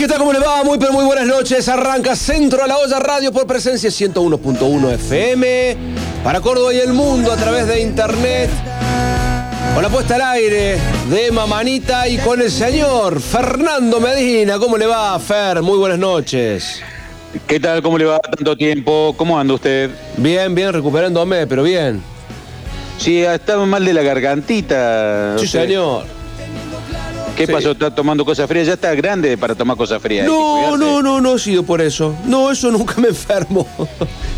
¿Qué 0.00 0.08
tal? 0.08 0.16
¿Cómo 0.16 0.32
le 0.32 0.38
va? 0.38 0.64
Muy 0.64 0.78
pero 0.78 0.94
muy 0.94 1.04
buenas 1.04 1.26
noches. 1.26 1.68
Arranca 1.68 2.16
Centro 2.16 2.64
a 2.64 2.66
la 2.66 2.78
Olla 2.78 2.98
Radio 3.00 3.30
por 3.32 3.46
presencia 3.46 3.90
101.1 3.90 4.94
FM 4.94 5.76
para 6.24 6.40
Córdoba 6.40 6.72
y 6.72 6.78
el 6.78 6.94
mundo 6.94 7.30
a 7.30 7.36
través 7.36 7.66
de 7.66 7.82
internet. 7.82 8.48
Con 9.74 9.82
la 9.82 9.90
puesta 9.90 10.14
al 10.14 10.22
aire 10.22 10.78
de 11.10 11.30
Mamanita 11.30 12.08
y 12.08 12.16
con 12.16 12.40
el 12.40 12.50
señor 12.50 13.20
Fernando 13.20 14.00
Medina. 14.00 14.58
¿Cómo 14.58 14.78
le 14.78 14.86
va, 14.86 15.18
Fer? 15.18 15.60
Muy 15.60 15.76
buenas 15.76 15.98
noches. 15.98 16.80
¿Qué 17.46 17.60
tal? 17.60 17.82
¿Cómo 17.82 17.98
le 17.98 18.06
va 18.06 18.20
tanto 18.20 18.56
tiempo? 18.56 19.14
¿Cómo 19.18 19.38
anda 19.38 19.52
usted? 19.52 19.90
Bien, 20.16 20.54
bien, 20.54 20.72
recuperándome, 20.72 21.46
pero 21.46 21.62
bien. 21.62 22.02
Sí, 22.96 23.20
estado 23.22 23.66
mal 23.66 23.84
de 23.84 23.92
la 23.92 24.00
gargantita. 24.00 25.36
Sí, 25.36 25.46
señor. 25.46 26.19
¿Qué 27.36 27.46
Sí. 27.46 27.52
pasó? 27.52 27.70
¿Está 27.72 27.94
tomando 27.94 28.24
cosas 28.24 28.46
frías? 28.48 28.66
Ya 28.66 28.74
está 28.74 28.94
grande 28.94 29.36
para 29.38 29.54
tomar 29.54 29.76
cosas 29.76 30.00
frías. 30.02 30.26
No, 30.26 30.76
no, 30.76 31.02
no, 31.02 31.20
no 31.20 31.32
ha 31.34 31.38
sido 31.38 31.62
por 31.62 31.80
eso. 31.80 32.14
No, 32.26 32.50
eso 32.50 32.70
nunca 32.70 32.94
me 33.00 33.08
enfermo. 33.08 33.66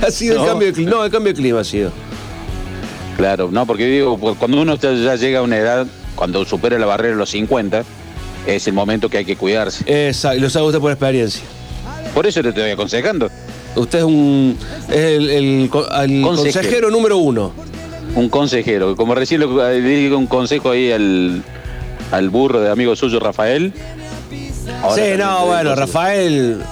ha 0.07 0.11
sido 0.11 0.41
el 0.41 0.47
cambio 0.49 0.69
de 0.69 0.73
clima. 0.75 0.91
No, 0.93 1.05
el 1.05 1.11
cambio 1.11 1.33
de 1.33 1.39
clima 1.41 1.61
ha 1.61 1.65
sido. 1.65 1.91
Claro, 3.17 3.49
no, 3.51 3.67
porque 3.67 3.87
digo, 3.87 4.17
pues, 4.19 4.37
cuando 4.39 4.61
uno 4.61 4.77
ya- 4.77 5.17
llega 5.17 5.41
a 5.41 5.43
una 5.43 5.57
edad, 5.59 5.87
cuando 6.15 6.45
supera 6.45 6.79
la 6.79 6.87
barrera 6.87 7.11
de 7.15 7.19
los 7.19 7.31
50, 7.31 7.85
es 8.47 8.67
el 8.67 8.73
momento 8.73 9.09
que 9.09 9.19
hay 9.19 9.25
que 9.25 9.37
cuidarse. 9.37 9.85
Exacto, 10.09 10.39
y 10.39 10.41
lo 10.41 10.51
sabe 10.51 10.67
usted 10.67 10.81
por 10.81 10.91
experiencia. 10.93 11.43
Por 12.15 12.27
eso 12.27 12.43
te 12.43 12.49
estoy 12.51 12.71
aconsejando. 12.71 13.31
Usted 13.75 14.01
es 14.01 14.05
un 14.05 14.57
es 14.91 14.97
el, 14.97 15.31
el 15.31 15.69
co- 15.71 15.87
el 15.91 16.23
consejero. 16.23 16.53
Consejero. 16.63 16.91
número 16.91 17.17
uno. 17.19 17.53
Un 18.15 18.29
consejero, 18.29 18.95
como 18.97 19.15
recién 19.15 19.41
le 19.41 19.81
di 19.81 20.09
un 20.09 20.27
consejo 20.27 20.71
ahí 20.71 20.93
al, 20.93 21.43
al 22.13 22.31
burro 22.31 22.61
de 22.61 22.71
amigo 22.71 22.95
suyo, 22.95 23.19
Rafael. 23.19 23.73
Ahora 24.83 25.03
sí, 25.03 25.11
no, 25.19 25.47
bueno. 25.47 25.75
Rafael 25.75 26.63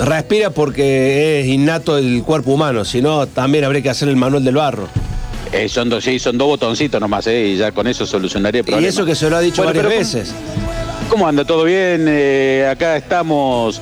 respira 0.00 0.50
porque 0.50 1.40
es 1.40 1.46
innato 1.46 1.98
el 1.98 2.22
cuerpo 2.24 2.52
humano, 2.52 2.84
si 2.84 3.02
no 3.02 3.26
también 3.26 3.64
habría 3.64 3.82
que 3.82 3.90
hacer 3.90 4.08
el 4.08 4.16
manuel 4.16 4.44
del 4.44 4.56
barro. 4.56 4.88
Eh, 5.52 5.68
son 5.68 5.88
dos, 5.88 6.04
sí, 6.04 6.18
son 6.18 6.38
dos 6.38 6.48
botoncitos 6.48 7.00
nomás, 7.00 7.26
eh, 7.26 7.48
y 7.48 7.56
ya 7.56 7.72
con 7.72 7.86
eso 7.86 8.06
solucionaría 8.06 8.60
el 8.60 8.64
problema. 8.64 8.86
Y 8.86 8.88
eso 8.88 9.04
que 9.04 9.14
se 9.14 9.28
lo 9.28 9.36
ha 9.36 9.40
dicho 9.40 9.62
Bueno, 9.62 9.78
varias 9.78 9.86
pero 9.86 9.98
veces. 9.98 10.34
¿Cómo 11.08 11.26
anda? 11.26 11.44
¿Todo 11.44 11.64
bien? 11.64 12.06
Eh, 12.08 12.68
acá 12.70 12.96
estamos. 12.96 13.80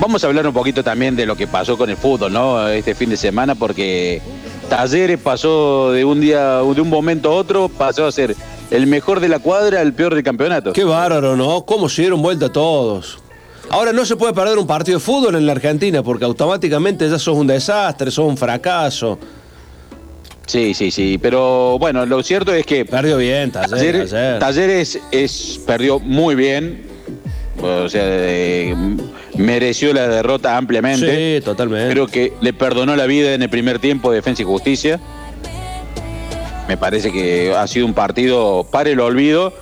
Vamos 0.00 0.24
a 0.24 0.26
hablar 0.26 0.46
un 0.46 0.52
poquito 0.52 0.82
también 0.82 1.14
de 1.14 1.24
lo 1.24 1.36
que 1.36 1.46
pasó 1.46 1.78
con 1.78 1.88
el 1.88 1.96
fútbol, 1.96 2.32
¿no? 2.32 2.68
Este 2.68 2.96
fin 2.96 3.10
de 3.10 3.16
semana, 3.16 3.54
porque 3.54 4.20
Talleres 4.68 5.20
pasó 5.20 5.92
de 5.92 6.04
un 6.04 6.20
día, 6.20 6.56
de 6.56 6.80
un 6.80 6.90
momento 6.90 7.30
a 7.30 7.36
otro, 7.36 7.68
pasó 7.68 8.06
a 8.06 8.12
ser 8.12 8.34
el 8.74 8.86
mejor 8.88 9.20
de 9.20 9.28
la 9.28 9.38
cuadra, 9.38 9.80
el 9.80 9.92
peor 9.92 10.14
del 10.14 10.24
campeonato. 10.24 10.72
Qué 10.72 10.84
bárbaro, 10.84 11.36
¿no? 11.36 11.64
¿Cómo 11.64 11.88
se 11.88 12.02
dieron 12.02 12.20
vuelta 12.20 12.50
todos? 12.50 13.18
Ahora 13.70 13.92
no 13.92 14.04
se 14.04 14.16
puede 14.16 14.32
perder 14.32 14.58
un 14.58 14.66
partido 14.66 14.98
de 14.98 15.04
fútbol 15.04 15.36
en 15.36 15.46
la 15.46 15.52
Argentina 15.52 16.02
porque 16.02 16.24
automáticamente 16.24 17.08
ya 17.08 17.18
sos 17.18 17.36
un 17.36 17.46
desastre, 17.46 18.10
sos 18.10 18.26
un 18.26 18.36
fracaso. 18.36 19.18
Sí, 20.46 20.74
sí, 20.74 20.90
sí. 20.90 21.18
Pero 21.22 21.78
bueno, 21.78 22.04
lo 22.04 22.22
cierto 22.22 22.52
es 22.52 22.66
que 22.66 22.84
Perdió 22.84 23.16
bien, 23.16 23.50
Talleres. 23.50 24.10
Talleres, 24.10 25.00
es, 25.10 25.60
perdió 25.66 25.98
muy 25.98 26.34
bien. 26.34 26.82
O 27.62 27.88
sea, 27.88 28.02
eh, 28.04 28.74
mereció 29.36 29.94
la 29.94 30.08
derrota 30.08 30.56
ampliamente. 30.56 31.38
Sí, 31.38 31.44
totalmente. 31.44 31.92
Creo 31.92 32.08
que 32.08 32.32
le 32.40 32.52
perdonó 32.52 32.96
la 32.96 33.06
vida 33.06 33.32
en 33.32 33.42
el 33.42 33.48
primer 33.48 33.78
tiempo 33.78 34.10
de 34.10 34.16
Defensa 34.16 34.42
y 34.42 34.44
Justicia. 34.44 35.00
Me 36.68 36.76
parece 36.76 37.12
que 37.12 37.54
ha 37.54 37.66
sido 37.66 37.86
un 37.86 37.94
partido 37.94 38.66
para 38.70 38.90
el 38.90 39.00
olvido. 39.00 39.52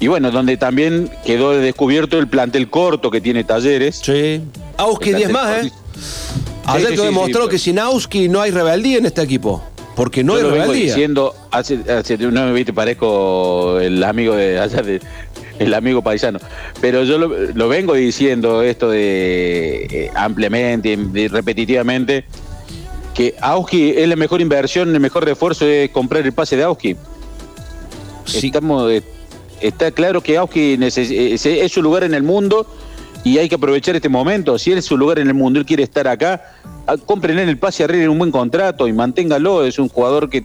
Y 0.00 0.08
bueno, 0.08 0.30
donde 0.30 0.56
también 0.56 1.10
quedó 1.26 1.52
descubierto 1.52 2.18
el 2.18 2.26
plantel 2.28 2.70
corto 2.70 3.10
que 3.10 3.20
tiene 3.20 3.44
Talleres. 3.44 4.00
Sí. 4.02 4.40
Auski 4.78 5.10
El 5.10 5.16
10 5.16 5.30
más, 5.30 5.64
¿eh? 5.66 5.72
Ayer 6.66 6.88
Sí, 6.90 6.96
sí, 6.96 7.02
sí. 7.44 7.48
que 7.50 7.58
sin 7.58 7.78
Auski 7.78 8.28
no 8.28 8.40
hay 8.40 8.50
rebeldía 8.50 8.98
en 8.98 9.06
este 9.06 9.22
equipo. 9.22 9.62
Porque 9.96 10.24
no 10.24 10.32
Yo 10.32 10.38
hay 10.38 10.42
lo 10.44 10.50
vengo 10.52 10.64
rebeldía. 10.66 10.86
diciendo 10.94 11.34
hace, 11.50 11.80
hace 11.92 12.16
no 12.16 12.46
me 12.46 12.52
viste 12.52 12.72
parezco 12.72 13.78
el 13.80 14.02
amigo 14.02 14.34
de 14.34 14.58
allá 14.58 14.80
de 14.82 15.00
el 15.58 15.74
amigo 15.74 16.00
paisano 16.00 16.38
pero 16.80 17.04
yo 17.04 17.18
lo, 17.18 17.28
lo 17.28 17.68
vengo 17.68 17.92
diciendo 17.92 18.62
esto 18.62 18.88
de 18.88 19.86
eh, 19.90 20.10
ampliamente 20.14 20.96
y 21.14 21.28
repetitivamente 21.28 22.24
que 23.14 23.34
Auski 23.40 23.90
es 23.90 24.08
la 24.08 24.16
mejor 24.16 24.40
inversión 24.40 24.94
el 24.94 25.00
mejor 25.00 25.24
refuerzo 25.24 25.66
es 25.66 25.90
comprar 25.90 26.24
el 26.24 26.32
pase 26.32 26.56
de 26.56 26.62
Auski 26.62 26.96
Sí. 28.24 28.46
Estamos, 28.46 28.90
eh, 28.90 29.02
está 29.60 29.90
claro 29.90 30.20
que 30.20 30.36
Auski 30.36 30.76
neces- 30.76 31.10
es, 31.10 31.72
su 31.72 31.82
lugar 31.82 32.04
en 32.04 32.14
el 32.14 32.22
mundo 32.22 32.66
y 33.24 33.38
hay 33.38 33.48
que 33.48 33.56
aprovechar 33.56 33.96
este 33.96 34.08
momento. 34.08 34.58
Si 34.58 34.72
él 34.72 34.78
es 34.78 34.84
su 34.84 34.96
lugar 34.96 35.18
en 35.18 35.28
el 35.28 35.34
mundo, 35.34 35.58
él 35.58 35.66
quiere 35.66 35.82
estar 35.82 36.08
acá, 36.08 36.42
ah, 36.86 36.96
cómprenle 36.96 37.42
el 37.42 37.58
pase, 37.58 37.84
arreglen 37.84 38.08
un 38.10 38.18
buen 38.18 38.30
contrato 38.30 38.88
y 38.88 38.92
manténgalo. 38.92 39.64
Es 39.64 39.78
un 39.78 39.88
jugador 39.88 40.30
que 40.30 40.42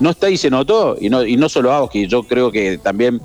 no 0.00 0.10
está 0.10 0.30
y 0.30 0.36
se 0.36 0.48
notó. 0.48 0.96
Y 1.00 1.10
no, 1.10 1.24
y 1.24 1.36
no 1.36 1.48
solo 1.48 1.72
Auski, 1.72 2.06
yo 2.06 2.22
creo 2.22 2.50
que 2.52 2.78
también 2.78 3.20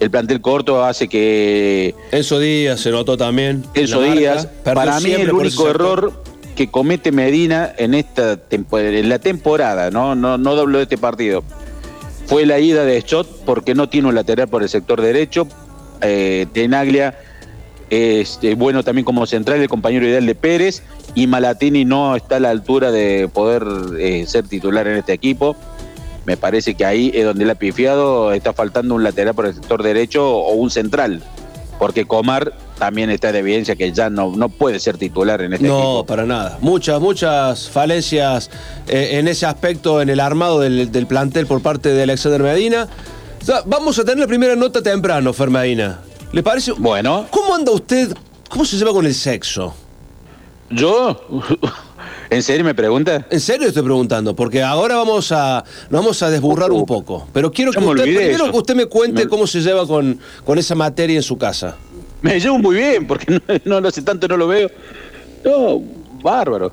el 0.00 0.10
plantel 0.10 0.40
corto 0.40 0.82
hace 0.82 1.08
que 1.08 1.94
Enzo 2.10 2.38
Díaz 2.40 2.80
se 2.80 2.90
notó 2.90 3.16
también. 3.16 3.64
Enzo. 3.74 4.00
Díaz, 4.02 4.46
para 4.64 4.98
mí 5.00 5.12
el 5.12 5.32
único 5.32 5.68
error 5.68 6.12
que 6.54 6.70
comete 6.70 7.12
Medina 7.12 7.72
en 7.76 7.94
esta 7.94 8.38
en 8.50 9.08
la 9.08 9.18
temporada, 9.18 9.90
no, 9.90 10.14
no, 10.14 10.38
no 10.38 10.66
de 10.66 10.82
este 10.82 10.98
partido, 10.98 11.42
fue 12.26 12.46
la 12.46 12.58
ida 12.58 12.84
de 12.84 13.00
Schott 13.00 13.28
porque 13.44 13.74
no 13.74 13.88
tiene 13.88 14.08
un 14.08 14.14
lateral 14.14 14.48
por 14.48 14.62
el 14.62 14.68
sector 14.68 15.00
derecho. 15.00 15.46
Eh, 16.00 16.46
Tenaglia 16.52 17.18
es 17.90 18.38
bueno 18.56 18.82
también 18.82 19.04
como 19.04 19.26
central, 19.26 19.60
el 19.60 19.68
compañero 19.68 20.06
ideal 20.06 20.26
de 20.26 20.34
Pérez, 20.34 20.82
y 21.14 21.26
Malatini 21.26 21.84
no 21.84 22.16
está 22.16 22.36
a 22.36 22.40
la 22.40 22.50
altura 22.50 22.90
de 22.90 23.28
poder 23.32 23.64
eh, 23.98 24.24
ser 24.26 24.48
titular 24.48 24.86
en 24.86 24.96
este 24.98 25.12
equipo. 25.12 25.54
Me 26.24 26.36
parece 26.36 26.74
que 26.74 26.86
ahí 26.86 27.12
es 27.14 27.24
donde 27.24 27.44
le 27.44 27.52
ha 27.52 27.56
pifiado, 27.56 28.32
está 28.32 28.52
faltando 28.52 28.94
un 28.94 29.04
lateral 29.04 29.34
por 29.34 29.46
el 29.46 29.54
sector 29.54 29.82
derecho 29.82 30.28
o 30.28 30.54
un 30.54 30.70
central, 30.70 31.22
porque 31.78 32.06
Comar 32.06 32.54
también 32.78 33.08
está 33.10 33.30
de 33.32 33.38
evidencia 33.38 33.76
que 33.76 33.92
ya 33.92 34.10
no, 34.10 34.32
no 34.36 34.48
puede 34.48 34.80
ser 34.80 34.98
titular 34.98 35.40
en 35.42 35.52
este 35.54 35.66
No, 35.68 35.76
equipo. 35.78 36.06
para 36.06 36.24
nada. 36.26 36.58
Muchas, 36.60 37.00
muchas 37.00 37.68
falencias 37.68 38.50
eh, 38.88 39.10
en 39.18 39.28
ese 39.28 39.46
aspecto, 39.46 40.02
en 40.02 40.08
el 40.10 40.20
armado 40.20 40.60
del, 40.60 40.90
del 40.90 41.06
plantel 41.06 41.46
por 41.46 41.62
parte 41.62 41.90
de 41.90 42.02
Alexander 42.02 42.42
Medina. 42.42 42.88
Vamos 43.66 43.98
a 43.98 44.04
tener 44.04 44.18
la 44.18 44.26
primera 44.26 44.56
nota 44.56 44.82
temprano, 44.82 45.32
Fer 45.32 45.50
Medina. 45.50 46.00
¿Le 46.32 46.42
parece? 46.42 46.72
Bueno, 46.72 47.26
¿Cómo 47.30 47.54
anda 47.54 47.70
usted? 47.72 48.12
¿Cómo 48.48 48.64
se 48.64 48.76
lleva 48.76 48.92
con 48.92 49.06
el 49.06 49.14
sexo? 49.14 49.74
yo, 50.70 51.20
¿en 52.30 52.42
serio 52.42 52.64
me 52.64 52.74
pregunta? 52.74 53.26
En 53.30 53.38
serio 53.40 53.68
estoy 53.68 53.82
preguntando, 53.82 54.34
porque 54.34 54.62
ahora 54.62 54.96
vamos 54.96 55.30
a 55.30 55.62
nos 55.90 56.00
vamos 56.00 56.22
a 56.22 56.30
desburrar 56.30 56.72
un 56.72 56.86
poco. 56.86 57.28
Pero 57.32 57.52
quiero 57.52 57.70
que 57.70 57.78
usted, 57.78 58.02
primero 58.02 58.44
eso. 58.44 58.50
que 58.50 58.58
usted 58.58 58.74
me 58.74 58.86
cuente 58.86 59.24
Me- 59.24 59.28
cómo 59.28 59.46
se 59.46 59.60
lleva 59.60 59.86
con, 59.86 60.18
con 60.44 60.58
esa 60.58 60.74
materia 60.74 61.16
en 61.16 61.22
su 61.22 61.36
casa. 61.38 61.76
Me 62.24 62.40
llevo 62.40 62.58
muy 62.58 62.76
bien, 62.76 63.06
porque 63.06 63.30
no, 63.32 63.40
no 63.64 63.80
lo 63.80 63.88
hace 63.88 64.00
tanto, 64.02 64.26
no 64.28 64.36
lo 64.36 64.48
veo. 64.48 64.70
No, 65.44 65.82
bárbaro. 66.22 66.72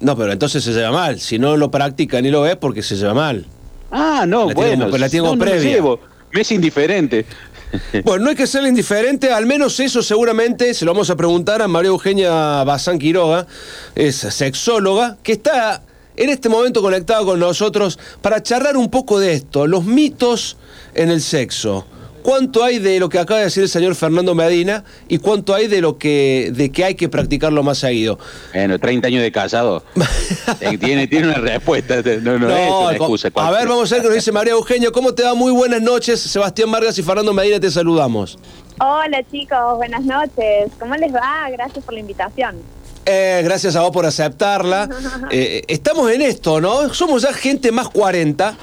No, 0.00 0.16
pero 0.16 0.32
entonces 0.32 0.64
se 0.64 0.72
lleva 0.72 0.90
mal. 0.90 1.20
Si 1.20 1.38
no 1.38 1.56
lo 1.56 1.70
practica 1.70 2.20
ni 2.22 2.30
lo 2.30 2.40
ves, 2.42 2.56
porque 2.56 2.82
se 2.82 2.96
lleva 2.96 3.12
mal. 3.14 3.46
Ah, 3.90 4.24
no, 4.26 4.48
La 4.48 4.54
bueno. 4.54 4.86
como- 4.86 4.96
la 4.98 5.08
tiene 5.10 5.28
no, 5.28 5.38
previa. 5.38 5.60
llevo. 5.70 6.00
Me 6.32 6.40
es 6.40 6.50
indiferente. 6.50 7.26
Bueno, 8.04 8.24
no 8.24 8.30
hay 8.30 8.36
que 8.36 8.46
ser 8.46 8.62
indiferente, 8.64 9.32
al 9.32 9.46
menos 9.46 9.80
eso 9.80 10.00
seguramente 10.00 10.72
se 10.74 10.84
lo 10.84 10.92
vamos 10.92 11.10
a 11.10 11.16
preguntar 11.16 11.60
a 11.60 11.66
María 11.66 11.88
Eugenia 11.88 12.62
Bazán 12.62 13.00
Quiroga, 13.00 13.48
es 13.96 14.14
sexóloga, 14.14 15.16
que 15.24 15.32
está 15.32 15.82
en 16.16 16.30
este 16.30 16.48
momento 16.48 16.80
conectada 16.82 17.24
con 17.24 17.40
nosotros 17.40 17.98
para 18.22 18.40
charlar 18.44 18.76
un 18.76 18.90
poco 18.90 19.18
de 19.18 19.32
esto, 19.32 19.66
los 19.66 19.84
mitos 19.84 20.56
en 20.94 21.10
el 21.10 21.20
sexo. 21.20 21.84
¿Cuánto 22.24 22.64
hay 22.64 22.78
de 22.78 22.98
lo 22.98 23.10
que 23.10 23.18
acaba 23.18 23.40
de 23.40 23.44
decir 23.44 23.64
el 23.64 23.68
señor 23.68 23.94
Fernando 23.94 24.34
Medina 24.34 24.82
y 25.08 25.18
cuánto 25.18 25.52
hay 25.52 25.66
de 25.66 25.82
lo 25.82 25.98
que 25.98 26.50
de 26.54 26.72
que 26.72 26.82
hay 26.82 26.94
que 26.94 27.10
practicarlo 27.10 27.62
más 27.62 27.76
seguido? 27.76 28.18
Bueno, 28.54 28.78
30 28.78 29.08
años 29.08 29.22
de 29.22 29.30
casado. 29.30 29.84
Eh, 30.60 30.78
tiene, 30.78 31.06
tiene 31.06 31.28
una 31.28 31.36
respuesta. 31.36 31.96
No, 32.22 32.38
no, 32.38 32.48
es 32.48 32.70
una 32.70 32.92
excusa. 32.92 33.28
a 33.34 33.50
ver, 33.50 33.68
vamos 33.68 33.92
a 33.92 33.96
ver 33.96 34.02
qué 34.02 34.08
nos 34.08 34.16
dice 34.16 34.32
María 34.32 34.52
Eugenia. 34.54 34.90
¿Cómo 34.90 35.14
te 35.14 35.22
va? 35.22 35.34
Muy 35.34 35.52
buenas 35.52 35.82
noches. 35.82 36.20
Sebastián 36.20 36.70
Vargas 36.70 36.96
y 36.98 37.02
Fernando 37.02 37.34
Medina 37.34 37.60
te 37.60 37.70
saludamos. 37.70 38.38
Hola 38.80 39.22
chicos, 39.30 39.76
buenas 39.76 40.04
noches. 40.04 40.72
¿Cómo 40.78 40.94
les 40.94 41.12
va? 41.12 41.50
Gracias 41.50 41.84
por 41.84 41.92
la 41.92 42.00
invitación. 42.00 42.56
Eh, 43.04 43.42
gracias 43.44 43.76
a 43.76 43.82
vos 43.82 43.90
por 43.90 44.06
aceptarla. 44.06 44.88
Eh, 45.30 45.62
estamos 45.68 46.10
en 46.10 46.22
esto, 46.22 46.60
¿no? 46.60 46.92
Somos 46.94 47.22
ya 47.22 47.32
gente 47.32 47.72
más 47.72 47.88
40. 47.88 48.56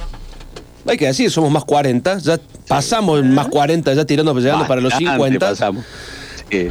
Hay 0.87 0.97
que 0.97 1.05
decir, 1.07 1.29
somos 1.31 1.51
más 1.51 1.63
40. 1.65 2.17
Ya 2.19 2.39
pasamos 2.67 3.23
más 3.23 3.47
40, 3.47 3.93
ya 3.93 4.05
tirando, 4.05 4.33
llegando 4.39 4.67
para 4.67 4.81
los 4.81 4.91
Bastante 4.91 5.13
50. 5.13 5.49
pasamos. 5.49 5.85
Sí. 6.49 6.67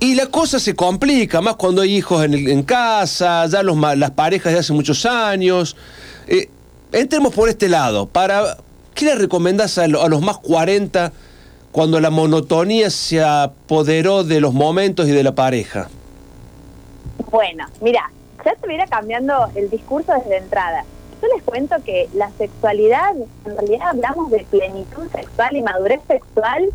Y 0.00 0.14
la 0.14 0.26
cosa 0.26 0.58
se 0.58 0.74
complica, 0.74 1.40
más 1.42 1.56
cuando 1.56 1.82
hay 1.82 1.96
hijos 1.96 2.24
en, 2.24 2.62
casa, 2.62 3.46
ya 3.46 3.62
los, 3.62 3.76
las 3.98 4.10
parejas 4.12 4.52
de 4.52 4.58
hace 4.60 4.72
muchos 4.72 5.04
años. 5.04 5.76
Eh, 6.26 6.48
entremos 6.92 7.34
por 7.34 7.48
este 7.48 7.68
lado. 7.68 8.06
Para, 8.06 8.56
¿Qué 8.94 9.04
le 9.06 9.14
recomendás 9.16 9.76
a, 9.78 9.86
lo- 9.88 10.02
a 10.02 10.08
los 10.08 10.22
más 10.22 10.38
40 10.38 11.12
cuando 11.72 12.00
la 12.00 12.10
monotonía 12.10 12.88
se 12.90 13.22
apoderó 13.22 14.24
de 14.24 14.40
los 14.40 14.54
momentos 14.54 15.06
y 15.08 15.10
de 15.10 15.22
la 15.22 15.34
pareja? 15.34 15.88
Bueno, 17.30 17.66
mira, 17.80 18.10
ya 18.44 18.50
estuviera 18.52 18.86
cambiando 18.86 19.34
el 19.54 19.68
discurso 19.70 20.12
desde 20.22 20.38
entrada. 20.38 20.84
Yo 21.22 21.28
les 21.34 21.42
cuento 21.44 21.76
que 21.84 22.08
la 22.14 22.30
sexualidad, 22.32 23.14
en 23.46 23.56
realidad 23.56 23.90
hablamos 23.90 24.30
de 24.32 24.44
plenitud 24.50 25.06
sexual 25.14 25.56
y 25.56 25.62
madurez 25.62 26.00
sexual 26.08 26.68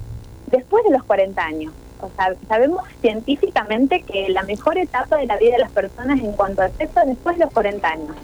después 0.49 0.85
de 0.85 0.91
los 0.91 1.03
40 1.03 1.43
años. 1.43 1.73
O 1.99 2.09
sea, 2.15 2.33
sabemos 2.47 2.81
científicamente 3.01 4.03
que 4.03 4.29
la 4.29 4.43
mejor 4.43 4.77
etapa 4.77 5.17
de 5.17 5.25
la 5.25 5.35
vida 5.35 5.53
de 5.53 5.59
las 5.59 5.71
personas 5.71 6.19
en 6.21 6.31
cuanto 6.31 6.61
al 6.61 6.71
sexo 6.77 7.01
es 7.01 7.07
después 7.07 7.37
de 7.37 7.43
los 7.43 7.53
40 7.53 7.87
años. 7.87 8.15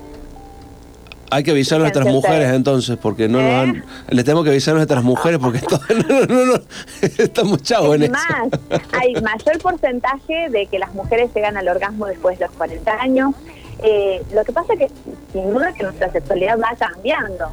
Hay 1.29 1.43
que 1.43 1.51
avisar 1.51 1.77
a 1.77 1.81
nuestras 1.81 2.05
mujeres 2.05 2.53
entonces, 2.53 2.95
porque 3.01 3.27
no 3.27 3.39
nos 3.39 3.49
¿Eh? 3.49 3.55
han, 3.55 3.83
les 4.09 4.23
tenemos 4.23 4.43
que 4.43 4.51
avisar 4.51 4.75
a 4.75 4.77
nuestras 4.77 5.03
mujeres 5.03 5.39
porque 5.39 5.59
no, 6.07 6.25
no, 6.27 6.45
no, 6.45 6.53
estamos 7.01 7.63
chavos 7.63 7.95
en 7.95 8.03
Es 8.03 8.09
eso. 8.09 8.17
más, 8.69 8.79
hay 8.93 9.13
mayor 9.15 9.57
porcentaje 9.59 10.49
de 10.51 10.67
que 10.67 10.77
las 10.77 10.93
mujeres 10.93 11.31
llegan 11.33 11.57
al 11.57 11.67
orgasmo 11.67 12.05
después 12.05 12.37
de 12.37 12.45
los 12.45 12.55
40 12.55 13.01
años. 13.01 13.33
Eh, 13.79 14.23
lo 14.33 14.43
que 14.43 14.51
pasa 14.51 14.73
es 14.73 14.79
que 14.79 14.91
sin 15.31 15.53
duda 15.53 15.73
que 15.73 15.83
nuestra 15.83 16.11
sexualidad 16.11 16.57
va 16.59 16.75
cambiando. 16.77 17.51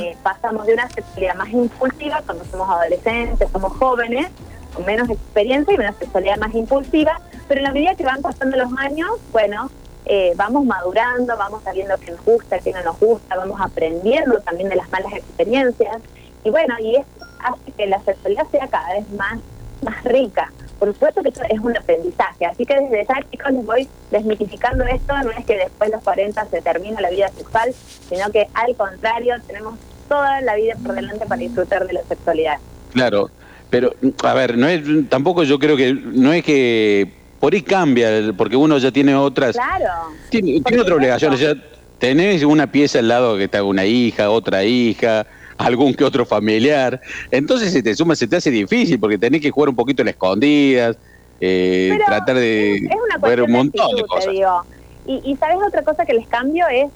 Eh, 0.00 0.16
pasamos 0.22 0.66
de 0.66 0.74
una 0.74 0.88
sexualidad 0.90 1.34
más 1.34 1.48
impulsiva 1.50 2.22
cuando 2.24 2.44
somos 2.44 2.68
adolescentes, 2.68 3.48
somos 3.50 3.72
jóvenes, 3.76 4.28
con 4.74 4.84
menos 4.84 5.08
experiencia 5.10 5.74
y 5.74 5.76
una 5.78 5.92
sexualidad 5.92 6.36
más 6.36 6.54
impulsiva, 6.54 7.20
pero 7.48 7.60
en 7.60 7.64
la 7.64 7.72
medida 7.72 7.94
que 7.94 8.04
van 8.04 8.22
pasando 8.22 8.56
los 8.56 8.70
años, 8.78 9.10
bueno, 9.32 9.70
eh, 10.04 10.32
vamos 10.36 10.64
madurando, 10.64 11.36
vamos 11.36 11.62
sabiendo 11.64 11.96
qué 11.98 12.12
nos 12.12 12.24
gusta, 12.24 12.58
qué 12.60 12.72
no 12.72 12.82
nos 12.82 12.98
gusta, 13.00 13.36
vamos 13.36 13.60
aprendiendo 13.60 14.38
también 14.40 14.68
de 14.68 14.76
las 14.76 14.88
malas 14.90 15.12
experiencias 15.14 15.98
y 16.44 16.50
bueno, 16.50 16.76
y 16.78 16.96
eso 16.96 17.06
hace 17.40 17.72
que 17.72 17.86
la 17.86 18.00
sexualidad 18.02 18.46
sea 18.52 18.68
cada 18.68 18.94
vez 18.94 19.10
más, 19.12 19.40
más 19.82 20.04
rica. 20.04 20.52
Por 20.78 20.92
supuesto 20.92 21.22
que 21.22 21.30
eso 21.30 21.42
es 21.48 21.58
un 21.58 21.76
aprendizaje, 21.76 22.44
así 22.44 22.66
que 22.66 22.74
desde 22.74 23.06
ya 23.06 23.20
chicos 23.30 23.52
les 23.52 23.64
voy 23.64 23.88
desmitificando 24.10 24.84
esto, 24.84 25.14
no 25.22 25.30
es 25.30 25.44
que 25.46 25.56
después 25.56 25.90
de 25.90 25.96
los 25.96 26.04
40 26.04 26.46
se 26.50 26.60
termina 26.60 27.00
la 27.00 27.08
vida 27.10 27.28
sexual, 27.30 27.74
sino 28.08 28.30
que 28.30 28.46
al 28.52 28.76
contrario, 28.76 29.34
tenemos 29.46 29.78
toda 30.08 30.40
la 30.42 30.54
vida 30.54 30.74
por 30.84 30.94
delante 30.94 31.24
para 31.26 31.40
disfrutar 31.40 31.86
de 31.86 31.94
la 31.94 32.02
sexualidad. 32.04 32.58
Claro, 32.92 33.30
pero 33.70 33.92
a 34.22 34.34
ver, 34.34 34.56
no 34.58 34.68
es 34.68 34.82
tampoco 35.08 35.44
yo 35.44 35.58
creo 35.58 35.76
que 35.76 35.94
no 35.94 36.32
es 36.32 36.44
que 36.44 37.10
por 37.40 37.54
ahí 37.54 37.62
cambia, 37.62 38.08
porque 38.36 38.56
uno 38.56 38.78
ya 38.78 38.90
tiene 38.90 39.14
otras 39.14 39.56
Claro. 39.56 40.14
tiene, 40.30 40.60
tiene 40.60 40.82
otras 40.82 40.96
obligaciones, 40.96 41.40
ya 41.40 41.54
tenés 41.98 42.42
una 42.44 42.70
pieza 42.70 42.98
al 42.98 43.08
lado 43.08 43.36
que 43.36 43.44
está 43.44 43.62
una 43.62 43.84
hija, 43.86 44.30
otra 44.30 44.64
hija, 44.64 45.26
algún 45.58 45.94
que 45.94 46.04
otro 46.04 46.24
familiar, 46.26 47.00
entonces 47.30 47.72
se 47.72 47.82
te 47.82 47.94
suma, 47.94 48.14
se 48.16 48.28
te 48.28 48.36
hace 48.36 48.50
difícil 48.50 49.00
porque 49.00 49.18
tenés 49.18 49.40
que 49.40 49.50
jugar 49.50 49.70
un 49.70 49.76
poquito 49.76 50.04
las 50.04 50.12
escondidas, 50.12 50.98
eh, 51.40 51.88
Pero 51.92 52.04
tratar 52.06 52.36
de 52.36 52.74
es, 52.74 52.80
una 52.82 53.28
ver 53.28 53.42
un 53.42 53.52
montón 53.52 53.96
de 53.96 54.02
cosas. 54.04 54.32
digo. 54.34 54.66
Y, 55.04 55.20
y 55.32 55.36
sabes 55.36 55.56
otra 55.66 55.82
cosa 55.82 56.04
que 56.04 56.14
les 56.14 56.26
cambio 56.28 56.66
es 56.68 56.86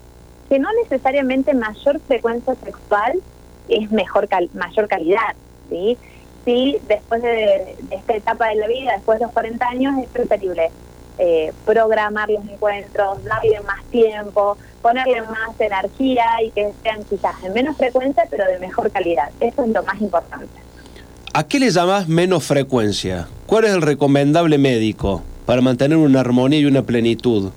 que 0.49 0.59
no 0.59 0.69
necesariamente 0.83 1.55
mayor 1.55 2.01
frecuencia 2.07 2.55
sexual 2.65 3.12
es 3.69 3.91
mejor 3.91 4.29
cal- 4.29 4.51
mayor 4.53 4.89
calidad, 4.89 5.37
¿sí? 5.69 5.99
Sí, 6.45 6.79
después 6.83 7.23
de, 7.23 7.77
de 7.83 7.97
esta 7.97 8.17
etapa 8.17 8.49
de 8.49 8.57
la 8.57 8.67
vida, 8.67 8.93
después 8.97 9.19
de 9.19 9.27
los 9.27 9.33
40 9.33 9.69
años, 9.69 9.93
es 10.03 10.11
preferible 10.11 10.73
eh, 11.19 11.53
programar 11.65 12.31
los 12.31 12.45
encuentros, 12.49 13.23
darle 13.25 13.61
más 13.61 13.77
tiempo, 13.91 14.57
ponerle 14.82 15.23
más 15.23 15.59
energía 15.59 16.25
y 16.43 16.50
que 16.50 16.73
sean 16.82 17.05
quizás 17.05 17.35
en 17.44 17.53
menos 17.53 17.77
frecuencia, 17.77 18.25
pero 18.31 18.44
de 18.47 18.59
mejor 18.59 18.91
calidad. 18.91 19.31
Eso 19.41 19.65
es 19.65 19.69
lo 19.71 19.82
más 19.82 20.00
importante. 20.00 20.61
¿A 21.32 21.44
qué 21.44 21.61
le 21.61 21.71
llamás 21.71 22.09
menos 22.09 22.44
frecuencia? 22.44 23.29
¿Cuál 23.47 23.65
es 23.65 23.73
el 23.73 23.82
recomendable 23.82 24.59
médico 24.59 25.23
para 25.47 25.61
mantener 25.61 25.97
una 25.99 26.21
armonía 26.21 26.59
y 26.59 26.67
una 26.67 26.82
plenitud? 26.82 27.53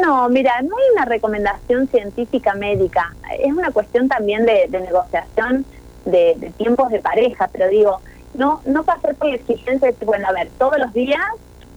No, 0.00 0.28
mira, 0.28 0.62
no 0.62 0.76
hay 0.76 0.84
una 0.94 1.04
recomendación 1.04 1.88
científica 1.88 2.54
médica. 2.54 3.14
Es 3.38 3.52
una 3.52 3.70
cuestión 3.70 4.08
también 4.08 4.46
de, 4.46 4.66
de 4.68 4.80
negociación 4.80 5.64
de, 6.04 6.34
de 6.36 6.50
tiempos 6.50 6.90
de 6.90 7.00
pareja, 7.00 7.48
pero 7.52 7.68
digo, 7.68 8.00
no 8.34 8.60
no 8.64 8.84
pasar 8.84 9.14
por 9.16 9.28
la 9.28 9.36
exigencia 9.36 9.88
de, 9.90 10.04
bueno, 10.04 10.28
a 10.28 10.32
ver, 10.32 10.48
todos 10.58 10.78
los 10.78 10.92
días 10.92 11.20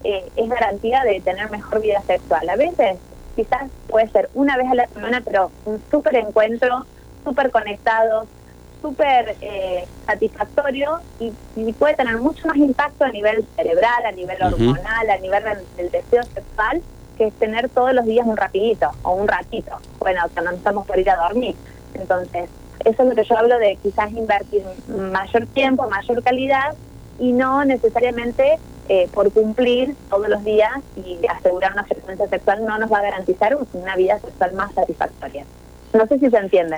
eh, 0.04 0.24
es 0.36 0.50
garantía 0.50 1.04
de 1.04 1.20
tener 1.20 1.50
mejor 1.50 1.82
vida 1.82 2.02
sexual. 2.06 2.48
A 2.48 2.56
veces 2.56 2.98
quizás 3.36 3.70
puede 3.88 4.08
ser 4.10 4.30
una 4.34 4.58
vez 4.58 4.72
a 4.72 4.76
la 4.76 4.88
semana, 4.88 5.22
pero 5.24 5.52
un 5.66 5.82
súper 5.92 6.16
encuentro, 6.16 6.86
súper 7.24 7.52
conectado, 7.52 8.26
súper 8.82 9.36
eh, 9.42 9.86
satisfactorio 10.06 11.00
y, 11.20 11.34
y 11.56 11.74
puede 11.74 11.96
tener 11.96 12.18
mucho 12.18 12.48
más 12.48 12.58
impacto 12.58 13.04
a 13.04 13.10
nivel 13.10 13.46
cerebral, 13.56 14.06
a 14.06 14.12
nivel 14.12 14.42
hormonal, 14.42 15.10
a 15.10 15.18
nivel 15.18 15.44
del, 15.44 15.58
del 15.78 15.92
deseo 15.92 16.24
sexual, 16.24 16.82
que 17.18 17.28
es 17.28 17.34
tener 17.36 17.70
todos 17.70 17.94
los 17.94 18.06
días 18.06 18.28
un 18.28 18.38
rapidito 18.38 18.92
o 19.04 19.14
un 19.14 19.28
ratito, 19.28 19.72
bueno, 20.00 20.22
cuando 20.34 20.52
nos 20.52 20.60
estamos 20.60 20.86
por 20.86 21.00
ir 21.00 21.10
a 21.10 21.16
dormir. 21.16 21.56
Entonces, 21.94 22.50
eso 22.84 23.04
es 23.04 23.10
lo 23.10 23.16
que 23.16 23.24
yo 23.24 23.38
hablo 23.38 23.58
de 23.58 23.78
quizás 23.82 24.12
invertir 24.12 24.64
mayor 24.88 25.48
tiempo, 25.48 25.90
mayor 25.90 26.22
calidad 26.24 26.76
y 27.20 27.32
no 27.32 27.66
necesariamente 27.66 28.60
eh, 28.90 29.08
por 29.14 29.32
cumplir 29.32 29.96
todos 30.10 30.30
los 30.30 30.44
días 30.44 30.72
y 30.96 31.26
asegurar 31.28 31.74
una 31.74 31.84
frecuencia 31.84 32.28
sexual 32.28 32.66
no 32.66 32.78
nos 32.78 32.92
va 32.92 33.00
a 33.00 33.04
garantizar 33.04 33.58
una 33.74 33.96
vida 33.96 34.20
sexual 34.20 34.54
más 34.54 34.74
satisfactoria. 34.74 35.46
No 35.94 36.06
sé 36.08 36.20
si 36.20 36.30
se 36.30 36.38
entiende. 36.38 36.78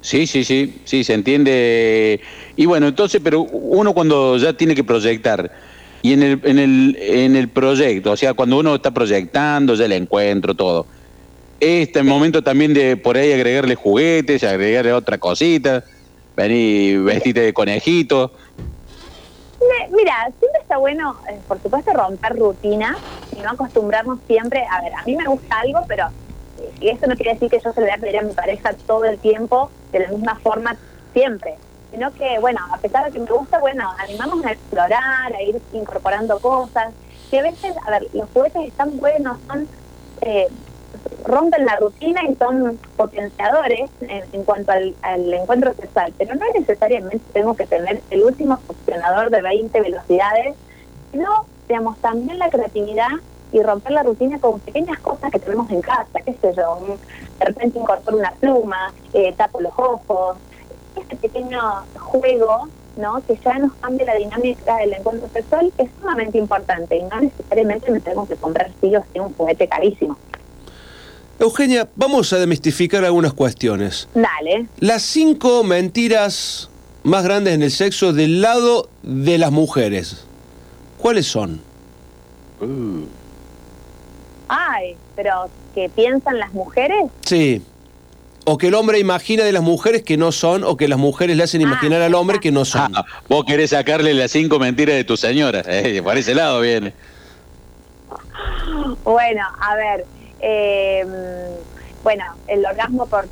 Sí, 0.00 0.26
sí, 0.26 0.44
sí, 0.44 0.80
sí, 0.84 1.04
se 1.04 1.14
entiende. 1.14 2.20
Y 2.56 2.66
bueno, 2.66 2.88
entonces, 2.88 3.20
pero 3.22 3.42
uno 3.42 3.92
cuando 3.92 4.36
ya 4.38 4.52
tiene 4.54 4.74
que 4.74 4.84
proyectar, 4.84 5.50
y 6.02 6.14
en 6.14 6.22
el, 6.22 6.40
en 6.44 6.58
el, 6.58 6.96
en 6.98 7.36
el 7.36 7.48
proyecto, 7.48 8.12
o 8.12 8.16
sea, 8.16 8.32
cuando 8.32 8.58
uno 8.58 8.76
está 8.76 8.90
proyectando, 8.90 9.74
ya 9.74 9.84
el 9.84 9.92
encuentro, 9.92 10.54
todo, 10.54 10.86
este 11.60 12.02
momento 12.02 12.42
también 12.42 12.72
de 12.72 12.96
por 12.96 13.18
ahí 13.18 13.32
agregarle 13.32 13.74
juguetes, 13.74 14.42
agregarle 14.42 14.94
otra 14.94 15.18
cosita, 15.18 15.84
venir 16.34 17.02
vestirte 17.02 17.40
de 17.40 17.52
conejito. 17.52 18.32
Mira, 19.90 20.30
siempre 20.38 20.60
está 20.60 20.76
bueno, 20.76 21.16
eh, 21.28 21.40
por 21.48 21.60
supuesto, 21.60 21.92
romper 21.92 22.38
rutinas 22.38 22.96
y 23.36 23.40
no 23.40 23.50
acostumbrarnos 23.50 24.20
siempre. 24.28 24.64
A 24.70 24.82
ver, 24.82 24.94
a 24.94 25.02
mí 25.02 25.16
me 25.16 25.24
gusta 25.24 25.60
algo, 25.60 25.80
pero 25.88 26.06
eh, 26.60 26.72
y 26.80 26.88
eso 26.90 27.08
no 27.08 27.16
quiere 27.16 27.32
decir 27.32 27.50
que 27.50 27.58
yo 27.58 27.72
se 27.72 27.80
lo 27.80 27.86
voy 27.86 27.94
a 27.96 27.98
pedir 27.98 28.18
a 28.18 28.22
mi 28.22 28.32
pareja 28.32 28.72
todo 28.86 29.04
el 29.04 29.18
tiempo 29.18 29.68
de 29.90 30.00
la 30.00 30.08
misma 30.08 30.36
forma 30.36 30.76
siempre. 31.12 31.56
Sino 31.90 32.12
que, 32.12 32.38
bueno, 32.38 32.60
a 32.72 32.78
pesar 32.78 33.04
de 33.04 33.10
que 33.10 33.18
me 33.18 33.30
gusta, 33.30 33.58
bueno, 33.58 33.90
animamos 33.98 34.44
a 34.44 34.52
explorar, 34.52 35.34
a 35.34 35.42
ir 35.42 35.60
incorporando 35.72 36.38
cosas. 36.38 36.92
Que 37.28 37.40
a 37.40 37.42
veces, 37.42 37.74
a 37.84 37.90
ver, 37.90 38.06
los 38.12 38.28
juguetes 38.32 38.68
están 38.68 38.96
buenos, 38.98 39.38
son 39.48 39.66
eh, 40.20 40.48
rompen 41.24 41.64
la 41.64 41.76
rutina 41.76 42.22
y 42.24 42.34
son 42.36 42.78
potenciadores 42.96 43.90
en, 44.00 44.44
cuanto 44.44 44.72
al, 44.72 44.94
encuentro 45.32 45.74
sexual, 45.74 46.12
pero 46.18 46.34
no 46.34 46.44
necesariamente 46.54 47.20
tengo 47.32 47.54
que 47.54 47.66
tener 47.66 48.00
el 48.10 48.22
último 48.22 48.56
funcionador 48.58 49.30
de 49.30 49.42
20 49.42 49.80
velocidades, 49.80 50.56
sino, 51.12 51.46
digamos, 51.68 51.98
también 51.98 52.38
la 52.38 52.50
creatividad 52.50 53.08
y 53.52 53.62
romper 53.62 53.92
la 53.92 54.02
rutina 54.02 54.38
con 54.38 54.60
pequeñas 54.60 54.98
cosas 55.00 55.30
que 55.30 55.40
tenemos 55.40 55.70
en 55.70 55.80
casa, 55.80 56.20
qué 56.24 56.34
sé 56.40 56.54
yo, 56.56 56.96
de 57.38 57.44
repente 57.44 57.78
incorporo 57.78 58.16
una 58.16 58.32
pluma, 58.32 58.92
eh, 59.12 59.32
tapo 59.36 59.60
los 59.60 59.72
ojos, 59.76 60.36
este 60.96 61.16
pequeño 61.16 61.60
juego, 61.98 62.68
¿no? 62.96 63.20
Que 63.26 63.36
ya 63.36 63.58
nos 63.58 63.72
cambia 63.74 64.06
la 64.06 64.14
dinámica 64.14 64.76
del 64.76 64.92
encuentro 64.92 65.28
sexual 65.28 65.72
es 65.78 65.90
sumamente 66.00 66.38
importante 66.38 66.96
y 66.96 67.02
no 67.02 67.20
necesariamente 67.20 67.90
me 67.90 68.00
tengo 68.00 68.26
que 68.26 68.36
comprar 68.36 68.70
sí 68.80 68.94
o 68.94 69.02
sí 69.12 69.18
un 69.18 69.34
juguete 69.34 69.66
carísimo. 69.68 70.16
Eugenia, 71.40 71.88
vamos 71.96 72.32
a 72.34 72.38
demistificar 72.38 73.02
algunas 73.04 73.32
cuestiones. 73.32 74.08
Dale. 74.14 74.66
Las 74.78 75.02
cinco 75.02 75.64
mentiras 75.64 76.68
más 77.02 77.24
grandes 77.24 77.54
en 77.54 77.62
el 77.62 77.70
sexo 77.70 78.12
del 78.12 78.42
lado 78.42 78.90
de 79.02 79.38
las 79.38 79.50
mujeres. 79.50 80.24
¿Cuáles 80.98 81.26
son? 81.26 81.62
Ay, 84.48 84.96
pero 85.16 85.48
¿qué 85.74 85.88
piensan 85.88 86.38
las 86.38 86.52
mujeres? 86.52 87.04
Sí. 87.24 87.62
O 88.44 88.58
que 88.58 88.66
el 88.68 88.74
hombre 88.74 88.98
imagina 88.98 89.42
de 89.44 89.52
las 89.52 89.62
mujeres 89.62 90.02
que 90.02 90.18
no 90.18 90.32
son, 90.32 90.62
o 90.64 90.76
que 90.76 90.88
las 90.88 90.98
mujeres 90.98 91.36
le 91.38 91.42
hacen 91.44 91.62
Ah, 91.62 91.64
imaginar 91.64 92.02
al 92.02 92.14
hombre 92.14 92.38
que 92.38 92.52
no 92.52 92.66
son. 92.66 92.94
Ah, 92.94 93.04
vos 93.30 93.44
querés 93.46 93.70
sacarle 93.70 94.12
las 94.12 94.30
cinco 94.30 94.58
mentiras 94.58 94.94
de 94.96 95.04
tu 95.04 95.16
señora, 95.16 95.62
eh, 95.66 96.02
por 96.02 96.18
ese 96.18 96.34
lado 96.34 96.60
viene. 96.60 96.92
Bueno, 99.04 99.42
a 99.60 99.74
ver, 99.76 100.04
eh, 100.40 101.04
bueno, 102.02 102.24
el 102.46 102.64
orgasmo 102.64 103.06
por, 103.06 103.26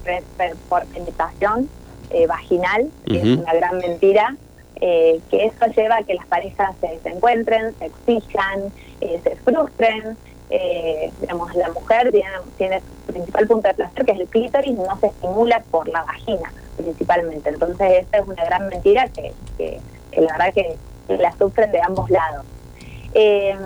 por 0.69 0.87
penetración 0.87 1.69
eh, 2.11 2.27
vaginal 2.27 2.91
es 3.07 3.39
una 3.39 3.55
gran 3.55 3.79
mentira, 3.79 4.37
eh, 4.81 5.21
que 5.31 5.47
eso 5.47 5.67
lleva 5.75 5.97
a 5.97 6.03
que 6.03 6.15
las 6.15 6.27
parejas 6.27 6.75
se, 6.81 6.99
se 7.01 7.09
encuentren, 7.09 7.75
se 7.79 7.87
exijan, 7.87 8.73
eh, 9.01 9.21
se 9.23 9.37
frustren. 9.37 10.17
digamos, 11.21 11.55
la 11.55 11.71
mujer 11.71 12.11
tiene, 12.11 12.31
tiene 12.57 12.81
su 12.81 13.13
principal 13.13 13.47
punto 13.47 13.69
de 13.69 13.75
placer, 13.75 14.05
que 14.05 14.13
es 14.13 14.21
el 14.21 14.29
clítoris, 14.29 14.77
no 14.77 14.99
se 15.01 15.07
estimula 15.09 15.63
por 15.71 15.89
la 15.89 16.05
vagina, 16.05 16.53
principalmente. 16.77 17.49
Entonces, 17.49 18.03
esta 18.03 18.19
es 18.19 18.27
una 18.27 18.45
gran 18.45 18.69
mentira 18.69 19.09
que, 19.09 19.33
que 19.57 19.81
que 20.11 20.21
la 20.21 20.33
verdad 20.33 20.55
que 20.55 20.77
la 21.17 21.33
sufren 21.37 21.71
de 21.73 21.81
ambos 21.81 22.11
lados. 22.11 22.45
Eh, 23.15 23.57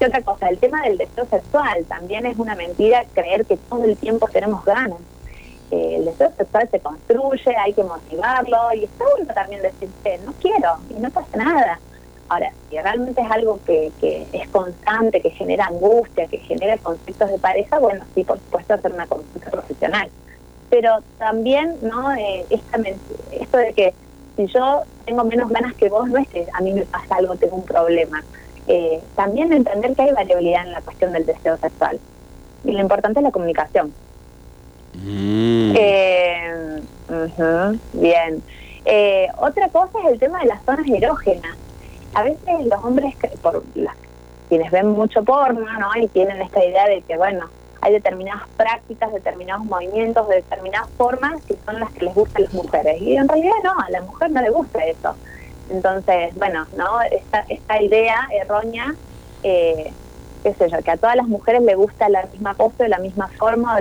¿Qué 0.00 0.06
otra 0.06 0.22
cosa? 0.22 0.48
El 0.48 0.56
tema 0.56 0.80
del 0.80 0.96
deseo 0.96 1.26
sexual. 1.26 1.84
También 1.84 2.24
es 2.24 2.38
una 2.38 2.54
mentira 2.54 3.04
creer 3.12 3.44
que 3.44 3.58
todo 3.58 3.84
el 3.84 3.98
tiempo 3.98 4.26
tenemos 4.32 4.64
ganas. 4.64 4.98
Eh, 5.70 5.96
el 5.96 6.06
deseo 6.06 6.32
sexual 6.38 6.66
se 6.70 6.80
construye, 6.80 7.54
hay 7.54 7.74
que 7.74 7.84
motivarlo 7.84 8.72
y 8.74 8.84
está 8.84 9.04
bueno 9.14 9.34
también 9.34 9.60
decirte, 9.60 10.18
no 10.24 10.32
quiero 10.40 10.78
y 10.88 10.94
no 10.94 11.10
pasa 11.10 11.36
nada. 11.36 11.78
Ahora, 12.30 12.50
si 12.70 12.78
realmente 12.78 13.20
es 13.20 13.30
algo 13.30 13.60
que, 13.66 13.92
que 14.00 14.26
es 14.32 14.48
constante, 14.48 15.20
que 15.20 15.32
genera 15.32 15.66
angustia, 15.66 16.26
que 16.28 16.38
genera 16.38 16.78
conflictos 16.78 17.30
de 17.30 17.38
pareja, 17.38 17.78
bueno, 17.78 18.02
sí, 18.14 18.24
por 18.24 18.38
supuesto, 18.38 18.72
hacer 18.72 18.94
una 18.94 19.06
consulta 19.06 19.50
profesional. 19.50 20.08
Pero 20.70 21.00
también, 21.18 21.76
¿no? 21.82 22.10
Eh, 22.14 22.46
esta, 22.48 22.78
esto 23.32 23.58
de 23.58 23.74
que 23.74 23.94
si 24.36 24.46
yo 24.46 24.82
tengo 25.04 25.24
menos 25.24 25.50
ganas 25.50 25.74
que 25.74 25.90
vos, 25.90 26.08
no 26.08 26.16
es 26.16 26.28
que 26.28 26.46
a 26.54 26.62
mí 26.62 26.72
me 26.72 26.86
pasa 26.86 27.16
algo, 27.16 27.36
tengo 27.36 27.56
un 27.56 27.64
problema. 27.64 28.24
Eh, 28.72 29.00
también 29.16 29.52
entender 29.52 29.96
que 29.96 30.02
hay 30.02 30.12
variabilidad 30.12 30.64
en 30.64 30.70
la 30.70 30.80
cuestión 30.80 31.12
del 31.12 31.26
deseo 31.26 31.56
sexual. 31.56 31.98
Y 32.62 32.70
lo 32.70 32.78
importante 32.78 33.18
es 33.18 33.24
la 33.24 33.32
comunicación. 33.32 33.92
Mm. 34.94 35.72
Eh, 35.76 36.80
bien. 37.94 38.40
Eh, 38.84 39.26
otra 39.38 39.70
cosa 39.70 39.98
es 40.04 40.12
el 40.12 40.20
tema 40.20 40.38
de 40.38 40.46
las 40.46 40.62
zonas 40.62 40.86
erógenas. 40.88 41.56
A 42.14 42.22
veces 42.22 42.64
los 42.64 42.84
hombres, 42.84 43.16
por 43.42 43.64
las, 43.74 43.96
quienes 44.48 44.70
ven 44.70 44.86
mucho 44.86 45.24
porno, 45.24 45.66
¿no? 45.80 45.88
Y 46.00 46.06
tienen 46.06 46.40
esta 46.40 46.64
idea 46.64 46.86
de 46.86 47.02
que, 47.02 47.16
bueno, 47.16 47.46
hay 47.80 47.94
determinadas 47.94 48.42
prácticas, 48.56 49.12
determinados 49.12 49.64
movimientos, 49.64 50.28
determinadas 50.28 50.88
formas 50.96 51.42
que 51.42 51.56
son 51.66 51.80
las 51.80 51.90
que 51.90 52.04
les 52.04 52.14
gustan 52.14 52.42
a 52.42 52.44
las 52.44 52.54
mujeres. 52.54 53.02
Y 53.02 53.16
en 53.16 53.26
realidad 53.26 53.54
no, 53.64 53.72
a 53.72 53.90
la 53.90 54.02
mujer 54.02 54.30
no 54.30 54.40
le 54.40 54.50
gusta 54.50 54.78
eso. 54.84 55.16
Entonces, 55.70 56.34
bueno, 56.34 56.66
¿no? 56.76 57.00
Esta, 57.02 57.44
esta 57.48 57.82
idea 57.82 58.28
errónea, 58.32 58.94
eh, 59.42 59.92
qué 60.42 60.54
sé 60.54 60.68
yo, 60.68 60.78
que 60.82 60.90
a 60.90 60.96
todas 60.96 61.16
las 61.16 61.28
mujeres 61.28 61.62
le 61.62 61.74
gusta 61.74 62.08
la 62.08 62.26
misma 62.26 62.54
pose, 62.54 62.88
la 62.88 62.98
misma 62.98 63.28
forma, 63.38 63.78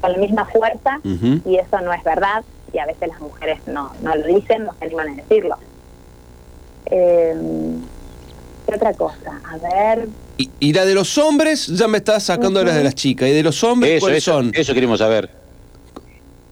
con 0.00 0.12
la 0.12 0.18
misma 0.18 0.46
fuerza, 0.46 1.00
y 1.02 1.56
eso 1.56 1.80
no 1.80 1.92
es 1.92 2.02
verdad, 2.04 2.44
y 2.72 2.78
a 2.78 2.86
veces 2.86 3.08
las 3.08 3.20
mujeres 3.20 3.58
no, 3.66 3.92
no 4.02 4.14
lo 4.16 4.26
dicen, 4.26 4.64
no 4.64 4.74
se 4.78 4.86
animan 4.86 5.10
a 5.10 5.14
decirlo. 5.14 5.56
Eh, 6.86 7.34
¿Qué 8.66 8.74
otra 8.74 8.94
cosa? 8.94 9.40
A 9.44 9.58
ver... 9.58 10.08
Y, 10.36 10.72
la 10.72 10.84
de 10.84 10.94
los 10.94 11.16
hombres, 11.18 11.68
ya 11.68 11.86
me 11.86 11.98
estás 11.98 12.24
sacando 12.24 12.64
las 12.64 12.74
de 12.74 12.82
las 12.82 12.94
chicas, 12.94 13.28
y 13.28 13.32
de 13.32 13.42
los 13.42 13.62
hombres, 13.62 14.00
¿cuáles 14.00 14.24
son? 14.24 14.50
Eso 14.54 14.74
queremos 14.74 14.98
saber. 14.98 15.30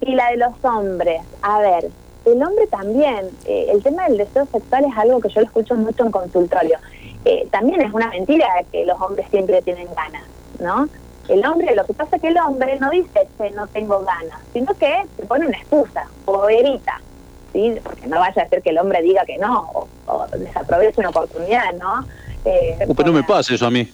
Y 0.00 0.14
la 0.14 0.30
de 0.30 0.37
los 0.37 0.52
hombres, 0.62 1.23
a 1.42 1.59
ver, 1.61 1.88
el 2.25 2.43
hombre 2.43 2.67
también, 2.69 3.31
eh, 3.47 3.67
el 3.71 3.83
tema 3.83 4.09
del 4.09 4.19
deseo 4.19 4.47
sexual 4.47 4.85
es 4.85 4.97
algo 4.97 5.21
que 5.21 5.29
yo 5.29 5.41
lo 5.41 5.47
escucho 5.47 5.75
mucho 5.75 6.05
en 6.05 6.11
consultorio. 6.11 6.79
Eh, 7.25 7.47
también 7.50 7.81
es 7.81 7.93
una 7.93 8.09
mentira 8.09 8.49
que 8.71 8.85
los 8.85 9.00
hombres 9.00 9.26
siempre 9.31 9.62
tienen 9.62 9.88
ganas, 9.95 10.25
¿no? 10.61 10.88
El 11.29 11.45
hombre, 11.47 11.75
lo 11.75 11.85
que 11.85 11.95
pasa 11.95 12.17
es 12.17 12.23
que 12.23 12.29
el 12.29 12.38
hombre 12.38 12.79
no 12.81 12.91
dice 12.91 13.29
que 13.38 13.50
no 13.50 13.67
tengo 13.69 14.00
ganas, 14.00 14.41
sino 14.52 14.75
que 14.75 15.02
se 15.17 15.25
pone 15.25 15.47
una 15.47 15.57
excusa 15.57 16.09
o 16.25 16.49
evita, 16.49 17.00
¿sí? 17.52 17.76
Porque 17.83 18.07
no 18.09 18.19
vaya 18.19 18.43
a 18.43 18.49
ser 18.49 18.61
que 18.62 18.71
el 18.71 18.79
hombre 18.79 19.02
diga 19.02 19.25
que 19.25 19.38
no 19.38 19.71
o, 19.73 19.88
o 20.07 20.26
desaproveche 20.37 21.00
una 21.00 21.11
oportunidad, 21.11 21.73
¿no? 21.75 22.05
Eh, 22.45 22.76
pero 22.97 23.09
no 23.09 23.12
me 23.12 23.23
pasa 23.23 23.55
eso 23.55 23.67
a 23.67 23.71
mí. 23.71 23.88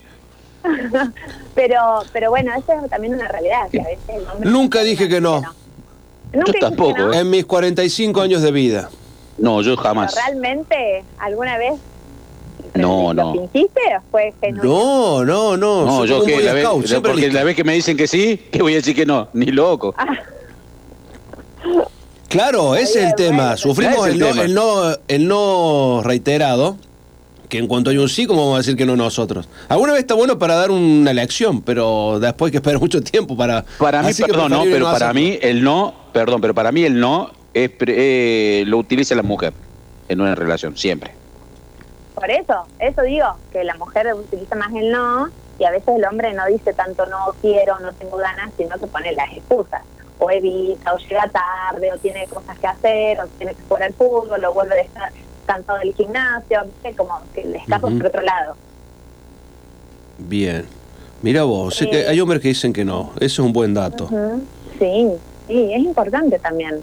pero, 1.55 2.01
pero 2.11 2.29
bueno, 2.31 2.51
eso 2.57 2.73
es 2.73 2.89
también 2.89 3.13
una 3.13 3.27
realidad. 3.27 3.69
Que 3.69 3.81
a 3.81 3.85
veces 3.85 4.09
el 4.09 4.27
hombre 4.27 4.49
Nunca 4.49 4.81
dije 4.81 5.07
que 5.07 5.21
no. 5.21 5.41
Yo 6.33 6.53
tampoco. 6.59 7.11
¿eh? 7.11 7.19
En 7.19 7.29
mis 7.29 7.45
45 7.45 8.21
años 8.21 8.41
de 8.41 8.51
vida. 8.51 8.89
No, 9.37 9.61
yo 9.61 9.77
jamás. 9.77 10.15
¿Realmente 10.15 11.03
alguna 11.17 11.57
vez 11.57 11.73
no, 12.75 13.13
no. 13.13 13.35
¿Lo 13.35 13.49
Fue 14.11 14.33
no, 14.51 15.25
no, 15.25 15.57
no. 15.57 15.85
No, 15.85 16.05
yo 16.05 16.23
que 16.23 16.41
la 16.41 16.53
vez, 16.53 16.67
porque 17.01 17.31
la 17.31 17.43
vez 17.43 17.55
que 17.55 17.63
me 17.63 17.73
dicen 17.73 17.97
que 17.97 18.07
sí, 18.07 18.37
que 18.51 18.61
voy 18.61 18.73
a 18.73 18.75
decir 18.77 18.95
que 18.95 19.05
no, 19.05 19.29
ni 19.33 19.47
loco. 19.47 19.93
Ah. 19.97 20.07
Claro, 22.27 22.75
ese 22.75 22.99
es 22.99 23.05
el 23.07 23.15
tema. 23.15 23.57
Sufrimos 23.57 24.07
el, 24.07 24.19
no, 24.19 24.27
el, 24.27 24.53
no, 24.53 24.95
el 25.07 25.27
no 25.27 26.01
reiterado 26.03 26.77
que 27.49 27.57
en 27.57 27.65
cuanto 27.65 27.89
hay 27.89 27.97
un 27.97 28.07
sí, 28.07 28.27
¿cómo 28.27 28.41
vamos 28.41 28.55
a 28.55 28.57
decir 28.59 28.75
que 28.75 28.85
no 28.85 28.95
nosotros? 28.95 29.49
Alguna 29.67 29.93
vez 29.93 30.01
está 30.01 30.13
bueno 30.13 30.37
para 30.37 30.53
dar 30.53 30.69
una 30.69 31.11
lección, 31.11 31.63
pero 31.63 32.19
después 32.19 32.49
hay 32.49 32.51
que 32.51 32.57
esperar 32.57 32.79
mucho 32.81 33.01
tiempo 33.01 33.35
para... 33.35 33.65
Para 33.79 34.03
mí, 34.03 34.11
perdón, 34.13 34.51
no, 34.51 34.63
pero 34.63 34.85
para 34.91 35.11
mí 35.13 35.39
el 35.41 35.63
no, 35.63 35.95
perdón, 36.11 36.41
pero 36.41 36.53
para 36.53 36.71
mí 36.71 36.83
el 36.83 36.99
no 36.99 37.31
es, 37.53 37.71
eh, 37.79 38.63
lo 38.67 38.77
utiliza 38.77 39.15
la 39.15 39.23
mujer 39.23 39.53
en 40.07 40.21
una 40.21 40.35
relación, 40.35 40.77
siempre. 40.77 41.11
Por 42.15 42.29
eso, 42.29 42.65
eso 42.79 43.01
digo, 43.03 43.27
que 43.51 43.63
la 43.63 43.75
mujer 43.75 44.13
utiliza 44.13 44.55
más 44.55 44.73
el 44.73 44.91
no 44.91 45.29
y 45.57 45.63
a 45.65 45.71
veces 45.71 45.95
el 45.95 46.05
hombre 46.05 46.33
no 46.33 46.45
dice 46.47 46.73
tanto 46.73 47.05
no 47.05 47.33
quiero, 47.41 47.79
no 47.79 47.93
tengo 47.93 48.17
ganas, 48.17 48.51
sino 48.57 48.77
que 48.77 48.87
pone 48.87 49.11
las 49.13 49.31
excusas. 49.31 49.81
O 50.17 50.29
evita, 50.29 50.93
o 50.93 50.97
llega 50.97 51.29
tarde, 51.29 51.91
o 51.93 51.97
tiene 51.97 52.27
cosas 52.27 52.57
que 52.59 52.67
hacer, 52.67 53.19
o 53.21 53.27
tiene 53.37 53.53
que 53.55 53.61
jugar 53.63 53.83
al 53.83 53.93
fútbol, 53.93 54.43
o 54.43 54.53
vuelve 54.53 54.79
a 54.79 54.81
estar 54.81 55.11
cansado 55.45 55.79
del 55.79 55.93
gimnasio, 55.93 56.65
como 56.97 57.21
que 57.33 57.45
le 57.45 57.57
escapo 57.59 57.89
por 57.89 58.05
otro 58.05 58.21
lado. 58.21 58.55
Bien. 60.17 60.65
Mira 61.21 61.43
vos, 61.43 61.75
sé 61.75 61.89
que 61.89 62.07
hay 62.07 62.19
hombres 62.19 62.41
que 62.41 62.49
dicen 62.49 62.71
que 62.71 62.85
no, 62.85 63.11
eso 63.17 63.25
es 63.25 63.39
un 63.39 63.51
buen 63.51 63.73
dato. 63.73 64.09
Sí, 64.77 65.09
sí, 65.49 65.73
es 65.73 65.81
importante 65.81 66.39
también 66.39 66.81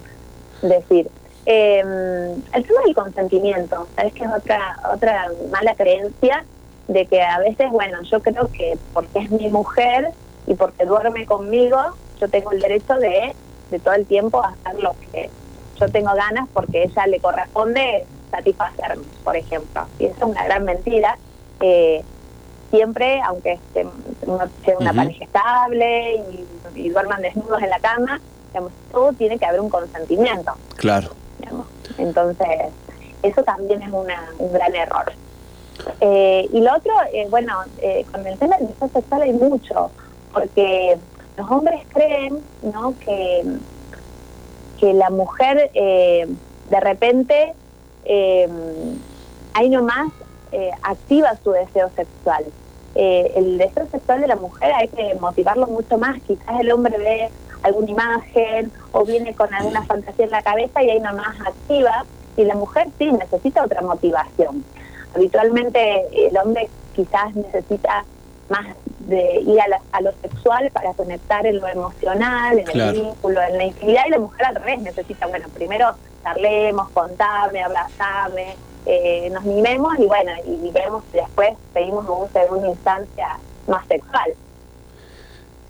decir. 0.61 1.09
Em, 1.47 2.33
el 2.53 2.67
tema 2.67 2.81
del 2.85 2.95
consentimiento, 2.95 3.87
¿sabes 3.95 4.13
que 4.13 4.25
es 4.25 4.31
otra, 4.31 4.77
otra 4.93 5.31
mala 5.51 5.75
creencia? 5.75 6.45
De 6.89 7.07
que 7.07 7.23
a 7.23 7.39
veces, 7.39 7.71
bueno, 7.71 8.03
yo 8.03 8.21
creo 8.21 8.51
que 8.53 8.77
porque 8.93 9.21
es 9.21 9.31
mi 9.31 9.49
mujer 9.49 10.11
y 10.47 10.55
porque 10.55 10.85
duerme 10.85 11.25
conmigo, 11.25 11.79
yo 12.21 12.29
tengo 12.29 12.53
el 12.53 12.61
derecho 12.61 12.95
de, 12.97 13.35
de 13.71 13.79
todo 13.79 13.95
el 13.95 14.07
tiempo 14.07 14.43
hacer 14.43 14.83
lo 14.83 14.95
que 15.13 15.31
yo 15.79 15.89
tengo 15.89 16.13
ganas 16.15 16.49
porque 16.53 16.85
ella 16.85 17.07
le 17.07 17.21
corresponde 17.21 18.07
satisfacerme, 18.31 19.05
por 19.25 19.37
ejemplo. 19.37 19.87
Y 19.99 20.07
eso 20.07 20.17
es 20.17 20.23
una 20.23 20.45
gran 20.45 20.65
mentira. 20.65 21.17
Eh, 21.61 22.03
siempre, 22.71 23.21
aunque 23.23 23.53
esté, 23.53 23.87
sea 24.65 24.79
una 24.79 24.93
pareja 24.93 25.25
estable 25.25 26.17
y, 26.75 26.89
duerman 26.91 27.23
desnudos 27.23 27.63
en 27.63 27.71
la 27.71 27.81
cama, 27.81 28.21
digamos, 28.57 28.73
todo 28.91 29.13
tiene 29.13 29.39
que 29.39 29.45
haber 29.45 29.61
un 29.61 29.69
consentimiento. 29.69 30.53
Claro. 30.77 31.11
Entonces, 31.99 32.47
eso 33.23 33.43
también 33.43 33.83
es 33.83 33.93
una, 33.93 34.31
un 34.39 34.53
gran 34.53 34.75
error. 34.75 35.13
Eh, 36.01 36.49
y 36.53 36.61
lo 36.61 36.75
otro, 36.75 36.93
eh, 37.13 37.27
bueno, 37.31 37.53
con 38.11 38.27
el 38.27 38.39
tema 38.39 38.57
del 38.57 38.69
deseo 38.69 38.89
sexual 38.89 39.23
hay 39.23 39.33
mucho, 39.33 39.91
porque 40.33 40.97
los 41.37 41.51
hombres 41.51 41.83
creen 41.93 42.41
¿no? 42.63 42.95
que, 43.05 43.45
que 44.81 44.93
la 44.95 45.11
mujer 45.11 45.71
de 45.73 46.81
repente 46.81 47.55
eh, 48.05 48.49
ahí 49.55 49.69
nomás 49.69 50.13
eh, 50.53 50.71
activa 50.83 51.37
su 51.43 51.51
deseo 51.51 51.91
sexual. 51.97 52.45
Eh, 52.95 53.33
el 53.37 53.59
deseo 53.59 53.87
sexual 53.91 54.21
de 54.21 54.29
la 54.29 54.37
mujer 54.37 54.73
hay 54.73 54.89
que 54.89 55.15
motivarlo 55.21 55.67
mucho 55.67 55.99
más. 55.99 56.21
Quizás 56.23 56.61
el 56.61 56.73
hombre 56.73 56.97
ve 56.99 57.31
alguna 57.67 57.91
imagen 57.91 58.73
o 58.93 59.05
viene 59.05 59.35
con 59.35 59.53
alguna 59.53 59.83
fantasía 59.85 60.25
en 60.25 60.31
la 60.31 60.43
cabeza 60.43 60.83
y 60.83 60.91
ahí 60.91 61.01
nomás 61.01 61.41
activa. 61.41 62.05
Y 62.37 62.45
la 62.45 62.55
mujer 62.55 62.89
sí 62.99 63.11
necesita 63.13 63.65
otra 63.65 63.81
motivación. 63.83 64.65
Habitualmente 65.15 66.29
el 66.29 66.37
hombre 66.37 66.69
quizás 66.95 67.35
necesita 67.35 68.05
más 68.49 68.67
de 69.01 69.41
ir 69.41 69.59
a, 69.93 70.01
lo 70.01 70.13
sexual 70.21 70.71
para 70.73 70.93
conectar 70.95 71.47
en 71.47 71.61
lo 71.61 71.69
emocional, 71.69 72.59
en 72.59 72.81
el 72.81 72.93
vínculo, 72.93 73.41
en 73.43 73.57
la 73.57 73.65
intimidad, 73.65 74.03
y 74.07 74.11
la 74.11 74.19
mujer 74.19 74.47
al 74.47 74.55
revés 74.57 74.81
necesita, 74.81 75.27
bueno, 75.27 75.47
primero 75.55 75.95
charlemos, 76.23 76.91
contame, 76.91 77.63
abrazame, 77.63 78.57
eh, 78.85 79.31
nos 79.33 79.45
mimemos 79.45 79.99
y 79.99 80.07
bueno, 80.07 80.33
y 80.45 80.71
vemos 80.71 81.03
después 81.13 81.51
seguimos 81.73 82.07
en 82.35 82.55
una 82.55 82.69
instancia 82.69 83.39
más 83.67 83.87
sexual. 83.87 84.35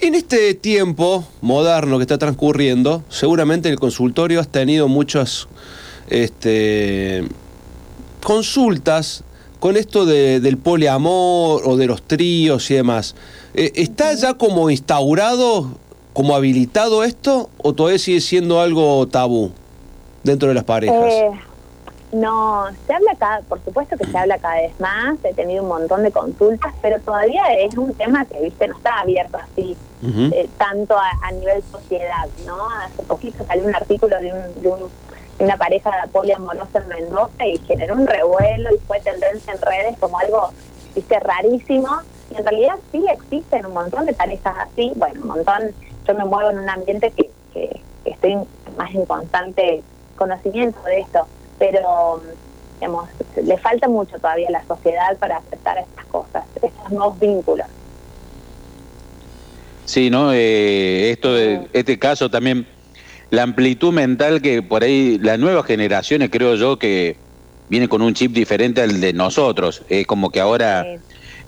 En 0.01 0.15
este 0.15 0.55
tiempo 0.55 1.25
moderno 1.41 1.99
que 1.99 2.03
está 2.03 2.19
transcurriendo, 2.19 3.03
seguramente 3.09 3.69
en 3.69 3.73
el 3.73 3.81
consultorio 3.81 4.41
has 4.41 4.49
tenido 4.49 4.89
muchas 4.89 5.49
este, 6.09 7.25
consultas 8.23 9.25
con 9.59 9.77
esto 9.77 10.05
del 10.05 10.59
poliamor 10.59 11.63
o 11.65 11.77
de 11.77 11.87
los 11.87 12.03
tríos 12.03 12.71
y 12.71 12.75
demás. 12.75 13.15
Eh, 13.55 13.73
¿Está 13.75 14.15
ya 14.15 14.35
como 14.35 14.71
instaurado, 14.71 15.79
como 16.13 16.37
habilitado 16.37 17.03
esto 17.03 17.49
o 17.59 17.73
todavía 17.73 17.99
sigue 17.99 18.21
siendo 18.21 18.61
algo 18.61 19.07
tabú? 19.09 19.53
dentro 20.27 20.49
de 20.49 20.55
las 20.55 20.65
parejas? 20.65 21.13
Eh, 21.13 21.31
no, 22.21 22.67
se 22.87 22.95
habla 22.95 23.15
cada, 23.19 23.41
por 23.43 23.63
supuesto 23.65 23.97
que 23.97 24.07
se 24.07 24.19
habla 24.19 24.39
cada 24.39 24.57
vez 24.57 24.81
más, 24.81 25.17
he 25.25 25.35
tenido 25.35 25.63
un 25.63 25.69
montón 25.69 26.03
de 26.03 26.11
consultas, 26.11 26.75
pero 26.83 27.01
todavía 27.01 27.43
es 27.59 27.77
un 27.77 27.95
tema 27.95 28.25
que, 28.25 28.41
viste, 28.41 28.69
no 28.69 28.77
está 28.77 29.01
abierto 29.01 29.39
así, 29.39 29.77
eh, 30.03 30.49
tanto 30.59 30.97
a, 30.97 31.33
nivel 31.33 31.63
sociedad, 31.71 32.27
¿no? 32.47 32.69
Hace 32.71 33.03
poquito 33.03 33.45
salió 33.47 33.67
un 33.67 33.75
artículo 33.75 34.19
de 34.21 34.33
un, 34.33 34.91
una 35.39 35.57
pareja 35.57 35.91
poliamorosa 36.13 36.79
en 36.79 36.89
Mendoza 36.89 37.47
y 37.47 37.59
generó 37.59 37.95
un 37.95 38.07
revuelo 38.07 38.75
y 38.75 38.79
fue 38.87 39.01
tendencia 39.01 39.53
en 39.53 39.61
redes 39.61 39.99
como 39.99 40.19
algo, 40.19 40.51
viste, 40.95 41.19
rarísimo. 41.21 41.89
Y 42.31 42.39
en 42.39 42.45
realidad 42.45 42.77
sí 42.93 43.05
existen 43.09 43.67
un 43.67 43.75
montón 43.75 44.07
de 44.07 44.13
parejas 44.13 44.55
así, 44.59 44.93
bueno, 44.97 45.21
un 45.23 45.29
montón, 45.29 45.63
yo 46.07 46.15
me 46.15 46.25
muevo 46.25 46.51
en 46.51 46.59
un 46.59 46.69
ambiente 46.69 47.11
que, 47.11 47.31
que, 47.53 47.81
estoy 48.05 48.37
más 48.77 48.95
en 48.95 49.05
constante 49.05 49.83
conocimiento 50.17 50.81
de 50.85 51.01
esto, 51.01 51.27
pero 51.59 52.23
digamos, 52.81 53.09
le 53.43 53.59
falta 53.59 53.89
mucho 53.89 54.19
todavía 54.19 54.49
a 54.49 54.53
la 54.53 54.65
sociedad 54.67 55.17
para 55.19 55.39
aceptar 55.39 55.79
estas 55.79 56.05
cosas, 56.07 56.45
estos 56.63 56.91
nuevos 56.91 57.19
vínculos. 57.19 57.67
Sí, 59.85 60.11
¿no? 60.11 60.33
Eh, 60.33 61.11
esto 61.11 61.35
de, 61.35 61.69
este 61.73 61.99
caso 61.99 62.29
también, 62.29 62.67
la 63.31 63.43
amplitud 63.43 63.93
mental 63.93 64.43
que 64.43 64.63
por 64.63 64.83
ahí 64.83 65.19
las 65.19 65.39
nuevas 65.39 65.65
generaciones, 65.65 66.29
creo 66.31 66.57
yo, 66.57 66.79
que 66.79 67.17
viene 67.69 67.89
con 67.89 68.03
un 68.03 68.13
chip 68.15 68.33
diferente 68.33 68.83
al 68.83 69.01
de 69.01 69.13
nosotros. 69.13 69.83
Es 69.89 70.07
como 70.07 70.31
que 70.31 70.41
ahora 70.41 70.87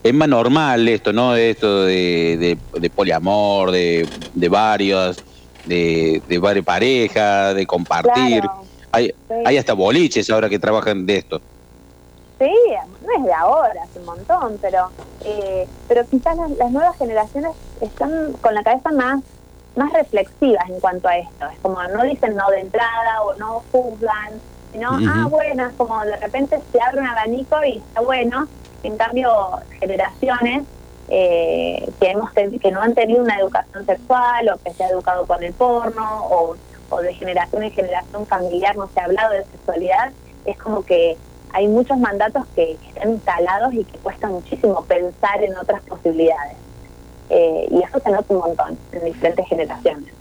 es 0.03 0.15
más 0.15 0.29
normal 0.29 0.89
esto, 0.89 1.13
¿no? 1.13 1.37
Esto 1.37 1.85
de, 1.85 2.57
de, 2.73 2.91
poliamor, 2.91 3.73
de, 3.73 4.09
de 4.35 4.49
varios, 4.49 5.23
de, 5.67 6.23
de 6.29 6.39
varias 6.39 6.65
parejas, 6.65 7.55
de 7.55 7.67
compartir. 7.67 8.43
Hay, 8.93 9.15
hay 9.45 9.57
hasta 9.57 9.75
boliches 9.75 10.29
ahora 10.31 10.49
que 10.49 10.59
trabajan 10.59 11.05
de 11.07 11.19
esto. 11.19 11.41
Sí, 12.39 12.53
no 13.05 13.13
es 13.17 13.25
de 13.25 13.33
ahora, 13.33 13.83
hace 13.83 13.99
un 13.99 14.05
montón, 14.05 14.59
pero 14.61 14.91
eh, 15.25 15.67
pero 15.89 16.07
quizás 16.07 16.37
las, 16.37 16.71
nuevas 16.71 16.97
generaciones 16.97 17.53
están 17.81 18.33
con 18.41 18.55
la 18.55 18.63
cabeza 18.63 18.93
más 18.93 19.21
más 19.75 19.93
reflexivas 19.93 20.69
en 20.69 20.81
cuanto 20.81 21.09
a 21.09 21.19
esto. 21.19 21.47
Es 21.47 21.59
como 21.61 21.83
no 21.83 22.03
dicen 22.05 22.37
no 22.37 22.49
de 22.51 22.61
entrada 22.61 23.23
o 23.23 23.35
no 23.35 23.63
juzgan, 23.73 24.41
sino, 24.73 24.91
ah, 24.91 25.27
bueno, 25.29 25.67
es 25.67 25.73
como 25.75 26.05
de 26.05 26.17
repente 26.17 26.59
se 26.73 26.81
abre 26.81 27.01
un 27.01 27.07
abanico 27.07 27.57
y 27.65 27.79
está 27.79 28.01
bueno. 28.01 28.47
En 28.83 28.97
cambio, 28.97 29.59
generaciones 29.81 30.65
eh, 31.09 31.91
que, 32.01 32.11
hemos 32.11 32.31
que 32.33 32.71
no 32.71 32.83
han 32.83 32.95
tenido 32.95 33.23
una 33.23 33.39
educación 33.39 33.87
sexual 33.87 34.49
o 34.51 34.59
que 34.63 34.73
se 34.75 34.85
ha 34.85 34.89
educado 34.89 35.27
con 35.27 35.43
el 35.43 35.53
porno 35.55 36.27
o, 36.31 36.57
o 36.91 37.01
de 37.01 37.15
generación 37.15 37.63
en 37.63 37.73
generación 37.73 38.27
familiar 38.27 38.77
no 38.77 38.89
se 38.93 39.01
ha 39.01 39.05
hablado 39.05 39.33
de 39.33 39.45
sexualidad, 39.45 40.13
es 40.45 40.57
como 40.59 40.85
que 40.85 41.17
hay 41.53 41.67
muchos 41.69 41.99
mandatos 41.99 42.45
que, 42.55 42.77
están 42.89 43.11
instalados 43.11 43.75
y 43.75 43.85
que 43.85 43.99
cuesta 43.99 44.29
muchísimo 44.29 44.85
pensar 44.85 45.43
en 45.43 45.57
otras 45.57 45.83
posibilidades. 45.83 46.57
Eh, 47.31 47.69
y 47.71 47.83
eso 47.83 48.01
se 48.03 48.11
nota 48.11 48.35
un 48.35 48.41
montón 48.41 48.79
en 48.93 49.05
diferentes 49.05 49.47
generaciones. 49.49 50.13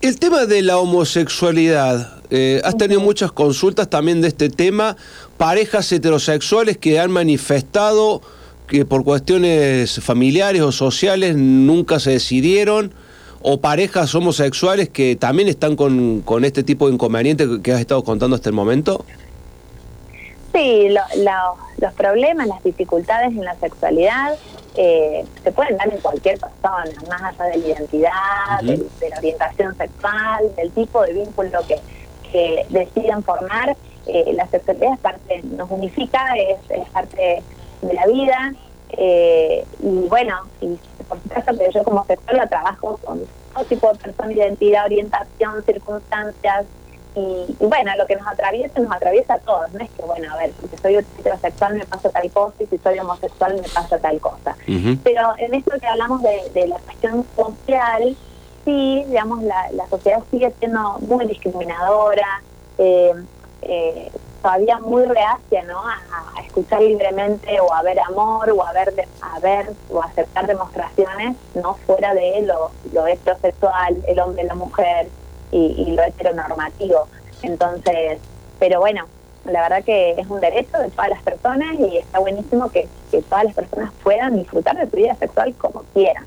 El 0.00 0.18
tema 0.18 0.46
de 0.46 0.62
la 0.62 0.78
homosexualidad, 0.78 2.22
eh, 2.30 2.60
has 2.64 2.76
tenido 2.76 3.00
muchas 3.00 3.30
consultas 3.30 3.88
también 3.88 4.20
de 4.20 4.28
este 4.28 4.48
tema, 4.48 4.96
parejas 5.36 5.90
heterosexuales 5.92 6.78
que 6.78 6.98
han 6.98 7.10
manifestado 7.10 8.20
que 8.66 8.84
por 8.84 9.04
cuestiones 9.04 10.00
familiares 10.00 10.62
o 10.62 10.72
sociales 10.72 11.36
nunca 11.36 12.00
se 12.00 12.12
decidieron, 12.12 12.94
o 13.42 13.60
parejas 13.60 14.14
homosexuales 14.14 14.88
que 14.88 15.16
también 15.16 15.48
están 15.48 15.76
con, 15.76 16.20
con 16.20 16.44
este 16.44 16.62
tipo 16.62 16.86
de 16.86 16.94
inconvenientes 16.94 17.48
que 17.62 17.72
has 17.72 17.80
estado 17.80 18.02
contando 18.04 18.36
hasta 18.36 18.48
el 18.48 18.54
momento. 18.54 19.04
Sí, 20.52 20.88
los 21.78 21.92
problemas, 21.94 22.46
las 22.46 22.62
dificultades 22.62 23.30
en 23.30 23.44
la 23.44 23.56
sexualidad 23.56 24.36
eh, 24.74 25.24
se 25.42 25.52
pueden 25.52 25.76
dar 25.76 25.92
en 25.92 26.00
cualquier 26.00 26.38
persona, 26.38 26.84
más 27.08 27.22
allá 27.22 27.50
de 27.50 27.58
la 27.58 27.66
identidad, 27.66 28.60
de, 28.62 29.08
la 29.08 29.18
orientación 29.18 29.76
sexual, 29.76 30.54
del 30.56 30.70
tipo 30.72 31.02
de 31.02 31.12
vínculo 31.12 31.60
que, 31.66 31.78
que 32.30 32.66
decidan 32.70 33.22
formar. 33.22 33.76
Eh, 34.06 34.32
la 34.34 34.46
sexualidad 34.48 34.94
es 34.94 35.00
parte, 35.00 35.42
nos 35.42 35.70
unifica, 35.70 36.34
es, 36.36 36.88
parte 36.90 37.42
de 37.82 37.94
la 37.94 38.06
vida. 38.06 38.54
Eh, 38.90 39.64
y 39.80 40.08
bueno, 40.08 40.36
y 40.60 40.78
por 41.08 41.18
supuesto 41.22 41.56
que 41.58 41.70
yo 41.72 41.82
como 41.82 42.04
sexóloga 42.04 42.46
trabajo 42.46 42.98
con 43.04 43.22
todo 43.52 43.64
tipo 43.64 43.92
de 43.92 43.98
personas, 43.98 44.32
identidad, 44.32 44.84
orientación, 44.86 45.62
circunstancias, 45.64 46.66
y, 47.14 47.54
bueno, 47.60 47.92
lo 47.98 48.06
que 48.06 48.16
nos 48.16 48.26
atraviesa, 48.26 48.80
nos 48.80 48.92
atraviesa 48.92 49.34
a 49.34 49.38
todos. 49.38 49.72
No 49.72 49.80
es 49.80 49.90
que, 49.90 50.02
bueno, 50.02 50.32
a 50.32 50.38
ver, 50.38 50.52
si 50.70 50.76
soy 50.78 50.96
heterosexual 50.96 51.74
me 51.74 51.84
pasa 51.84 52.08
tal 52.08 52.30
cosa 52.30 52.54
y 52.60 52.66
si 52.66 52.78
soy 52.78 52.98
homosexual 52.98 53.54
me 53.54 53.68
pasa 53.68 53.98
tal 53.98 54.18
cosa. 54.20 54.56
Pero 55.04 55.34
en 55.38 55.54
esto 55.54 55.78
que 55.78 55.86
hablamos 55.86 56.22
de, 56.22 56.66
la 56.66 56.78
cuestión 56.78 57.26
social, 57.36 58.16
sí, 58.64 59.04
digamos, 59.06 59.42
la, 59.42 59.70
la 59.72 59.86
sociedad 59.88 60.22
sigue 60.30 60.52
siendo 60.58 60.98
muy 61.00 61.26
discriminadora, 61.26 62.42
eh, 62.78 63.12
eh, 63.62 64.10
todavía 64.42 64.78
muy 64.78 65.04
reacia, 65.04 65.62
¿no? 65.64 65.80
A, 65.80 66.00
escuchar 66.44 66.82
libremente 66.82 67.60
o 67.60 67.72
a 67.72 67.82
ver 67.82 67.98
amor 68.00 68.50
o 68.50 68.62
a 68.62 68.72
ver, 68.72 68.92
a 69.22 69.38
ver 69.38 69.72
o 69.88 70.02
aceptar 70.02 70.46
demostraciones, 70.46 71.36
no 71.54 71.74
fuera 71.86 72.12
de 72.12 72.42
lo, 72.42 72.70
lo 72.92 73.06
heterosexual, 73.06 73.96
el 74.06 74.20
hombre, 74.20 74.44
la 74.44 74.54
mujer, 74.54 75.08
y, 75.52 75.92
lo 75.94 76.02
heteronormativo. 76.02 77.06
Entonces, 77.42 78.18
pero 78.58 78.80
bueno, 78.80 79.04
la 79.44 79.62
verdad 79.62 79.84
que 79.84 80.12
es 80.12 80.26
un 80.28 80.40
derecho 80.40 80.78
de 80.78 80.90
todas 80.90 81.10
las 81.10 81.22
personas 81.22 81.78
y 81.78 81.98
está 81.98 82.18
buenísimo 82.18 82.70
que, 82.70 82.88
todas 83.28 83.44
las 83.44 83.54
personas 83.54 83.92
puedan 84.02 84.36
disfrutar 84.36 84.76
de 84.76 84.90
su 84.90 84.96
vida 84.96 85.14
sexual 85.16 85.54
como 85.58 85.84
quieran. 85.92 86.24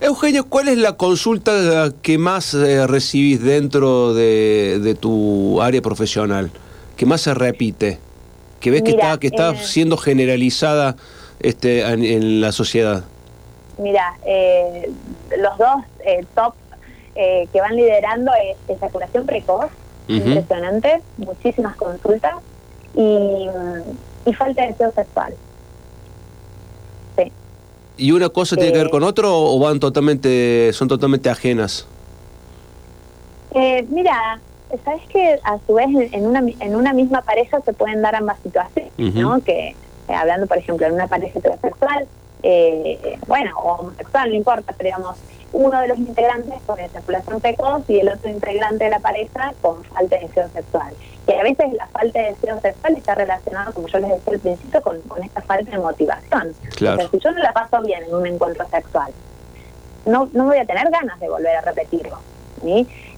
Eugenio, 0.00 0.48
¿cuál 0.48 0.68
es 0.68 0.78
la 0.78 0.96
consulta 0.96 1.90
que 2.02 2.18
más 2.18 2.54
eh, 2.54 2.86
recibís 2.86 3.42
dentro 3.42 4.14
de, 4.14 4.96
tu 5.00 5.60
área 5.60 5.80
profesional? 5.80 6.50
¿Que 7.02 7.06
más 7.06 7.22
se 7.22 7.34
repite? 7.34 7.98
¿Que 8.60 8.70
ves 8.70 8.82
que 8.82 8.92
está, 8.92 9.18
que 9.18 9.26
está 9.26 9.50
eh, 9.50 9.56
siendo 9.60 9.96
generalizada 9.96 10.94
este, 11.40 11.80
en, 11.80 12.40
la 12.40 12.52
sociedad? 12.52 13.02
Mira, 13.76 14.14
eh, 14.24 14.88
los 15.36 15.58
dos 15.58 15.82
top 16.36 16.54
eh, 17.16 17.48
que 17.52 17.60
van 17.60 17.74
liderando 17.74 18.30
es 18.34 18.56
ejaculación 18.68 19.26
precoz, 19.26 19.66
impresionante, 20.06 21.02
muchísimas 21.16 21.74
consultas 21.74 22.34
y, 22.94 23.48
falta 24.34 24.62
de 24.62 24.68
deseo 24.68 24.92
sexual. 24.92 25.34
Sí. 27.18 27.32
¿Y 27.96 28.12
una 28.12 28.28
cosa 28.28 28.54
tiene 28.54 28.70
que 28.70 28.78
ver 28.78 28.86
eh, 28.86 28.90
con 28.90 29.02
otro 29.02 29.36
o 29.36 29.58
van 29.58 29.80
totalmente, 29.80 30.72
son 30.72 30.86
totalmente 30.86 31.28
ajenas? 31.28 31.84
Eh, 33.56 33.84
mira, 33.90 34.38
sabes 34.78 35.02
que 35.08 35.38
a 35.44 35.58
su 35.66 35.74
vez 35.74 35.88
en 36.12 36.26
una, 36.26 36.40
en 36.60 36.76
una 36.76 36.92
misma 36.92 37.22
pareja 37.22 37.60
se 37.60 37.72
pueden 37.72 38.02
dar 38.02 38.14
ambas 38.14 38.38
situaciones, 38.42 38.92
¿no? 38.96 39.40
Que 39.42 39.74
hablando, 40.08 40.46
por 40.46 40.58
ejemplo, 40.58 40.86
en 40.86 40.94
una 40.94 41.06
pareja 41.06 41.38
heterosexual, 41.38 42.06
bueno, 43.26 43.50
o 43.58 43.72
homosexual, 43.74 44.30
no 44.30 44.34
importa, 44.34 44.74
pero 44.76 44.88
digamos, 44.88 45.16
uno 45.52 45.80
de 45.80 45.88
los 45.88 45.98
integrantes 45.98 46.54
con 46.66 46.80
ejaculación 46.80 47.40
precoz 47.40 47.82
y 47.88 48.00
el 48.00 48.08
otro 48.08 48.30
integrante 48.30 48.84
de 48.84 48.90
la 48.90 49.00
pareja 49.00 49.52
con 49.60 49.84
falta 49.84 50.16
de 50.16 50.26
deseo 50.26 50.48
sexual. 50.48 50.94
Y 51.26 51.32
a 51.32 51.42
veces 51.42 51.72
la 51.74 51.86
falta 51.88 52.18
de 52.18 52.26
deseo 52.30 52.60
sexual 52.60 52.96
está 52.96 53.14
relacionada, 53.14 53.72
como 53.72 53.86
yo 53.86 53.98
les 53.98 54.10
decía 54.10 54.32
al 54.32 54.40
principio, 54.40 54.82
con, 54.82 55.00
esta 55.22 55.42
falta 55.42 55.70
de 55.70 55.78
motivación. 55.78 56.54
Claro. 56.76 57.08
si 57.10 57.18
yo 57.18 57.30
no 57.30 57.42
la 57.42 57.52
paso 57.52 57.80
bien 57.82 58.02
en 58.04 58.14
un 58.14 58.26
encuentro 58.26 58.66
sexual, 58.68 59.12
no, 60.06 60.28
no 60.32 60.46
voy 60.46 60.56
a 60.56 60.64
tener 60.64 60.90
ganas 60.90 61.20
de 61.20 61.28
volver 61.28 61.56
a 61.56 61.60
repetirlo. 61.60 62.18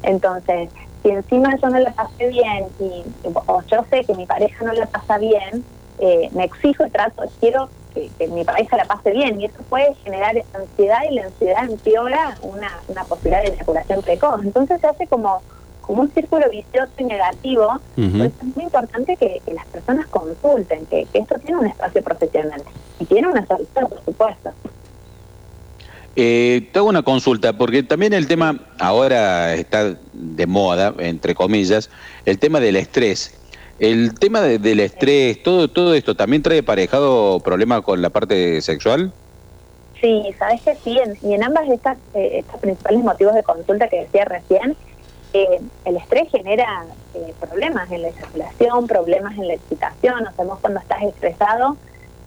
Entonces, 0.03 0.71
si 1.05 1.11
encima 1.11 1.55
yo 1.63 1.69
no 1.69 1.79
la 1.79 1.93
pasé 1.93 2.29
bien 2.29 2.67
y, 2.81 3.05
o 3.47 3.63
yo 3.71 3.85
sé 3.91 4.05
que 4.05 4.15
mi 4.15 4.25
pareja 4.25 4.65
no 4.65 4.73
la 4.73 4.87
pasa 4.87 5.19
bien, 5.19 5.63
eh, 5.99 6.31
me 6.33 6.45
exijo 6.45 6.87
y 6.87 6.91
trato, 6.91 7.23
quiero 7.41 7.69
que, 7.93 8.27
mi 8.29 8.43
pareja 8.43 8.79
la 8.79 8.87
pase 8.87 9.11
bien 9.11 9.39
y 9.41 9.45
eso 9.45 9.63
puede 9.69 9.95
generar 9.97 10.35
ansiedad 10.55 11.01
y 11.09 11.15
la 11.15 11.25
ansiedad 11.25 11.65
empeora 11.69 12.39
una, 12.43 12.81
una 12.89 13.05
posibilidad 13.05 13.43
de 13.43 13.49
eyaculación 13.49 14.03
precoz. 14.03 14.43
Entonces 14.43 14.81
se 14.81 14.87
hace 14.87 15.07
como, 15.07 15.43
como 15.83 16.03
un 16.03 16.11
círculo 16.11 16.49
vicioso 16.51 16.91
y 16.97 17.05
negativo. 17.05 17.79
es 17.97 18.57
muy 18.57 18.65
importante 18.65 19.17
que, 19.17 19.43
las 19.53 19.67
personas 19.67 20.07
consulten, 20.07 20.87
que, 20.87 21.07
esto 21.13 21.39
tiene 21.39 21.59
un 21.59 21.67
espacio 21.67 22.03
profesional 22.03 22.63
y 22.99 23.05
tiene 23.05 23.29
una 23.29 23.47
solución, 23.47 23.89
por 23.89 24.03
supuesto. 24.05 24.51
Eh, 26.17 26.69
tengo 26.73 26.89
una 26.89 27.03
consulta, 27.03 27.53
porque 27.53 27.83
también 27.83 28.13
el 28.13 28.27
tema 28.27 28.61
ahora 28.79 29.55
está 29.55 29.97
de 30.13 30.47
moda, 30.47 30.95
entre 30.99 31.35
comillas, 31.35 31.91
el 32.25 32.39
tema 32.39 32.61
del 32.61 32.77
estrés. 32.77 33.35
El 33.81 34.15
tema 34.15 34.41
del 34.41 34.79
estrés, 34.79 35.43
todo 35.43 35.67
todo 35.67 35.95
esto, 35.95 36.15
¿también 36.15 36.43
trae 36.43 36.61
aparejado 36.61 37.41
problemas 37.41 37.83
con 37.83 38.01
la 38.01 38.11
parte 38.11 38.61
sexual? 38.61 39.13
Sí, 40.01 40.23
sabes 40.39 40.61
que 40.63 40.77
sí, 40.77 40.99
y 41.23 41.33
en 41.33 41.43
ambas 41.43 41.69
estas, 41.69 41.97
eh, 42.15 42.41
estos 42.41 42.61
principales 42.61 43.03
motivos 43.03 43.35
de 43.35 43.43
consulta 43.43 43.89
que 43.89 44.03
decía 44.03 44.25
recién, 44.27 44.77
eh, 45.33 45.61
el 45.85 45.97
estrés 45.97 46.31
genera 46.31 46.85
eh, 47.15 47.35
problemas 47.41 47.91
en 47.91 48.03
la 48.03 48.09
eyaculación, 48.09 48.87
problemas 48.87 49.37
en 49.37 49.49
la 49.49 49.55
excitación, 49.55 50.27
o 50.27 50.33
sea, 50.33 50.45
cuando 50.61 50.79
estás 50.79 51.03
estresado, 51.03 51.77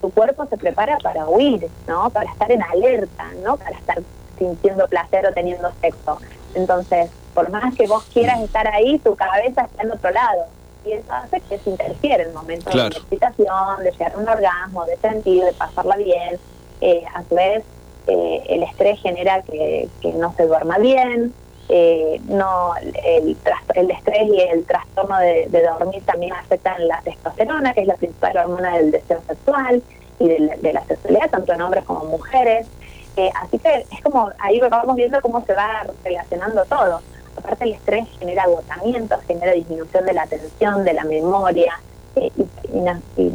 tu 0.02 0.12
cuerpo 0.12 0.46
se 0.46 0.58
prepara 0.58 0.98
para 1.00 1.28
huir, 1.28 1.68
¿no? 1.88 2.10
Para 2.10 2.32
estar 2.32 2.52
en 2.52 2.62
alerta, 2.62 3.32
¿no? 3.44 3.58
Para 3.58 3.78
estar 3.78 3.98
sintiendo 4.38 4.88
placer 4.88 5.26
o 5.26 5.34
teniendo 5.34 5.72
sexo. 5.82 6.20
Entonces, 6.54 7.10
por 7.34 7.50
más 7.50 7.76
que 7.76 7.88
vos 7.88 8.04
quieras 8.14 8.40
estar 8.42 8.68
ahí, 8.68 9.00
tu 9.00 9.16
cabeza 9.16 9.64
está 9.64 9.84
en 9.84 9.92
otro 9.92 10.12
lado. 10.12 10.46
Y 10.86 10.94
eso 10.94 11.12
hace 11.12 11.42
que 11.42 11.58
se 11.60 11.70
interfiere 11.70 12.24
en 12.24 12.30
el 12.30 12.34
momento 12.34 12.70
de 12.70 12.88
excitación, 12.88 13.84
de 13.84 13.92
llegar 13.92 14.14
a 14.14 14.18
un 14.18 14.28
orgasmo, 14.28 14.86
de 14.86 14.98
sentir, 14.98 15.44
de 15.44 15.54
pasarla 15.54 15.98
bien. 15.98 16.40
Eh, 16.82 17.04
a 17.14 17.24
su 17.24 17.36
vez, 17.36 17.64
eh, 18.08 18.44
el 18.48 18.64
estrés 18.64 19.00
genera 19.02 19.42
que, 19.42 19.90
que 20.02 20.14
no 20.14 20.34
se 20.38 20.46
duerma 20.46 20.78
bien, 20.78 21.34
eh, 21.70 22.22
no 22.28 22.76
el, 22.78 23.36
el, 23.76 23.92
estrés 23.92 24.30
y 24.30 24.40
el 24.40 24.64
trastorno 24.64 25.20
de, 25.20 25.48
dormir 25.50 26.02
también 26.06 26.34
afectan 26.34 26.88
la 26.88 27.02
testosterona, 27.02 27.74
que 27.74 27.82
es 27.82 27.88
la 27.88 27.96
principal 27.96 28.38
hormona 28.38 28.78
del 28.78 28.92
deseo 28.92 29.22
sexual 29.28 29.84
y 30.20 30.28
de, 30.30 30.74
la 30.74 30.84
sexualidad, 30.86 31.30
tanto 31.30 31.54
en 31.54 31.62
hombres 31.62 31.84
como 31.84 32.04
en 32.04 32.12
mujeres. 32.12 32.68
Eh, 33.18 33.30
así 33.42 33.60
que 33.60 33.86
es 33.92 34.02
como, 34.02 34.32
ahí 34.40 34.60
vamos 34.60 34.96
viendo 34.96 35.20
cómo 35.22 35.44
se 35.46 35.54
va 35.54 35.86
relacionando 36.04 36.64
todo. 36.66 37.02
Aparte 37.36 37.66
el 37.66 37.74
estrés 37.74 38.08
genera 38.20 38.44
agotamiento, 38.44 39.18
genera 39.28 39.52
disminución 39.52 40.06
de 40.06 40.14
la 40.14 40.24
atención, 40.24 40.86
de 40.86 40.94
la 40.94 41.04
memoria 41.04 41.80
eh, 42.16 42.32
y 42.68 43.28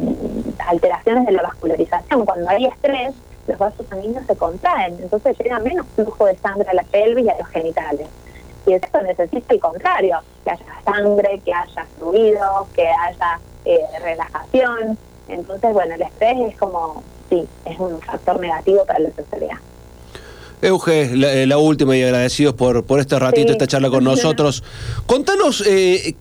alteraciones 0.67 1.25
de 1.25 1.31
la 1.33 1.43
vascularización. 1.43 2.25
Cuando 2.25 2.49
hay 2.49 2.65
estrés, 2.65 3.13
los 3.47 3.57
vasos 3.57 3.85
sanguíneos 3.89 4.25
se 4.25 4.35
contraen, 4.35 4.97
entonces 5.01 5.37
llega 5.37 5.59
menos 5.59 5.85
flujo 5.95 6.25
de 6.25 6.35
sangre 6.37 6.69
a 6.69 6.73
la 6.73 6.83
pelvis 6.83 7.25
y 7.25 7.29
a 7.29 7.37
los 7.37 7.47
genitales. 7.49 8.07
Y 8.65 8.73
esto 8.73 9.01
necesita 9.01 9.53
el 9.53 9.59
contrario, 9.59 10.19
que 10.43 10.51
haya 10.51 10.65
sangre, 10.85 11.41
que 11.43 11.53
haya 11.53 11.85
fluido, 11.97 12.67
que 12.73 12.87
haya 12.87 13.39
eh, 13.65 13.79
relajación. 14.01 14.97
Entonces, 15.27 15.73
bueno, 15.73 15.95
el 15.95 16.01
estrés 16.01 16.37
es 16.49 16.57
como, 16.57 17.03
sí, 17.29 17.47
es 17.65 17.79
un 17.79 17.99
factor 18.01 18.39
negativo 18.39 18.85
para 18.85 18.99
la 18.99 19.11
sexualidad. 19.11 19.57
Euge, 20.61 21.15
la, 21.17 21.33
eh, 21.33 21.55
última 21.55 21.97
y 21.97 22.03
agradecidos 22.03 22.55
por, 22.55 22.85
por 22.85 23.01
este 23.01 23.19
ratito, 23.19 23.51
esta 23.51 23.67
charla 23.67 23.89
con 23.89 24.03
nosotros. 24.05 24.63
Contanos 25.05 25.63
eh, 25.67 26.15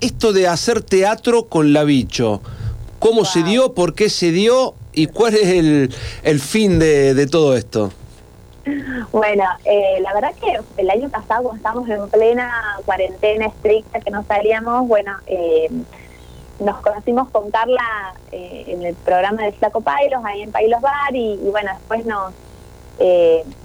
esto 0.00 0.32
de 0.32 0.48
hacer 0.48 0.82
teatro 0.82 1.44
con 1.44 1.72
la 1.72 1.84
bicho. 1.84 2.40
¿Cómo 2.98 3.24
se 3.24 3.42
dio? 3.42 3.74
¿Por 3.74 3.94
qué 3.94 4.08
se 4.08 4.30
dio? 4.30 4.74
¿Y 4.92 5.08
cuál 5.08 5.34
es 5.34 5.48
el, 5.48 5.94
el 6.22 6.40
fin 6.40 6.78
de, 6.78 7.14
de 7.14 7.26
todo 7.26 7.56
esto? 7.56 7.92
Bueno, 9.10 9.44
eh, 9.64 9.98
la 10.00 10.14
verdad 10.14 10.34
que 10.34 10.60
el 10.76 10.90
año 10.90 11.08
pasado, 11.08 11.42
cuando 11.42 11.56
estábamos 11.56 11.88
en 11.88 12.08
plena 12.08 12.78
cuarentena 12.84 13.46
estricta, 13.46 14.00
que 14.00 14.10
no 14.10 14.22
salíamos, 14.24 14.86
bueno, 14.86 15.16
eh, 15.26 15.68
nos 16.60 16.80
conocimos 16.80 17.28
con 17.30 17.50
Carla 17.50 18.14
eh, 18.30 18.64
en 18.68 18.84
el 18.84 18.94
programa 18.94 19.42
de 19.42 19.52
Flaco 19.52 19.80
Pailos, 19.80 20.24
ahí 20.24 20.42
en 20.42 20.52
Pailos 20.52 20.80
Bar, 20.80 21.14
y, 21.14 21.36
bueno, 21.50 21.70
después 21.74 22.06
nos 22.06 22.32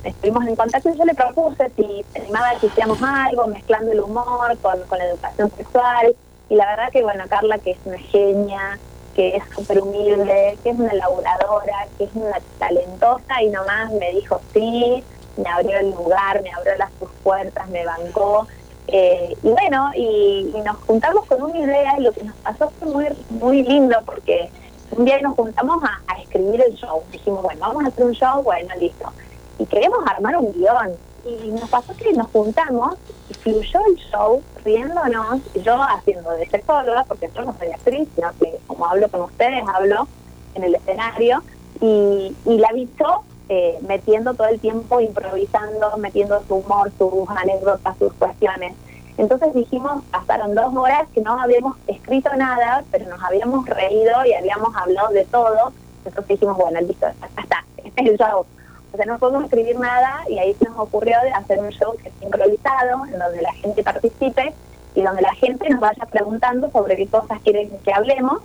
estuvimos 0.03 0.47
en 0.47 0.55
contacto. 0.55 0.89
Y 0.89 0.97
yo 0.97 1.05
le 1.05 1.13
propuse 1.13 1.69
si 1.75 2.03
animaba 2.15 2.57
que 2.59 2.67
hiciéramos 2.67 2.99
algo, 3.03 3.45
mezclando 3.47 3.91
el 3.91 3.99
humor 3.99 4.57
con, 4.61 4.81
con 4.83 4.97
la 4.97 5.05
educación 5.05 5.51
sexual, 5.55 6.15
y 6.49 6.55
la 6.55 6.65
verdad 6.65 6.91
que, 6.91 7.03
bueno, 7.03 7.25
Carla, 7.29 7.59
que 7.59 7.71
es 7.71 7.77
una 7.85 7.99
genia, 7.99 8.79
que 9.17 9.35
es 9.35 9.43
súper 9.55 9.81
humilde, 9.81 10.59
que 10.63 10.69
es 10.69 10.79
una 10.79 10.93
laboradora, 10.93 11.87
que 11.97 12.03
es 12.03 12.11
una 12.13 12.37
talentosa 12.59 13.41
y 13.41 13.49
nomás 13.49 13.91
me 13.93 14.11
dijo 14.11 14.39
sí, 14.53 15.03
me 15.35 15.49
abrió 15.49 15.79
el 15.79 15.89
lugar, 15.89 16.43
me 16.43 16.51
abrió 16.51 16.75
las 16.77 16.91
sus 16.99 17.09
puertas, 17.23 17.67
me 17.69 17.83
bancó. 17.83 18.47
Eh, 18.87 19.35
y 19.41 19.49
bueno, 19.49 19.89
y, 19.95 20.53
nos 20.63 20.77
juntamos 20.85 21.25
con 21.25 21.41
una 21.41 21.57
idea 21.57 21.95
y 21.97 22.03
lo 22.03 22.11
que 22.11 22.23
nos 22.25 22.35
pasó 22.37 22.71
fue 22.79 22.89
muy, 22.89 23.07
muy 23.31 23.63
lindo 23.63 23.97
porque 24.05 24.51
un 24.91 25.03
día 25.03 25.19
nos 25.19 25.35
juntamos 25.35 25.83
a 25.83 26.21
escribir 26.21 26.61
el 26.61 26.75
show. 26.75 27.01
Dijimos, 27.11 27.41
bueno, 27.41 27.59
vamos 27.59 27.85
a 27.85 27.87
hacer 27.87 28.05
un 28.05 28.13
show, 28.13 28.43
bueno, 28.43 28.69
listo. 28.79 29.11
Y 29.57 29.65
queremos 29.65 29.99
armar 30.05 30.37
un 30.37 30.53
guion 30.53 30.95
y 31.27 31.51
nos 31.51 31.69
pasó 31.69 31.93
que 31.95 32.13
nos 32.13 32.27
juntamos 32.27 32.95
y 33.29 33.33
fluyó 33.33 33.79
el 33.87 33.95
show 33.95 34.41
riéndonos, 34.63 35.41
yo 35.63 35.81
haciendo 35.81 36.31
de 36.31 36.47
sexóloga, 36.47 37.03
porque 37.05 37.29
yo 37.35 37.43
no 37.43 37.55
soy 37.57 37.69
actriz, 37.69 38.07
sino 38.15 38.29
que 38.39 38.57
como 38.67 38.85
hablo 38.85 39.09
con 39.09 39.21
ustedes, 39.21 39.63
hablo 39.67 40.07
en 40.55 40.63
el 40.63 40.75
escenario, 40.75 41.43
y, 41.81 42.35
y 42.45 42.57
la 42.57 42.71
visto 42.73 43.23
eh, 43.49 43.79
metiendo 43.87 44.33
todo 44.33 44.47
el 44.47 44.59
tiempo, 44.59 44.99
improvisando, 44.99 45.95
metiendo 45.97 46.41
su 46.47 46.55
humor, 46.55 46.91
sus 46.97 47.29
anécdotas, 47.29 47.97
sus 47.97 48.11
cuestiones. 48.13 48.73
Entonces 49.17 49.53
dijimos, 49.53 50.03
pasaron 50.11 50.53
dos 50.53 50.75
horas 50.75 51.07
que 51.13 51.21
no 51.21 51.39
habíamos 51.39 51.77
escrito 51.87 52.29
nada, 52.35 52.83
pero 52.91 53.09
nos 53.09 53.23
habíamos 53.23 53.65
reído 53.65 54.25
y 54.25 54.33
habíamos 54.33 54.75
hablado 54.75 55.09
de 55.09 55.23
todo. 55.25 55.71
Entonces 56.05 56.27
dijimos, 56.27 56.57
bueno, 56.57 56.81
listo, 56.81 57.07
ya 57.21 57.41
está, 57.41 57.63
es 57.77 57.93
el 57.95 58.17
show 58.17 58.45
o 58.93 58.97
sea, 58.97 59.05
no 59.05 59.19
podemos 59.19 59.43
escribir 59.45 59.79
nada 59.79 60.23
y 60.29 60.39
ahí 60.39 60.53
se 60.55 60.65
nos 60.65 60.77
ocurrió 60.77 61.17
de 61.23 61.31
hacer 61.31 61.59
un 61.59 61.69
show 61.69 61.95
que 62.01 62.09
es 62.09 62.13
improvisado, 62.21 63.05
en 63.05 63.19
donde 63.19 63.41
la 63.41 63.53
gente 63.53 63.83
participe 63.83 64.53
y 64.95 65.01
donde 65.01 65.21
la 65.21 65.33
gente 65.35 65.69
nos 65.69 65.79
vaya 65.79 66.05
preguntando 66.09 66.71
sobre 66.71 66.95
qué 66.95 67.07
cosas 67.07 67.39
quieren 67.43 67.69
que 67.83 67.93
hablemos 67.93 68.41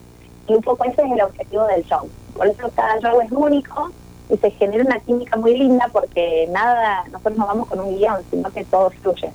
y 0.49 0.55
un 0.55 0.63
poco 0.63 0.85
ese 0.85 1.03
es 1.03 1.13
el 1.13 1.23
objetivo 1.23 1.65
del 1.67 1.85
show. 1.85 2.09
Por 2.37 2.47
eso 2.47 2.71
cada 2.75 3.01
show 3.01 3.21
es 3.21 3.31
único 3.31 3.91
y 4.31 4.37
se 4.37 4.51
genera 4.51 4.85
una 4.85 4.99
química 5.01 5.37
muy 5.37 5.57
linda 5.57 5.89
porque 5.93 6.49
nada, 6.51 7.05
nosotros 7.11 7.39
no 7.39 7.47
vamos 7.47 7.69
con 7.69 7.81
un 7.81 7.97
guion, 7.97 8.17
sino 8.31 8.51
que 8.51 8.65
todo 8.65 8.91
fluye. 8.91 9.31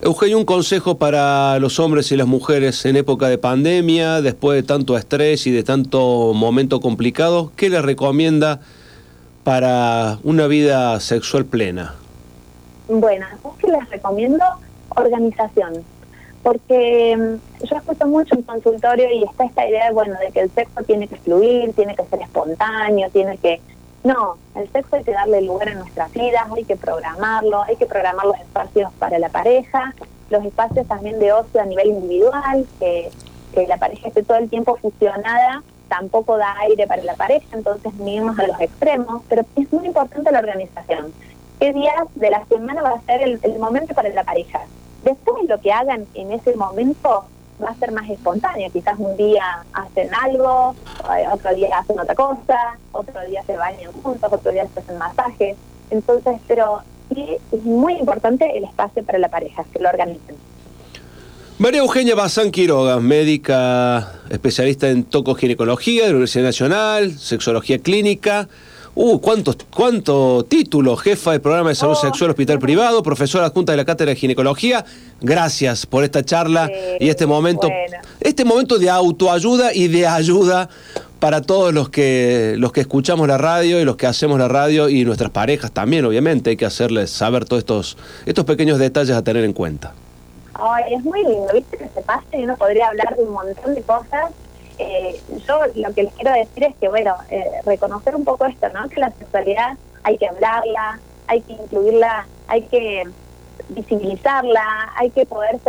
Eugenio, 0.00 0.38
un 0.38 0.44
consejo 0.44 0.96
para 0.96 1.58
los 1.58 1.80
hombres 1.80 2.12
y 2.12 2.16
las 2.16 2.28
mujeres 2.28 2.84
en 2.86 2.96
época 2.96 3.28
de 3.28 3.36
pandemia, 3.36 4.22
después 4.22 4.54
de 4.54 4.62
tanto 4.62 4.96
estrés 4.96 5.46
y 5.48 5.50
de 5.50 5.64
tanto 5.64 6.32
momento 6.34 6.80
complicado, 6.80 7.50
¿qué 7.56 7.68
les 7.68 7.82
recomienda 7.82 8.60
para 9.48 10.18
una 10.24 10.46
vida 10.46 11.00
sexual 11.00 11.46
plena? 11.46 11.94
Bueno, 12.86 13.24
es 13.32 13.64
que 13.64 13.72
les 13.72 13.88
recomiendo 13.88 14.44
organización, 14.90 15.82
porque 16.42 17.16
mm, 17.16 17.64
yo 17.64 17.76
escucho 17.78 18.06
mucho 18.06 18.34
en 18.34 18.42
consultorio 18.42 19.10
y 19.10 19.24
está 19.24 19.44
esta 19.44 19.66
idea, 19.66 19.90
bueno, 19.90 20.18
de 20.18 20.32
que 20.32 20.40
el 20.40 20.50
sexo 20.50 20.82
tiene 20.82 21.08
que 21.08 21.16
fluir, 21.16 21.72
tiene 21.72 21.96
que 21.96 22.04
ser 22.04 22.20
espontáneo, 22.20 23.08
tiene 23.08 23.38
que... 23.38 23.62
No, 24.04 24.36
el 24.54 24.70
sexo 24.70 24.96
hay 24.96 25.04
que 25.04 25.12
darle 25.12 25.40
lugar 25.40 25.68
en 25.70 25.78
nuestras 25.78 26.12
vidas, 26.12 26.42
hay 26.54 26.64
que 26.64 26.76
programarlo, 26.76 27.62
hay 27.62 27.76
que 27.76 27.86
programar 27.86 28.26
los 28.26 28.38
espacios 28.38 28.92
para 28.98 29.18
la 29.18 29.30
pareja, 29.30 29.94
los 30.28 30.44
espacios 30.44 30.86
también 30.86 31.18
de 31.20 31.32
ocio 31.32 31.62
a 31.62 31.64
nivel 31.64 31.86
individual, 31.86 32.66
que, 32.78 33.08
que 33.54 33.66
la 33.66 33.78
pareja 33.78 34.08
esté 34.08 34.22
todo 34.22 34.36
el 34.36 34.50
tiempo 34.50 34.76
fusionada 34.76 35.62
tampoco 35.88 36.36
da 36.36 36.54
aire 36.60 36.86
para 36.86 37.02
la 37.02 37.14
pareja, 37.14 37.46
entonces 37.52 37.92
miramos 37.94 38.38
a 38.38 38.46
los 38.46 38.60
extremos, 38.60 39.22
pero 39.28 39.42
es 39.56 39.72
muy 39.72 39.86
importante 39.86 40.30
la 40.30 40.38
organización. 40.38 41.12
¿Qué 41.58 41.72
días 41.72 42.06
de 42.14 42.30
la 42.30 42.44
semana 42.46 42.82
va 42.82 42.90
a 42.90 43.00
ser 43.02 43.22
el, 43.22 43.58
momento 43.58 43.94
para 43.94 44.08
la 44.10 44.22
pareja? 44.22 44.60
Después 45.02 45.48
lo 45.48 45.60
que 45.60 45.72
hagan 45.72 46.06
en 46.14 46.32
ese 46.32 46.54
momento 46.54 47.24
va 47.62 47.70
a 47.70 47.74
ser 47.74 47.90
más 47.90 48.08
espontáneo. 48.08 48.70
Quizás 48.70 48.96
un 48.98 49.16
día 49.16 49.64
hacen 49.72 50.14
algo, 50.14 50.76
eh, 51.16 51.26
otro 51.32 51.54
día 51.54 51.78
hacen 51.78 51.98
otra 51.98 52.14
cosa, 52.14 52.78
otro 52.92 53.20
día 53.26 53.42
se 53.44 53.56
bañan 53.56 53.92
juntos, 54.02 54.32
otro 54.32 54.52
día 54.52 54.66
se 54.72 54.80
hacen 54.80 54.98
masajes. 54.98 55.56
Entonces, 55.90 56.40
pero 56.46 56.82
sí 57.12 57.38
es 57.50 57.64
muy 57.64 57.94
importante 57.94 58.56
el 58.56 58.64
espacio 58.64 59.02
para 59.04 59.18
la 59.18 59.28
pareja, 59.28 59.64
que 59.72 59.80
lo 59.80 59.88
organicen. 59.88 60.36
María 61.58 61.80
Eugenia 61.80 62.14
Bazán 62.14 62.52
Quiroga, 62.52 63.00
médica 63.00 64.12
especialista 64.30 64.90
en 64.90 65.02
tocoginecología 65.02 66.02
de 66.02 66.10
la 66.10 66.14
Universidad 66.14 66.44
Nacional, 66.44 67.18
sexología 67.18 67.80
clínica. 67.80 68.48
Uh, 68.94 69.18
¿cuántos 69.18 69.56
cuánto 69.68 70.46
títulos? 70.48 71.00
Jefa 71.02 71.32
del 71.32 71.40
programa 71.40 71.70
de 71.70 71.74
salud 71.74 71.96
oh. 71.98 72.00
sexual 72.00 72.30
Hospital 72.30 72.60
Privado, 72.60 73.02
profesora 73.02 73.46
adjunta 73.46 73.72
de 73.72 73.76
la 73.76 73.84
Cátedra 73.84 74.10
de 74.10 74.16
Ginecología. 74.16 74.84
Gracias 75.20 75.84
por 75.84 76.04
esta 76.04 76.24
charla 76.24 76.70
y 77.00 77.08
este 77.08 77.26
momento, 77.26 77.68
este 78.20 78.44
momento 78.44 78.78
de 78.78 78.90
autoayuda 78.90 79.74
y 79.74 79.88
de 79.88 80.06
ayuda 80.06 80.68
para 81.18 81.42
todos 81.42 81.74
los 81.74 81.88
que 81.88 82.54
los 82.56 82.70
que 82.70 82.82
escuchamos 82.82 83.26
la 83.26 83.36
radio 83.36 83.80
y 83.80 83.84
los 83.84 83.96
que 83.96 84.06
hacemos 84.06 84.38
la 84.38 84.46
radio 84.46 84.88
y 84.88 85.04
nuestras 85.04 85.32
parejas 85.32 85.72
también, 85.72 86.04
obviamente, 86.04 86.50
hay 86.50 86.56
que 86.56 86.66
hacerles 86.66 87.10
saber 87.10 87.46
todos 87.46 87.62
estos, 87.62 87.96
estos 88.26 88.44
pequeños 88.44 88.78
detalles 88.78 89.16
a 89.16 89.22
tener 89.22 89.42
en 89.42 89.52
cuenta. 89.52 89.92
Ay, 90.60 90.94
es 90.94 91.04
muy 91.04 91.22
lindo, 91.22 91.52
viste 91.54 91.78
que 91.78 91.88
se 91.88 92.02
pase 92.02 92.36
y 92.36 92.42
uno 92.42 92.56
podría 92.56 92.88
hablar 92.88 93.14
de 93.16 93.22
un 93.22 93.30
montón 93.30 93.74
de 93.76 93.82
cosas. 93.82 94.32
Eh, 94.78 95.20
yo 95.46 95.60
lo 95.76 95.94
que 95.94 96.02
les 96.02 96.12
quiero 96.14 96.32
decir 96.32 96.64
es 96.64 96.74
que, 96.76 96.88
bueno, 96.88 97.14
eh, 97.30 97.44
reconocer 97.64 98.16
un 98.16 98.24
poco 98.24 98.44
esto, 98.44 98.68
¿no? 98.70 98.88
Que 98.88 99.00
la 99.00 99.10
sexualidad 99.12 99.76
hay 100.02 100.18
que 100.18 100.26
hablarla, 100.26 100.98
hay 101.28 101.42
que 101.42 101.52
incluirla, 101.52 102.26
hay 102.48 102.62
que 102.62 103.04
visibilizarla, 103.68 104.92
hay 104.96 105.10
que 105.10 105.26
poder, 105.26 105.60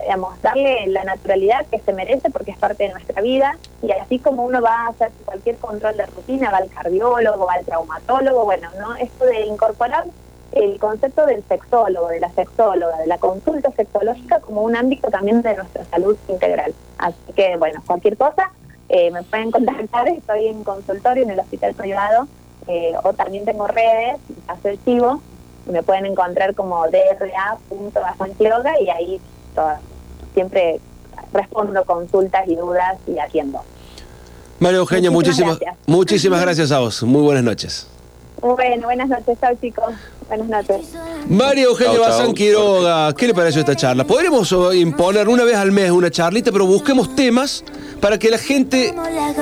digamos, 0.00 0.40
darle 0.42 0.86
la 0.88 1.04
naturalidad 1.04 1.64
que 1.66 1.78
se 1.78 1.92
merece 1.92 2.30
porque 2.30 2.50
es 2.50 2.58
parte 2.58 2.84
de 2.84 2.90
nuestra 2.90 3.20
vida 3.22 3.56
y 3.82 3.92
así 3.92 4.18
como 4.18 4.44
uno 4.44 4.60
va 4.60 4.86
a 4.86 4.88
hacer 4.88 5.12
cualquier 5.24 5.56
control 5.58 5.96
de 5.96 6.06
rutina, 6.06 6.50
va 6.50 6.58
al 6.58 6.70
cardiólogo, 6.70 7.46
va 7.46 7.54
al 7.54 7.64
traumatólogo, 7.64 8.44
bueno, 8.44 8.70
¿no? 8.80 8.96
Esto 8.96 9.24
de 9.26 9.42
incorporar 9.46 10.06
el 10.52 10.78
concepto 10.78 11.26
del 11.26 11.42
sexólogo, 11.48 12.08
de 12.08 12.20
la 12.20 12.30
sexóloga, 12.30 12.98
de 12.98 13.06
la 13.06 13.18
consulta 13.18 13.70
sexológica 13.72 14.40
como 14.40 14.62
un 14.62 14.76
ámbito 14.76 15.08
también 15.10 15.42
de 15.42 15.56
nuestra 15.56 15.84
salud 15.86 16.16
integral. 16.28 16.74
Así 16.98 17.32
que, 17.34 17.56
bueno, 17.56 17.82
cualquier 17.86 18.16
cosa, 18.16 18.50
eh, 18.88 19.10
me 19.10 19.22
pueden 19.22 19.50
contactar, 19.50 20.08
estoy 20.08 20.48
en 20.48 20.64
consultorio 20.64 21.22
en 21.22 21.30
el 21.30 21.40
hospital 21.40 21.74
privado, 21.74 22.28
eh, 22.68 22.92
o 23.02 23.12
también 23.12 23.44
tengo 23.44 23.66
redes, 23.66 24.18
hace 24.46 24.70
el 24.70 24.84
chivo, 24.84 25.20
me 25.66 25.82
pueden 25.82 26.06
encontrar 26.06 26.54
como 26.54 26.86
dra.basanquiroga 26.88 28.80
y 28.80 28.90
ahí 28.90 29.20
siempre 30.34 30.80
respondo 31.32 31.84
consultas 31.84 32.46
y 32.48 32.56
dudas 32.56 32.98
y 33.06 33.18
atiendo. 33.18 33.62
María 34.58 34.78
Eugenia, 34.78 35.10
muchísimas, 35.10 35.58
muchísimas, 35.86 36.40
gracias 36.40 36.70
a 36.70 36.78
vos. 36.78 37.02
Muy 37.02 37.22
buenas 37.22 37.42
noches. 37.42 37.88
Bueno, 38.40 38.86
buenas 38.86 39.08
noches, 39.08 39.38
chao 39.40 39.54
chicos. 39.60 39.94
Buenas 40.36 40.66
noches. 40.66 40.86
María 41.28 41.64
Eugenia 41.64 42.00
Bazán 42.00 42.32
Quiroga, 42.32 43.12
¿qué 43.14 43.26
le 43.26 43.34
pareció 43.34 43.60
esta 43.60 43.76
charla? 43.76 44.04
Podríamos 44.04 44.50
imponer 44.74 45.28
una 45.28 45.44
vez 45.44 45.56
al 45.56 45.72
mes 45.72 45.90
una 45.90 46.10
charlita, 46.10 46.50
pero 46.50 46.64
busquemos 46.64 47.14
temas 47.14 47.62
para 48.00 48.18
que 48.18 48.30
la 48.30 48.38
gente 48.38 48.94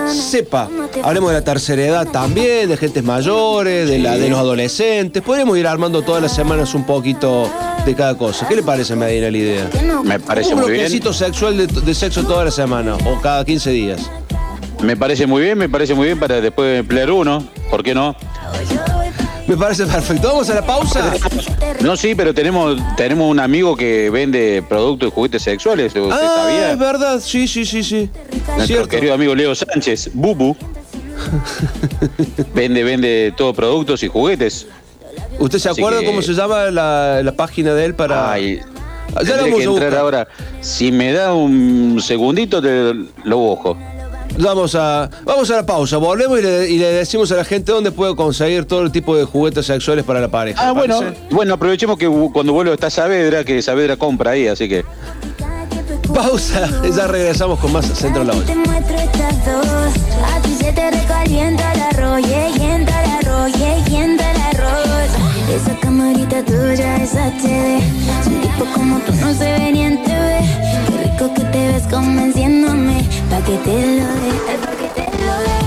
sepa. 0.09 0.69
Hablemos 1.05 1.31
de 1.31 1.37
la 1.39 1.45
tercera 1.45 1.81
edad 1.83 2.09
también, 2.09 2.69
de 2.69 2.77
gentes 2.77 3.05
mayores, 3.05 3.89
de, 3.89 4.01
la, 4.01 4.19
de 4.19 4.29
los 4.29 4.41
adolescentes. 4.41 5.23
Podríamos 5.23 5.57
ir 5.59 5.69
armando 5.69 6.03
todas 6.03 6.21
las 6.21 6.35
semanas 6.35 6.75
un 6.75 6.85
poquito 6.85 7.49
de 7.87 7.95
cada 7.95 8.19
cosa. 8.19 8.49
¿Qué 8.49 8.57
le 8.57 8.65
parece, 8.65 8.97
Medina, 8.97 9.31
la 9.31 9.39
idea? 9.39 9.71
Me 10.03 10.19
parece 10.19 10.57
muy 10.57 10.73
bien. 10.73 10.91
Un 11.07 11.15
sexual 11.15 11.57
de, 11.57 11.69
de 11.69 11.95
sexo 11.95 12.25
toda 12.25 12.45
la 12.47 12.51
semana 12.51 12.97
o 12.97 13.21
cada 13.21 13.45
15 13.45 13.71
días. 13.71 14.11
Me 14.83 14.97
parece 14.97 15.29
muy 15.29 15.43
bien, 15.43 15.57
me 15.57 15.69
parece 15.69 15.95
muy 15.95 16.07
bien 16.07 16.19
para 16.19 16.41
después 16.41 16.81
emplear 16.81 17.13
uno. 17.13 17.47
¿Por 17.71 17.85
qué 17.85 17.95
no? 17.95 18.17
Me 19.47 19.57
parece 19.57 19.87
perfecto. 19.87 20.29
Vamos 20.29 20.49
a 20.51 20.55
la 20.55 20.67
pausa. 20.67 21.13
No, 21.81 21.97
sí, 21.97 22.15
pero 22.15 22.35
tenemos 22.35 22.77
tenemos 22.97 23.31
un 23.31 23.41
amigo 23.41 23.77
que 23.77 24.11
vende 24.11 24.63
productos 24.69 25.09
y 25.09 25.13
juguetes 25.13 25.43
sexuales. 25.43 25.95
¿Usted 25.95 26.11
ah, 26.13 26.33
sabía? 26.37 26.73
es 26.73 26.79
verdad. 26.79 27.21
Sí, 27.21 27.49
sí, 27.49 27.65
sí, 27.65 27.83
sí. 27.83 28.11
Nuestro 28.57 28.87
querido 28.89 29.15
amigo 29.15 29.35
Leo 29.35 29.55
Sánchez, 29.55 30.11
Bubu. 30.15 30.57
vende, 32.55 32.83
vende 32.83 33.35
todo 33.37 33.53
productos 33.53 34.03
y 34.03 34.09
juguetes. 34.09 34.67
¿Usted 35.39 35.59
se 35.59 35.69
acuerda 35.71 36.05
cómo 36.05 36.23
se 36.23 36.35
llama 36.35 36.71
la, 36.71 37.35
página 37.37 37.75
de 37.75 37.85
él 37.87 37.95
para.? 37.95 38.33
Ay, 38.33 38.61
ya 39.25 39.37
vamos 39.37 39.59
que 39.59 39.65
entrar 39.65 39.95
ahora. 39.97 40.29
Si 40.61 40.93
me 40.93 41.13
da 41.13 41.35
un 41.35 42.01
segundito, 42.03 42.61
te 42.61 42.95
lo 43.25 43.39
busco. 43.39 43.77
Vamos 44.39 44.75
a, 44.75 45.11
vamos 45.25 45.51
a 45.51 45.57
la 45.57 45.67
pausa, 45.67 45.97
volvemos 45.99 46.39
y 46.39 46.43
le, 46.79 46.93
decimos 46.93 47.31
a 47.33 47.37
la 47.37 47.45
gente 47.45 47.73
dónde 47.73 47.91
puede 47.93 48.17
conseguir 48.17 48.65
todo 48.65 48.83
el 48.83 48.93
tipo 48.93 49.17
de 49.17 49.25
juguetes 49.25 49.67
sexuales 49.67 50.05
para 50.05 50.21
la 50.21 50.29
pareja. 50.29 50.69
Ah, 50.69 50.73
bueno, 50.73 51.01
bueno, 51.31 51.55
aprovechemos 51.55 51.99
que 51.99 52.09
cuando 52.33 52.53
vuelva 52.53 52.75
está 52.75 52.91
Saavedra, 52.91 53.45
que 53.45 53.61
Saavedra 53.61 53.97
compra 53.97 54.33
ahí, 54.33 54.47
así 54.47 54.69
que. 54.69 54.85
Pausa, 56.15 56.69
ya 56.97 57.07
regresamos 57.07 57.59
con 57.59 57.73
más 57.73 57.87
Centro 57.87 58.25
La 58.25 58.35
Esa 65.55 65.75
camarita 65.81 66.45
tuya 66.45 66.97
es 67.03 67.13
HD. 67.15 67.83
Un 68.27 68.41
tipo 68.41 68.65
como 68.73 68.99
tú 69.01 69.13
no 69.21 69.35
se 69.35 69.45
ve 69.45 69.73
ni 69.73 69.83
en 69.83 70.03
TV. 70.03 70.90
Rico 71.21 71.35
que 71.35 71.45
te 71.45 71.73
ves 71.73 71.87
convenciéndome. 71.87 73.07
Pa' 73.29 73.43
que 73.43 73.57
te 73.59 73.73
lo 73.73 74.07
dé, 74.23 74.33
pa' 74.65 74.71
que 74.81 74.89
te 74.97 75.05
lo 75.27 75.35
dé. 75.45 75.59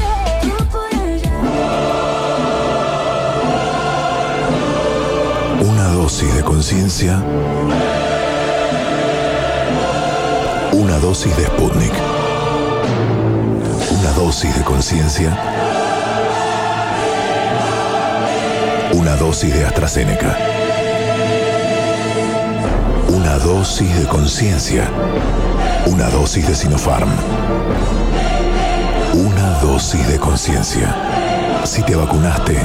Una 5.63 5.87
dosis 5.89 6.33
de 6.35 6.43
conciencia. 6.43 7.23
Una 10.71 10.97
dosis 10.97 11.37
de 11.37 11.45
Sputnik. 11.45 11.93
Una 13.99 14.11
dosis 14.13 14.55
de 14.55 14.63
conciencia 14.63 15.37
Una 18.93 19.15
dosis 19.15 19.53
de 19.53 19.65
AstraZeneca. 19.65 20.52
Una 23.33 23.43
dosis 23.43 23.99
de 23.99 24.05
conciencia. 24.05 24.87
Una 25.87 26.07
dosis 26.09 26.47
de 26.47 26.53
Sinopharm. 26.53 27.09
Una 29.15 29.59
dosis 29.59 30.07
de 30.07 30.19
conciencia. 30.19 30.95
Si 31.63 31.81
te 31.81 31.95
vacunaste, 31.95 32.55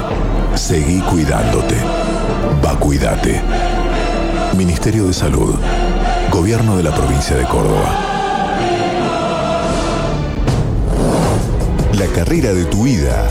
seguí 0.57 1.01
cuidándote. 1.01 1.75
Vacuídate. 2.63 3.41
Ministerio 4.59 5.07
de 5.07 5.15
Salud. 5.15 5.55
Gobierno 6.31 6.77
de 6.77 6.83
la 6.83 6.95
provincia 6.95 7.35
de 7.35 7.45
Córdoba. 7.45 7.89
La 11.95 12.07
carrera 12.09 12.53
de 12.53 12.67
tu 12.67 12.83
vida 12.83 13.31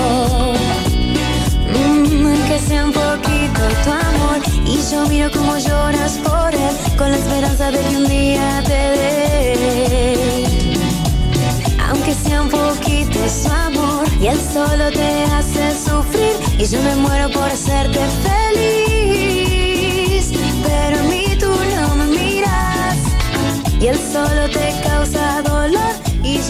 Y 4.65 4.81
yo 4.91 5.05
miro 5.07 5.29
cómo 5.31 5.57
lloras 5.57 6.17
por 6.23 6.53
él 6.53 6.75
con 6.97 7.11
la 7.11 7.17
esperanza 7.17 7.69
de 7.71 7.79
que 7.79 7.97
un 7.97 8.07
día 8.07 8.63
te 8.65 8.73
dé. 8.73 10.47
Aunque 11.87 12.13
sea 12.13 12.41
un 12.41 12.49
poquito 12.49 13.19
su 13.29 13.47
amor 13.51 14.05
y 14.19 14.27
él 14.27 14.39
solo 14.53 14.91
te 14.91 15.23
hace 15.25 15.71
sufrir 15.77 16.35
y 16.57 16.65
yo 16.65 16.81
me 16.81 16.95
muero 16.95 17.29
por 17.29 17.43
hacerte 17.43 17.99
feliz. 18.25 18.65
Pero 20.63 20.99
a 20.99 21.03
mí 21.03 21.37
tú 21.39 21.51
no 21.75 21.95
me 21.95 22.05
miras 22.05 22.97
y 23.79 23.87
él 23.87 23.99
solo 24.11 24.49
te 24.49 24.81
causa 24.83 25.41
dolor 25.43 26.04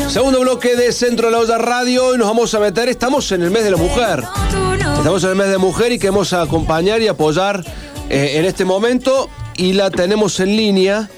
Segundo 0.10 0.42
bloque 0.42 0.76
de 0.76 0.92
Centro 0.92 1.28
de 1.28 1.32
la 1.32 1.40
Olla 1.40 1.58
Radio. 1.58 2.14
Y 2.14 2.18
nos 2.18 2.28
vamos 2.28 2.54
a 2.54 2.60
meter, 2.60 2.90
estamos 2.90 3.32
en 3.32 3.42
el 3.44 3.52
mes 3.52 3.64
de 3.64 3.72
la 3.72 3.78
mujer. 3.78 4.24
Estamos 4.98 5.24
en 5.24 5.30
el 5.30 5.36
mes 5.36 5.50
de 5.50 5.58
mujer 5.58 5.92
y 5.92 6.00
queremos 6.00 6.34
acompañar 6.34 7.02
y 7.02 7.08
apoyar 7.08 7.64
eh, 8.10 8.34
en 8.36 8.46
este 8.46 8.66
momento. 8.66 9.30
Y 9.56 9.74
la 9.74 9.90
tenemos 9.90 10.40
en 10.42 10.56
línea 10.56 11.10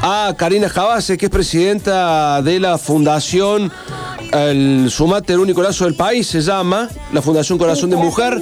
a 0.00 0.34
Karina 0.36 0.68
Jabase, 0.68 1.18
que 1.18 1.26
es 1.26 1.30
presidenta 1.30 2.40
de 2.42 2.60
la 2.60 2.78
Fundación 2.78 3.70
el 4.32 4.90
Sumate, 4.90 5.34
el 5.34 5.40
único 5.40 5.62
lazo 5.62 5.84
del 5.84 5.94
país, 5.94 6.26
se 6.26 6.40
llama, 6.40 6.88
la 7.12 7.22
Fundación 7.22 7.58
Corazón 7.58 7.90
de 7.90 7.96
Mujer. 7.96 8.38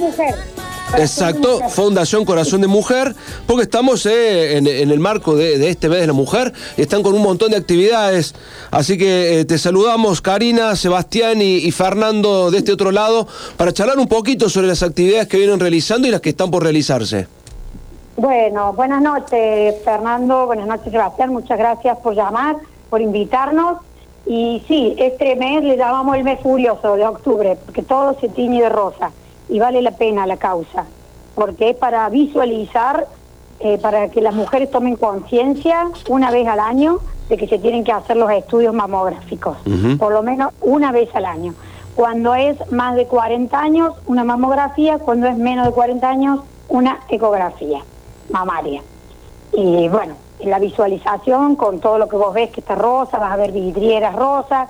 Exacto, 0.95 1.59
Fundación 1.69 2.23
Corazón 2.23 2.61
de 2.61 2.67
Mujer, 2.67 3.13
porque 3.45 3.63
estamos 3.63 4.05
eh, 4.05 4.57
en, 4.57 4.67
el 4.67 4.99
marco 4.99 5.35
de, 5.35 5.57
de 5.57 5.69
este 5.69 5.89
mes 5.89 5.99
de 5.99 6.07
la 6.07 6.13
mujer 6.13 6.53
y 6.77 6.81
están 6.81 7.03
con 7.03 7.13
un 7.13 7.21
montón 7.21 7.51
de 7.51 7.57
actividades. 7.57 8.33
Así 8.71 8.97
que 8.97 9.41
eh, 9.41 9.45
te 9.45 9.57
saludamos, 9.57 10.21
Karina, 10.21 10.75
Sebastián 10.75 11.41
y, 11.41 11.57
y 11.57 11.71
Fernando 11.71 12.51
de 12.51 12.59
este 12.59 12.71
otro 12.71 12.91
lado, 12.91 13.27
para 13.57 13.73
charlar 13.73 13.97
un 13.99 14.07
poquito 14.07 14.49
sobre 14.49 14.67
las 14.67 14.81
actividades 14.81 15.27
que 15.27 15.37
vienen 15.37 15.59
realizando 15.59 16.07
y 16.07 16.11
las 16.11 16.21
que 16.21 16.29
están 16.29 16.49
por 16.49 16.63
realizarse. 16.63 17.27
Bueno, 18.15 18.73
buenas 18.73 19.01
noches 19.01 19.75
Fernando, 19.83 20.47
buenas 20.47 20.67
noches 20.67 20.91
Sebastián, 20.91 21.31
muchas 21.31 21.57
gracias 21.57 21.97
por 21.99 22.15
llamar, 22.15 22.55
por 22.89 23.01
invitarnos. 23.01 23.79
Y 24.25 24.63
sí, 24.67 24.95
este 24.97 25.35
mes 25.35 25.63
le 25.63 25.77
llamamos 25.77 26.17
el 26.17 26.23
mes 26.23 26.39
furioso 26.41 26.95
de 26.95 27.05
octubre, 27.05 27.57
porque 27.65 27.83
todo 27.83 28.17
se 28.19 28.29
tiñe 28.29 28.61
de 28.61 28.69
rosa 28.69 29.11
y 29.49 29.59
vale 29.59 29.81
la 29.81 29.91
pena 29.91 30.25
la 30.25 30.37
causa, 30.37 30.85
porque 31.35 31.71
es 31.71 31.75
para 31.75 32.07
visualizar, 32.09 33.07
eh, 33.59 33.77
para 33.77 34.09
que 34.09 34.21
las 34.21 34.33
mujeres 34.33 34.69
tomen 34.71 34.95
conciencia 34.95 35.89
una 36.09 36.31
vez 36.31 36.47
al 36.47 36.59
año 36.59 36.99
de 37.29 37.37
que 37.37 37.47
se 37.47 37.59
tienen 37.59 37.83
que 37.83 37.91
hacer 37.91 38.17
los 38.17 38.31
estudios 38.31 38.73
mamográficos, 38.73 39.57
por 39.99 40.13
lo 40.13 40.23
menos 40.23 40.53
una 40.61 40.91
vez 40.91 41.13
al 41.15 41.25
año. 41.25 41.53
Cuando 41.95 42.35
es 42.35 42.71
más 42.71 42.95
de 42.95 43.07
40 43.07 43.59
años, 43.59 43.93
una 44.05 44.23
mamografía, 44.23 44.99
cuando 44.99 45.27
es 45.27 45.37
menos 45.37 45.65
de 45.65 45.71
40 45.71 46.07
años, 46.07 46.39
una 46.69 46.99
ecografía 47.09 47.81
mamaria. 48.29 48.81
Y 49.53 49.89
bueno, 49.89 50.15
en 50.39 50.49
la 50.51 50.59
visualización, 50.59 51.55
con 51.55 51.79
todo 51.79 51.97
lo 51.97 52.07
que 52.07 52.15
vos 52.15 52.33
ves 52.33 52.51
que 52.51 52.59
está 52.59 52.75
rosa, 52.75 53.17
vas 53.17 53.31
a 53.31 53.37
ver 53.37 53.51
vidrieras 53.51 54.15
rosas, 54.15 54.69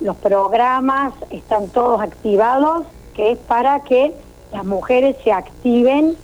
los 0.00 0.16
programas 0.16 1.12
están 1.30 1.68
todos 1.68 2.00
activados, 2.00 2.84
que 3.14 3.32
es 3.32 3.38
para 3.38 3.80
que 3.80 4.12
las 4.52 4.64
mujeres 4.64 5.16
se 5.24 5.32
activen, 5.32 6.16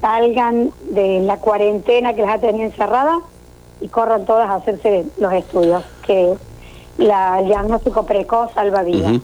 salgan 0.00 0.70
de 0.90 1.20
la 1.20 1.38
cuarentena 1.38 2.14
que 2.14 2.22
las 2.22 2.34
ha 2.36 2.38
tenido 2.38 2.64
encerradas 2.66 3.18
y 3.80 3.88
corran 3.88 4.24
todas 4.26 4.48
a 4.48 4.56
hacerse 4.56 5.04
los 5.18 5.32
estudios, 5.32 5.82
que 6.06 6.34
la, 6.98 7.40
el 7.40 7.46
diagnóstico 7.46 8.04
precoz 8.06 8.52
salva 8.54 8.82
vidas. 8.82 9.14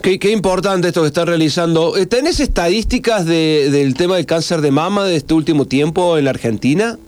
Qué, 0.00 0.18
qué 0.18 0.30
importante 0.30 0.88
esto 0.88 1.02
que 1.02 1.08
están 1.08 1.26
realizando. 1.26 1.96
Eh, 1.96 2.06
¿Tenés 2.06 2.40
estadísticas 2.40 3.26
de- 3.26 3.68
del 3.70 3.94
tema 3.94 4.16
del 4.16 4.26
cáncer 4.26 4.60
de 4.60 4.70
mama 4.70 5.04
de 5.04 5.16
este 5.16 5.34
último 5.34 5.66
tiempo 5.66 6.16
en 6.16 6.24
la 6.24 6.30
Argentina? 6.30 6.98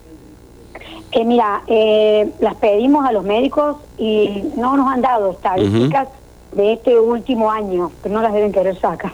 Eh, 1.13 1.25
mira, 1.25 1.63
eh, 1.67 2.31
las 2.41 2.55
pedimos 2.57 3.05
a 3.07 3.13
los 3.13 3.25
médicos 3.25 3.77
y 3.99 4.45
no 4.57 4.77
nos 4.77 4.89
han 4.93 5.01
dado 5.01 5.33
estadísticas 5.33 6.09
de 6.53 6.75
este 6.75 6.99
último 6.99 7.51
año, 7.51 7.91
que 8.03 8.09
no 8.09 8.21
las 8.23 8.33
deben 8.33 8.53
querer 8.53 8.79
sacar. 8.79 9.13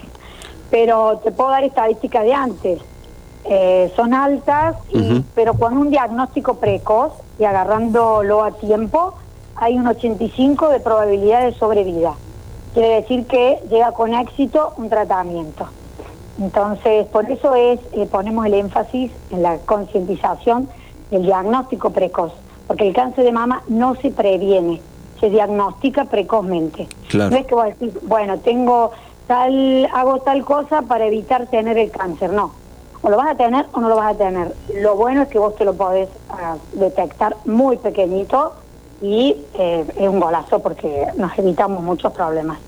Pero 0.70 1.18
te 1.22 1.30
puedo 1.32 1.50
dar 1.50 1.64
estadísticas 1.64 2.24
de 2.24 2.34
antes. 2.34 2.80
Eh, 3.44 3.92
son 3.94 4.12
altas, 4.12 4.76
y- 4.90 5.20
pero 5.34 5.54
con 5.54 5.76
un 5.78 5.90
diagnóstico 5.90 6.54
precoz 6.54 7.12
y 7.38 7.44
agarrándolo 7.44 8.42
a 8.42 8.50
tiempo, 8.52 9.14
hay 9.54 9.78
un 9.78 9.86
85 9.86 10.68
de 10.68 10.80
probabilidad 10.80 11.44
de 11.44 11.54
sobrevida. 11.54 12.14
Quiere 12.74 13.00
decir 13.00 13.26
que 13.26 13.60
llega 13.70 13.92
con 13.92 14.12
éxito 14.14 14.72
un 14.76 14.88
tratamiento. 14.90 15.66
Entonces, 16.40 17.06
por 17.06 17.30
eso 17.30 17.54
es 17.54 17.80
eh, 17.92 18.06
ponemos 18.10 18.44
el 18.46 18.54
énfasis 18.54 19.10
en 19.30 19.42
la 19.42 19.56
concientización 19.58 20.68
del 21.10 21.22
diagnóstico 21.22 21.90
precoz, 21.90 22.32
porque 22.66 22.88
el 22.88 22.94
cáncer 22.94 23.24
de 23.24 23.32
mama 23.32 23.62
no 23.68 23.94
se 23.94 24.10
previene, 24.10 24.82
se 25.20 25.30
diagnostica 25.30 26.04
precozmente. 26.04 26.88
Claro. 27.08 27.30
No 27.30 27.36
es 27.36 27.46
que 27.46 27.54
vos 27.54 27.64
decís, 27.64 27.92
bueno, 28.02 28.38
tengo 28.40 28.90
tal, 29.26 29.86
hago 29.92 30.20
tal 30.20 30.44
cosa 30.44 30.82
para 30.82 31.06
evitar 31.06 31.46
tener 31.46 31.78
el 31.78 31.90
cáncer, 31.90 32.32
no. 32.32 32.52
O 33.02 33.10
lo 33.10 33.16
vas 33.16 33.28
a 33.30 33.34
tener 33.36 33.66
o 33.72 33.80
no 33.80 33.88
lo 33.88 33.96
vas 33.96 34.14
a 34.14 34.18
tener. 34.18 34.54
Lo 34.80 34.96
bueno 34.96 35.22
es 35.22 35.28
que 35.28 35.38
vos 35.38 35.54
te 35.56 35.64
lo 35.64 35.74
podés 35.74 36.08
ah, 36.30 36.56
detectar 36.72 37.36
muy 37.44 37.76
pequeñito 37.76 38.54
y 39.02 39.36
eh, 39.58 39.84
es 39.96 40.08
un 40.08 40.18
golazo 40.20 40.58
porque 40.60 41.06
nos 41.16 41.36
evitamos 41.38 41.82
muchos 41.82 42.12
problemas. 42.12 42.58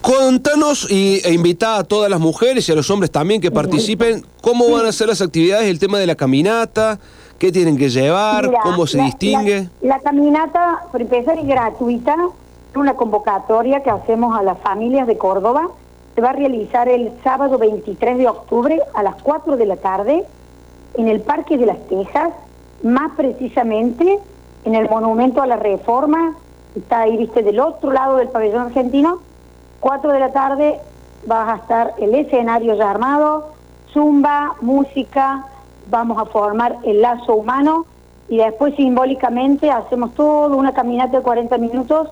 Contanos 0.00 0.90
y, 0.90 1.20
e 1.24 1.32
invita 1.34 1.76
a 1.76 1.84
todas 1.84 2.10
las 2.10 2.18
mujeres 2.20 2.66
y 2.68 2.72
a 2.72 2.74
los 2.74 2.90
hombres 2.90 3.10
también 3.10 3.40
que 3.40 3.50
participen 3.50 4.24
cómo 4.40 4.70
van 4.70 4.86
a 4.86 4.92
ser 4.92 5.08
las 5.08 5.20
actividades, 5.20 5.68
el 5.68 5.78
tema 5.78 5.98
de 5.98 6.06
la 6.06 6.14
caminata, 6.14 6.98
qué 7.38 7.52
tienen 7.52 7.76
que 7.76 7.90
llevar, 7.90 8.48
Mira, 8.48 8.60
cómo 8.62 8.86
se 8.86 8.96
la- 8.96 9.04
distingue. 9.04 9.68
La, 9.82 9.96
la 9.96 10.00
caminata, 10.00 10.84
por 10.90 11.02
empezar, 11.02 11.38
es 11.38 11.46
gratuita. 11.46 12.16
Una 12.74 12.94
convocatoria 12.94 13.82
que 13.82 13.90
hacemos 13.90 14.38
a 14.38 14.42
las 14.42 14.58
familias 14.58 15.06
de 15.06 15.18
Córdoba. 15.18 15.68
Se 16.14 16.20
va 16.20 16.30
a 16.30 16.34
realizar 16.34 16.88
el 16.88 17.12
sábado 17.24 17.58
23 17.58 18.16
de 18.18 18.28
octubre 18.28 18.80
a 18.94 19.02
las 19.02 19.20
4 19.22 19.56
de 19.56 19.66
la 19.66 19.76
tarde 19.76 20.24
en 20.94 21.08
el 21.08 21.20
Parque 21.20 21.58
de 21.58 21.66
las 21.66 21.78
Tejas, 21.88 22.30
más 22.82 23.12
precisamente 23.16 24.20
en 24.64 24.74
el 24.74 24.88
Monumento 24.88 25.42
a 25.42 25.46
la 25.46 25.56
Reforma. 25.56 26.36
Está 26.76 27.00
ahí, 27.00 27.16
viste, 27.16 27.42
del 27.42 27.58
otro 27.58 27.90
lado 27.90 28.16
del 28.16 28.28
pabellón 28.28 28.66
argentino. 28.66 29.18
4 29.80 30.12
de 30.12 30.20
la 30.20 30.32
tarde 30.32 30.80
va 31.30 31.52
a 31.52 31.56
estar 31.56 31.94
el 31.98 32.14
escenario 32.14 32.74
ya 32.74 32.88
armado, 32.88 33.48
zumba, 33.92 34.54
música, 34.60 35.46
vamos 35.88 36.18
a 36.18 36.26
formar 36.26 36.76
el 36.84 37.02
lazo 37.02 37.34
humano 37.34 37.86
y 38.28 38.36
después 38.36 38.76
simbólicamente 38.76 39.70
hacemos 39.70 40.14
toda 40.14 40.54
una 40.54 40.72
caminata 40.72 41.18
de 41.18 41.22
40 41.22 41.58
minutos 41.58 42.10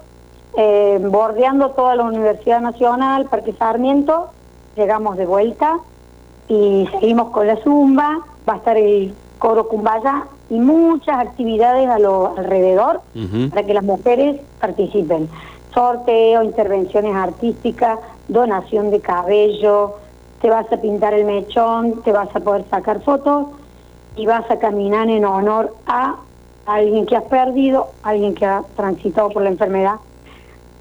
eh, 0.57 0.99
bordeando 1.01 1.70
toda 1.70 1.94
la 1.94 2.05
Universidad 2.05 2.61
Nacional, 2.61 3.26
Parque 3.26 3.53
Sarmiento, 3.53 4.28
llegamos 4.76 5.16
de 5.16 5.26
vuelta 5.26 5.78
y 6.49 6.88
seguimos 6.92 7.30
con 7.30 7.46
la 7.46 7.57
zumba, 7.57 8.20
va 8.49 8.55
a 8.55 8.57
estar 8.57 8.76
el 8.76 9.14
coro 9.38 9.68
cumbaya 9.68 10.24
y 10.51 10.59
muchas 10.59 11.18
actividades 11.18 11.88
a 11.88 11.99
lo 11.99 12.34
alrededor 12.36 13.03
para 13.51 13.62
que 13.64 13.74
las 13.74 13.84
mujeres 13.84 14.40
participen. 14.61 15.28
Sorteo, 15.74 16.42
intervenciones 16.42 17.14
artísticas, 17.14 17.99
donación 18.26 18.90
de 18.90 19.01
cabello, 19.01 19.96
te 20.40 20.49
vas 20.49 20.70
a 20.72 20.78
pintar 20.78 21.14
el 21.14 21.24
mechón, 21.24 22.03
te 22.03 22.12
vas 22.12 22.34
a 22.34 22.40
poder 22.40 22.64
sacar 22.70 23.01
fotos 23.03 23.49
y 24.16 24.26
vas 24.26 24.51
a 24.51 24.59
caminar 24.59 25.09
en 25.09 25.24
honor 25.24 25.74
a 25.86 26.16
alguien 26.66 27.07
que 27.07 27.16
has 27.16 27.24
perdido, 27.24 27.88
alguien 28.03 28.34
que 28.34 28.46
ha 28.46 28.62
transitado 28.76 29.30
por 29.30 29.42
la 29.42 29.51
enfermedad. 29.51 29.96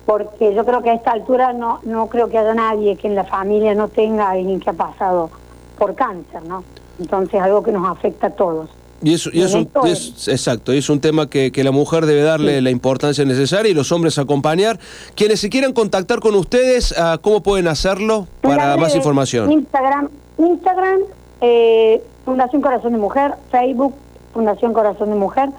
Porque 0.08 0.56
yo 0.56 0.66
creo 0.66 0.82
que 0.82 0.90
a 0.90 0.94
esta 0.94 1.12
altura 1.12 1.54
no, 1.54 1.80
no 1.84 2.08
creo 2.08 2.30
que 2.30 2.38
haya 2.40 2.54
nadie 2.56 2.96
que 2.96 3.08
en 3.08 3.14
la 3.16 3.26
familia 3.26 3.76
no 3.76 3.90
tenga 3.90 4.30
alguien 4.32 4.60
que 4.60 4.70
ha 4.72 4.74
pasado 4.74 5.30
por 5.78 5.94
cáncer, 5.94 6.42
¿no? 6.48 6.64
Entonces 7.00 7.40
algo 7.40 7.62
que 7.62 7.72
nos 7.74 7.88
afecta 7.88 8.28
a 8.28 8.30
todos. 8.32 8.70
Y 9.04 9.14
eso, 9.14 9.30
y 9.32 9.42
es 9.44 9.54
un- 9.54 9.70
y 9.86 9.90
es. 9.92 10.28
exacto, 10.28 10.74
y 10.74 10.78
es 10.80 10.90
un 10.90 11.00
tema 11.02 11.30
que, 11.30 11.52
que 11.52 11.64
la 11.64 11.70
mujer 11.72 12.06
debe 12.08 12.24
darle 12.24 12.62
la 12.64 12.72
importancia 12.72 13.24
necesaria 13.26 13.70
y 13.70 13.76
los 13.76 13.92
hombres 13.92 14.18
acompañar. 14.18 14.80
Quienes 15.14 15.40
se 15.42 15.50
quieran 15.50 15.74
contactar 15.74 16.20
con 16.20 16.34
ustedes, 16.36 16.96
ah, 16.98 17.20
¿cómo 17.22 17.44
pueden 17.44 17.68
hacerlo 17.68 18.26
para 18.42 18.76
más 18.78 18.96
información? 18.96 19.52
Instagram, 19.52 20.10
Instagram 20.40 21.02
eh, 21.42 22.02
Fundación 22.26 22.62
Corazón 22.64 22.94
de 22.94 22.98
Mujer, 22.98 23.34
Facebook, 23.52 23.94
Fundación 24.34 24.74
Corazón 24.74 25.10
de 25.12 25.16
Mujer, 25.16 25.50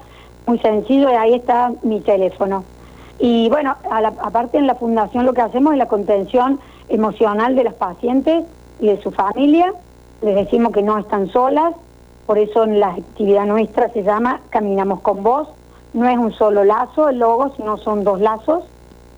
muy 0.47 0.59
sencillo, 0.59 1.09
y 1.09 1.13
ahí 1.13 1.35
está 1.35 1.71
mi 1.83 2.01
teléfono. 2.01 2.65
Y 3.19 3.49
bueno, 3.49 3.75
aparte 4.21 4.57
en 4.57 4.67
la 4.67 4.75
fundación 4.75 5.25
lo 5.25 5.33
que 5.33 5.41
hacemos 5.41 5.73
es 5.73 5.79
la 5.79 5.87
contención 5.87 6.59
emocional 6.87 7.55
de 7.55 7.65
las 7.65 7.73
pacientes 7.73 8.45
y 8.79 8.87
de 8.87 9.01
su 9.01 9.11
familia. 9.11 9.73
Les 10.21 10.35
decimos 10.35 10.71
que 10.71 10.81
no 10.81 10.97
están 10.97 11.29
solas, 11.29 11.75
por 12.25 12.37
eso 12.37 12.63
en 12.63 12.79
la 12.79 12.89
actividad 12.89 13.45
nuestra 13.45 13.89
se 13.89 14.03
llama 14.03 14.41
Caminamos 14.49 15.01
con 15.01 15.23
Vos. 15.23 15.49
No 15.93 16.07
es 16.07 16.17
un 16.17 16.31
solo 16.31 16.63
lazo 16.63 17.09
el 17.09 17.19
logo, 17.19 17.53
sino 17.55 17.77
son 17.77 18.03
dos 18.03 18.21
lazos 18.21 18.63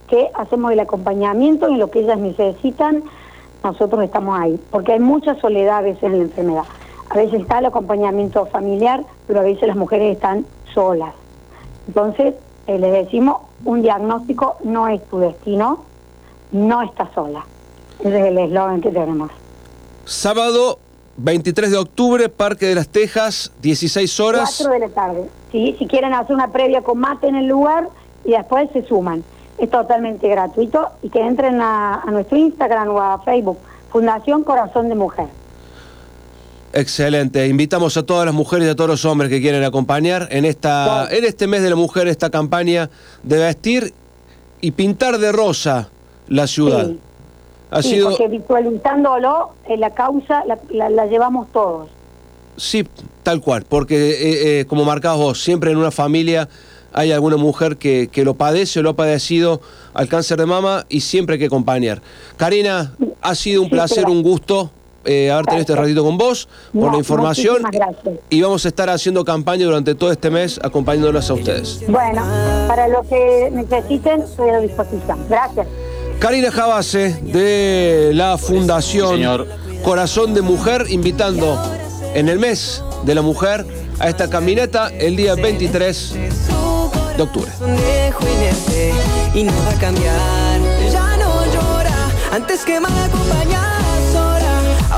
que 0.07 0.29
hacemos 0.33 0.71
el 0.71 0.79
acompañamiento 0.79 1.69
y 1.69 1.73
en 1.73 1.79
lo 1.79 1.89
que 1.89 1.99
ellas 1.99 2.17
necesitan, 2.17 3.03
nosotros 3.63 4.03
estamos 4.03 4.39
ahí. 4.39 4.59
Porque 4.69 4.93
hay 4.93 4.99
mucha 4.99 5.35
soledad 5.35 5.77
a 5.77 5.81
veces 5.81 6.03
en 6.03 6.17
la 6.17 6.23
enfermedad. 6.23 6.63
A 7.09 7.15
veces 7.15 7.41
está 7.41 7.59
el 7.59 7.65
acompañamiento 7.65 8.45
familiar, 8.47 9.03
pero 9.27 9.39
a 9.39 9.43
veces 9.43 9.67
las 9.67 9.77
mujeres 9.77 10.15
están 10.15 10.45
solas. 10.73 11.13
Entonces, 11.87 12.35
eh, 12.75 12.79
les 12.79 12.91
decimos, 12.91 13.37
un 13.65 13.81
diagnóstico 13.81 14.57
no 14.63 14.87
es 14.87 15.03
tu 15.09 15.19
destino, 15.19 15.83
no 16.51 16.81
estás 16.81 17.09
sola. 17.13 17.45
Ese 17.99 18.19
es 18.19 18.25
el 18.25 18.37
eslogan 18.37 18.81
que 18.81 18.89
tenemos. 18.89 19.31
Sábado 20.05 20.79
23 21.17 21.71
de 21.71 21.77
octubre, 21.77 22.29
Parque 22.29 22.65
de 22.67 22.75
las 22.75 22.87
Tejas, 22.87 23.51
16 23.61 24.19
horas. 24.19 24.55
4 24.57 24.73
de 24.73 24.79
la 24.79 24.89
tarde. 24.89 25.29
¿sí? 25.51 25.75
Si 25.77 25.87
quieren 25.87 26.13
hacer 26.13 26.35
una 26.35 26.51
previa 26.51 26.81
con 26.81 26.99
mate 26.99 27.27
en 27.27 27.35
el 27.35 27.47
lugar 27.47 27.89
y 28.25 28.31
después 28.31 28.69
se 28.73 28.83
suman. 28.83 29.23
Es 29.57 29.69
totalmente 29.69 30.27
gratuito 30.27 30.89
y 31.03 31.09
que 31.09 31.19
entren 31.19 31.61
a, 31.61 32.01
a 32.01 32.11
nuestro 32.11 32.37
Instagram 32.37 32.89
o 32.89 32.99
a 32.99 33.19
Facebook, 33.19 33.59
Fundación 33.91 34.43
Corazón 34.43 34.89
de 34.89 34.95
Mujer. 34.95 35.27
Excelente. 36.73 37.47
Invitamos 37.47 37.97
a 37.97 38.03
todas 38.03 38.25
las 38.25 38.33
mujeres 38.33 38.67
y 38.67 38.71
a 38.71 38.75
todos 38.75 38.89
los 38.89 39.05
hombres 39.05 39.29
que 39.29 39.41
quieren 39.41 39.63
acompañar 39.63 40.27
en 40.31 40.45
esta 40.45 41.07
en 41.11 41.25
este 41.25 41.47
mes 41.47 41.61
de 41.63 41.69
la 41.69 41.75
mujer 41.75 42.07
esta 42.07 42.29
campaña 42.29 42.89
de 43.23 43.37
vestir 43.39 43.93
y 44.61 44.71
pintar 44.71 45.17
de 45.17 45.31
rosa 45.31 45.89
la 46.29 46.47
ciudad. 46.47 46.87
Sí. 46.87 46.99
Ha 47.71 47.81
Sí, 47.81 47.89
sido 47.91 48.09
porque 48.09 48.27
visualizándolo, 48.27 49.51
eh, 49.67 49.77
la 49.77 49.89
causa 49.91 50.43
la, 50.45 50.57
la- 50.71 50.89
la 50.89 51.05
llevamos 51.07 51.47
todos. 51.51 51.89
sí, 52.57 52.85
tal 53.23 53.39
cual, 53.41 53.63
porque 53.67 53.95
eh, 54.11 54.59
eh, 54.61 54.65
como 54.65 54.83
marcabas 54.85 55.17
vos, 55.19 55.43
siempre 55.43 55.71
en 55.71 55.77
una 55.77 55.91
familia 55.91 56.47
hay 56.93 57.11
alguna 57.13 57.37
mujer 57.37 57.77
que, 57.77 58.09
que 58.11 58.25
lo 58.25 58.33
padece 58.33 58.79
o 58.79 58.83
lo 58.83 58.89
ha 58.89 58.95
padecido 58.95 59.61
al 59.93 60.09
cáncer 60.09 60.37
de 60.37 60.45
mama 60.45 60.85
y 60.89 60.99
siempre 61.01 61.35
hay 61.35 61.39
que 61.39 61.45
acompañar. 61.45 62.01
Karina, 62.35 62.93
ha 63.21 63.35
sido 63.35 63.61
un 63.61 63.67
Sí, 63.69 63.73
placer, 63.75 64.05
un 64.07 64.21
gusto 64.21 64.69
eh, 65.05 65.31
haber 65.31 65.45
tenido 65.45 65.61
este 65.61 65.75
ratito 65.75 66.03
con 66.03 66.17
vos, 66.17 66.47
por 66.73 66.91
la 66.91 66.97
información. 66.97 67.61
muchísimas 67.61 67.93
gracias. 67.93 68.19
Y 68.29 68.41
vamos 68.41 68.65
a 68.65 68.67
estar 68.67 68.89
haciendo 68.89 69.23
campaña 69.25 69.65
durante 69.65 69.95
todo 69.95 70.11
este 70.11 70.29
mes 70.29 70.59
acompañándolas 70.63 71.29
a 71.29 71.33
ustedes. 71.33 71.81
Bueno, 71.87 72.23
para 72.67 72.87
lo 72.87 73.01
que 73.03 73.49
necesiten, 73.51 74.21
estoy 74.21 74.49
a 74.49 74.59
disposición. 74.59 75.25
Gracias. 75.29 75.67
Karina 76.19 76.51
Jabase 76.51 77.19
de 77.23 78.11
la 78.13 78.37
Fundación 78.37 79.15
señor. 79.15 79.47
Corazón 79.83 80.35
de 80.35 80.41
Mujer, 80.41 80.85
invitando 80.89 81.59
en 82.13 82.29
el 82.29 82.37
mes 82.37 82.83
de 83.03 83.15
la 83.15 83.23
mujer 83.23 83.65
a 83.99 84.09
esta 84.09 84.29
caminata 84.29 84.89
el 84.89 85.15
día 85.15 85.33
23 85.35 86.13
de 87.17 87.23
octubre. 87.23 87.51
Y 89.33 89.43
no 89.43 89.51
va 89.65 89.71
a 89.71 89.79
cambiar. 89.79 90.59
Ya 90.91 91.17
no 91.17 91.45
llora, 91.45 92.11
antes 92.31 92.63
que 92.65 92.79
mal 92.79 92.91
acompañada 93.03 93.61
sola. 93.61 93.70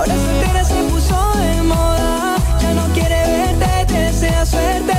Ahora 0.04 0.16
soltera 0.18 0.66
se 0.66 0.84
puso 0.92 1.32
de 1.38 1.62
moda. 1.62 2.36
Ya 2.62 2.74
no 2.74 2.94
quiere 2.94 3.16
verte, 3.26 3.86
te 3.88 4.00
desea 4.00 4.46
suerte. 4.46 4.98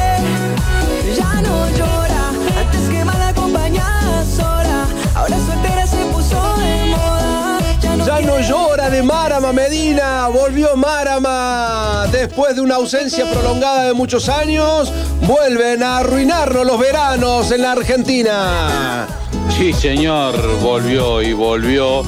Ya 1.14 1.42
no 1.42 1.68
llora, 1.76 2.30
antes 2.59 2.88
que 2.88 3.05
mal 3.05 3.20
acompañada 3.20 4.24
sola. 4.24 4.86
Ahora 5.14 5.36
soltera 5.46 5.86
se 5.86 5.98
puso 6.07 6.40
de 6.57 6.86
moda. 6.86 7.59
Ya 7.82 7.96
no 7.96 8.07
Ya 8.07 8.20
no 8.20 8.36
quiere 8.36 8.48
llora 8.48 8.88
de 8.88 9.02
Marama 9.02 9.52
Medina, 9.52 10.28
volvió 10.28 10.74
Marama. 10.74 12.07
Después 12.11 12.55
de 12.55 12.62
una 12.62 12.76
ausencia 12.76 13.30
prolongada 13.30 13.84
de 13.84 13.92
muchos 13.92 14.30
años, 14.30 14.90
vuelven 15.20 15.82
a 15.82 15.98
arruinarnos 15.98 16.64
los 16.64 16.78
veranos 16.78 17.50
en 17.50 17.61
la 17.61 17.72
Argentina. 17.72 19.07
Sí, 19.55 19.74
señor, 19.74 20.34
volvió 20.62 21.20
y 21.20 21.34
volvió. 21.34 22.05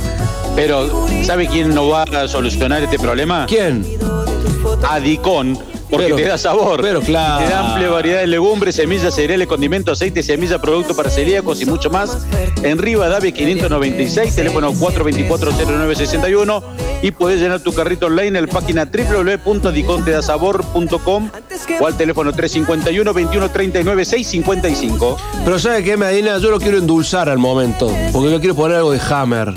Pero, 0.57 1.07
¿sabe 1.25 1.47
quién 1.49 1.75
no 1.75 1.89
va 1.89 2.03
a 2.05 2.29
solucionar 2.29 2.83
este 2.83 2.99
problema? 2.99 3.45
¿Quién? 3.47 3.85
Adicón, 4.89 5.59
porque 5.91 6.07
Pero- 6.07 6.17
te 6.17 6.25
da 6.25 6.39
sabor. 6.39 6.81
pero 6.83 7.01
claro. 7.01 7.45
Te 7.45 7.51
da 7.53 7.61
amplia 7.73 7.89
variedad 7.91 8.21
de 8.21 8.27
legumbres, 8.27 8.75
semillas, 8.75 9.15
cereales, 9.15 9.47
condimentos, 9.47 9.99
aceite, 9.99 10.23
semillas, 10.23 10.59
productos 10.61 10.97
para 10.97 11.11
celíacos 11.11 11.61
y 11.61 11.67
mucho 11.67 11.91
más. 11.91 12.27
En 12.63 12.79
Rivadavia 12.79 13.31
596, 13.33 14.35
teléfono 14.35 14.73
424-0961 14.73 16.63
y 17.03 17.11
puedes 17.13 17.39
llenar 17.41 17.61
tu 17.61 17.73
carrito 17.75 18.07
online 18.07 18.39
en 18.39 18.47
la 18.47 18.53
página 18.53 18.87
www.adicontedasabor.com 18.87 21.31
o 21.81 21.87
al 21.87 21.97
teléfono 21.97 22.33
351 22.33 23.13
2139 23.13 24.05
655. 24.05 25.17
Pero 25.45 25.59
¿sabe 25.59 25.85
qué, 25.85 25.97
Medina? 25.99 26.39
Yo 26.39 26.51
lo 26.51 26.59
quiero 26.59 26.79
endulzar 26.79 27.29
al 27.29 27.39
momento, 27.39 27.93
porque 28.13 28.31
yo 28.31 28.41
quiero 28.41 28.55
poner 28.57 28.79
algo 28.79 28.93
de 28.93 29.01
Hammer. 29.11 29.53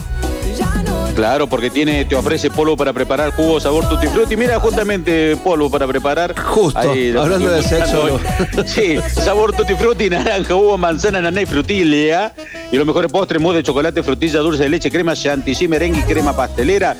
Claro, 1.15 1.47
porque 1.47 1.69
tiene, 1.69 2.05
te 2.05 2.15
ofrece 2.15 2.49
polvo 2.49 2.77
para 2.77 2.93
preparar 2.93 3.31
jugo 3.31 3.59
sabor 3.59 3.87
tutti 3.89 4.07
frutti. 4.07 4.37
Mira, 4.37 4.59
justamente 4.59 5.35
polvo 5.37 5.69
para 5.69 5.87
preparar. 5.87 6.37
Justo, 6.39 6.79
hablando 6.79 7.49
de 7.49 7.63
sexo. 7.63 8.19
Sí, 8.65 8.97
sabor 9.13 9.53
tutti 9.53 9.73
frutti, 9.75 10.09
naranja, 10.09 10.55
hugo, 10.55 10.77
manzana, 10.77 11.21
naná 11.21 11.41
y 11.41 11.45
frutilla. 11.45 12.33
Y 12.71 12.77
los 12.77 12.85
mejores 12.85 13.11
postres, 13.11 13.41
mousse 13.41 13.57
de 13.57 13.63
chocolate, 13.63 14.03
frutilla, 14.03 14.39
dulce 14.39 14.63
de 14.63 14.69
leche, 14.69 14.91
crema 14.91 15.15
chantilly, 15.15 15.67
merengue 15.67 15.99
y 15.99 16.03
crema 16.03 16.35
pastelera. 16.35 16.95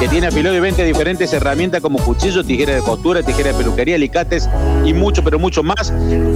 que 0.00 0.08
tiene 0.08 0.26
afilado 0.26 0.56
y 0.56 0.60
vende 0.60 0.84
diferentes 0.84 1.32
herramientas 1.32 1.80
como 1.80 1.98
cuchillo, 1.98 2.44
tijera 2.44 2.74
de 2.74 2.80
costura, 2.80 3.22
tijera 3.22 3.52
de 3.52 3.58
peluquería, 3.58 3.94
alicates 3.94 4.48
y 4.84 4.92
mucho, 4.92 5.22
pero 5.22 5.38
mucho 5.38 5.62
más. 5.62 5.92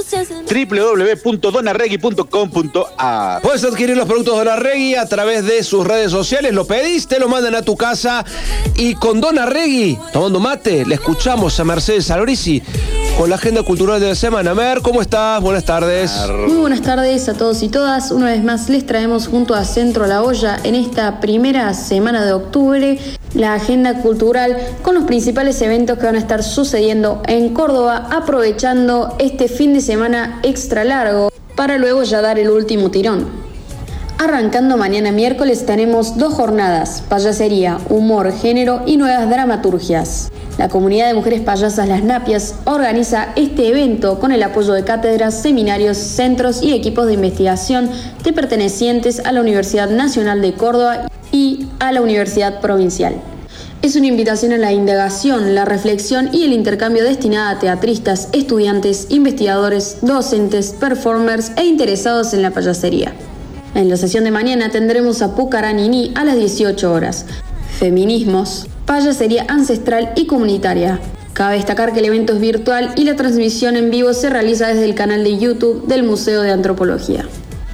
www.donarregui.com.ar. 0.50 3.42
Puedes 3.42 3.62
adquirir 3.64 3.96
los 3.96 4.06
productos 4.06 4.36
Dona 4.36 4.56
Regui 4.56 4.96
a 4.96 5.06
través 5.06 5.46
de 5.46 5.62
sus 5.62 5.86
redes 5.86 6.10
sociales. 6.10 6.52
Lo 6.52 6.66
pedís, 6.66 7.06
te 7.06 7.18
lo 7.18 7.28
mandan 7.28 7.54
a 7.54 7.62
tu 7.62 7.74
casa. 7.76 8.24
Y 8.76 8.94
con 8.94 9.20
Dona 9.20 9.46
Regui, 9.46 9.98
tomando 10.12 10.40
mate, 10.40 10.84
le 10.84 10.96
escuchamos 10.96 11.58
a 11.60 11.64
Mercedes 11.64 12.10
Alorisi 12.10 12.62
con 13.16 13.30
la 13.30 13.36
agenda 13.36 13.62
cultural 13.62 14.00
de 14.00 14.08
la 14.08 14.14
semana. 14.14 14.54
Mer, 14.54 14.80
¿cómo 14.80 15.02
estás? 15.02 15.40
Buenas 15.40 15.64
tardes. 15.64 16.12
Muy 16.46 16.58
buenas 16.58 16.82
tardes 16.82 17.28
a 17.28 17.34
todos 17.34 17.60
y 17.62 17.68
todas. 17.68 18.12
Una 18.12 18.26
vez 18.26 18.44
más 18.44 18.68
les 18.68 18.86
traemos 18.86 19.26
junto 19.26 19.54
a 19.54 19.64
Centro 19.64 20.06
La 20.06 20.22
Olla 20.22 20.60
en 20.62 20.76
esta 20.76 21.18
primera 21.20 21.74
semana 21.74 22.24
de 22.24 22.32
octubre 22.32 22.98
la 23.34 23.54
agenda 23.54 24.00
cultural 24.02 24.56
con 24.82 24.94
los 24.94 25.04
principales 25.04 25.60
eventos 25.62 25.98
que 25.98 26.06
van 26.06 26.16
a 26.16 26.18
estar 26.18 26.42
sucediendo 26.42 27.22
en 27.26 27.54
Córdoba, 27.54 28.08
aprovechando 28.10 29.14
este 29.18 29.48
fin 29.48 29.74
de 29.74 29.80
semana 29.80 30.40
extra 30.42 30.84
largo 30.84 31.30
para 31.56 31.78
luego 31.78 32.02
ya 32.02 32.20
dar 32.20 32.38
el 32.38 32.50
último 32.50 32.90
tirón. 32.90 33.37
Arrancando 34.20 34.76
mañana 34.76 35.12
miércoles 35.12 35.64
tenemos 35.64 36.18
dos 36.18 36.34
jornadas, 36.34 37.04
payasería, 37.08 37.78
humor, 37.88 38.32
género 38.32 38.82
y 38.84 38.96
nuevas 38.96 39.30
dramaturgias. 39.30 40.32
La 40.58 40.68
comunidad 40.68 41.06
de 41.06 41.14
mujeres 41.14 41.40
payasas 41.40 41.86
Las 41.86 42.02
Napias 42.02 42.56
organiza 42.64 43.28
este 43.36 43.68
evento 43.68 44.18
con 44.18 44.32
el 44.32 44.42
apoyo 44.42 44.72
de 44.72 44.82
cátedras, 44.82 45.40
seminarios, 45.40 45.96
centros 45.96 46.64
y 46.64 46.72
equipos 46.72 47.06
de 47.06 47.14
investigación 47.14 47.88
de 48.24 48.32
pertenecientes 48.32 49.24
a 49.24 49.30
la 49.30 49.40
Universidad 49.40 49.88
Nacional 49.88 50.42
de 50.42 50.54
Córdoba 50.54 51.06
y 51.30 51.68
a 51.78 51.92
la 51.92 52.00
Universidad 52.00 52.60
Provincial. 52.60 53.14
Es 53.82 53.94
una 53.94 54.08
invitación 54.08 54.52
a 54.52 54.58
la 54.58 54.72
indagación, 54.72 55.54
la 55.54 55.64
reflexión 55.64 56.30
y 56.32 56.42
el 56.42 56.52
intercambio 56.52 57.04
destinada 57.04 57.50
a 57.50 57.58
teatristas, 57.60 58.30
estudiantes, 58.32 59.06
investigadores, 59.10 59.98
docentes, 60.02 60.72
performers 60.72 61.52
e 61.54 61.66
interesados 61.66 62.34
en 62.34 62.42
la 62.42 62.50
payasería. 62.50 63.12
En 63.78 63.88
la 63.88 63.96
sesión 63.96 64.24
de 64.24 64.32
mañana 64.32 64.70
tendremos 64.70 65.22
a 65.22 65.36
Pucaranini 65.36 66.10
a 66.16 66.24
las 66.24 66.34
18 66.34 66.92
horas. 66.92 67.26
Feminismos, 67.78 68.66
payasería 68.86 69.44
ancestral 69.46 70.10
y 70.16 70.26
comunitaria. 70.26 70.98
Cabe 71.32 71.58
destacar 71.58 71.92
que 71.92 72.00
el 72.00 72.06
evento 72.06 72.32
es 72.32 72.40
virtual 72.40 72.92
y 72.96 73.04
la 73.04 73.14
transmisión 73.14 73.76
en 73.76 73.92
vivo 73.92 74.14
se 74.14 74.30
realiza 74.30 74.66
desde 74.66 74.84
el 74.84 74.96
canal 74.96 75.22
de 75.22 75.38
YouTube 75.38 75.86
del 75.86 76.02
Museo 76.02 76.42
de 76.42 76.50
Antropología. 76.50 77.24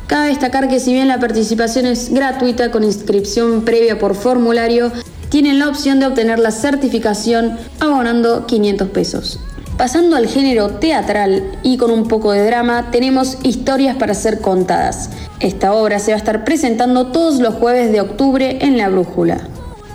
Cabe 0.07 0.29
destacar 0.29 0.69
que 0.69 0.79
si 0.79 0.93
bien 0.93 1.09
la 1.09 1.21
participación 1.21 1.87
es 1.87 2.13
gratuita 2.13 2.71
con 2.71 2.85
inscripción 2.85 3.63
previa 3.65 3.99
por 3.99 4.15
formulario, 4.15 4.93
tienen 5.31 5.59
la 5.59 5.71
opción 5.71 6.01
de 6.01 6.07
obtener 6.07 6.39
la 6.39 6.51
certificación 6.51 7.57
abonando 7.81 8.47
500 8.47 8.91
pesos. 8.91 9.41
Pasando 9.77 10.15
al 10.15 10.29
género 10.29 10.71
teatral 10.71 11.59
y 11.65 11.79
con 11.79 11.91
un 11.91 12.07
poco 12.07 12.31
de 12.31 12.47
drama, 12.47 12.93
tenemos 12.93 13.39
Historias 13.43 13.97
para 13.97 14.15
ser 14.15 14.41
contadas. 14.41 15.11
Esta 15.41 15.75
obra 15.75 15.99
se 15.99 16.13
va 16.13 16.15
a 16.15 16.19
estar 16.19 16.45
presentando 16.45 17.09
todos 17.09 17.41
los 17.41 17.55
jueves 17.55 17.91
de 17.91 18.01
octubre 18.01 18.59
en 18.61 18.79
La 18.79 18.89
Brújula. 18.89 19.49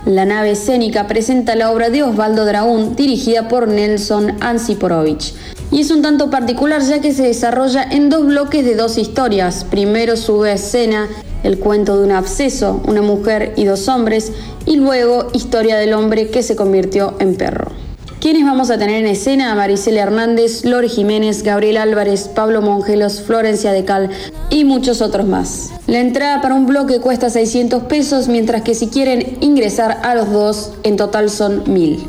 La 0.04 0.26
nave 0.26 0.50
escénica 0.50 1.06
presenta 1.06 1.54
la 1.56 1.70
obra 1.70 1.88
de 1.88 2.02
Osvaldo 2.02 2.44
Draún, 2.44 2.94
dirigida 2.94 3.48
por 3.48 3.68
Nelson 3.68 4.36
Ansiporovich. 4.42 5.32
Y 5.70 5.80
es 5.80 5.90
un 5.90 6.02
tanto 6.02 6.28
particular 6.28 6.82
ya 6.82 7.00
que 7.00 7.14
se 7.14 7.22
desarrolla 7.22 7.82
en 7.82 8.10
dos 8.10 8.26
bloques 8.26 8.66
de 8.66 8.74
dos 8.74 8.98
historias. 8.98 9.64
Primero 9.64 10.18
sube 10.18 10.52
escena 10.52 11.08
el 11.42 11.58
cuento 11.58 11.96
de 11.96 12.04
un 12.04 12.12
absceso, 12.12 12.82
una 12.86 13.00
mujer 13.00 13.54
y 13.56 13.64
dos 13.64 13.88
hombres, 13.88 14.30
y 14.66 14.76
luego 14.76 15.28
Historia 15.32 15.78
del 15.78 15.94
hombre 15.94 16.28
que 16.28 16.42
se 16.42 16.54
convirtió 16.54 17.14
en 17.18 17.34
perro. 17.34 17.89
¿Quiénes 18.20 18.44
vamos 18.44 18.70
a 18.70 18.76
tener 18.76 18.96
en 18.96 19.06
escena? 19.06 19.54
Maricela 19.54 20.02
Hernández, 20.02 20.66
Lore 20.66 20.90
Jiménez, 20.90 21.42
Gabriel 21.42 21.78
Álvarez, 21.78 22.28
Pablo 22.28 22.60
Mongelos, 22.60 23.22
Florencia 23.22 23.72
de 23.72 23.86
Cal 23.86 24.10
y 24.50 24.64
muchos 24.64 25.00
otros 25.00 25.26
más. 25.26 25.70
La 25.86 26.00
entrada 26.00 26.42
para 26.42 26.54
un 26.54 26.66
bloque 26.66 27.00
cuesta 27.00 27.30
600 27.30 27.84
pesos, 27.84 28.28
mientras 28.28 28.60
que 28.60 28.74
si 28.74 28.88
quieren 28.88 29.38
ingresar 29.40 30.00
a 30.02 30.14
los 30.14 30.30
dos, 30.30 30.74
en 30.82 30.98
total 30.98 31.30
son 31.30 31.72
1000. 31.72 32.00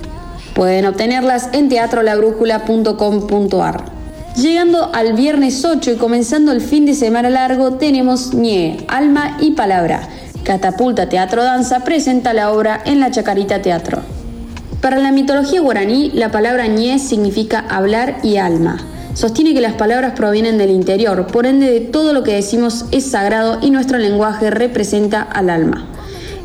Pueden 0.54 0.86
obtenerlas 0.86 1.48
en 1.54 1.70
teatrolabrújula.com.ar. 1.70 3.86
Llegando 4.36 4.94
al 4.94 5.14
viernes 5.14 5.64
8 5.64 5.92
y 5.92 5.96
comenzando 5.96 6.52
el 6.52 6.60
fin 6.60 6.86
de 6.86 6.94
semana 6.94 7.30
largo, 7.30 7.76
tenemos 7.76 8.34
Ñe, 8.34 8.84
Alma 8.90 9.38
y 9.40 9.52
Palabra. 9.52 10.10
Catapulta 10.44 11.08
Teatro 11.08 11.42
Danza 11.42 11.86
presenta 11.86 12.34
la 12.34 12.52
obra 12.52 12.82
en 12.84 13.00
la 13.00 13.12
Chacarita 13.12 13.62
Teatro. 13.62 14.02
Para 14.82 14.98
la 14.98 15.12
mitología 15.12 15.62
guaraní, 15.62 16.10
la 16.12 16.32
palabra 16.32 16.66
ñe 16.66 16.98
significa 16.98 17.60
hablar 17.70 18.18
y 18.24 18.38
alma. 18.38 18.80
Sostiene 19.14 19.54
que 19.54 19.62
las 19.62 19.74
palabras 19.74 20.14
provienen 20.16 20.58
del 20.58 20.72
interior, 20.72 21.28
por 21.28 21.46
ende 21.46 21.70
de 21.70 21.82
todo 21.82 22.14
lo 22.14 22.24
que 22.24 22.34
decimos 22.34 22.86
es 22.92 23.06
sagrado 23.06 23.60
y 23.62 23.70
nuestro 23.70 24.00
lenguaje 24.00 24.50
representa 24.50 25.22
al 25.22 25.52
alma. 25.52 25.86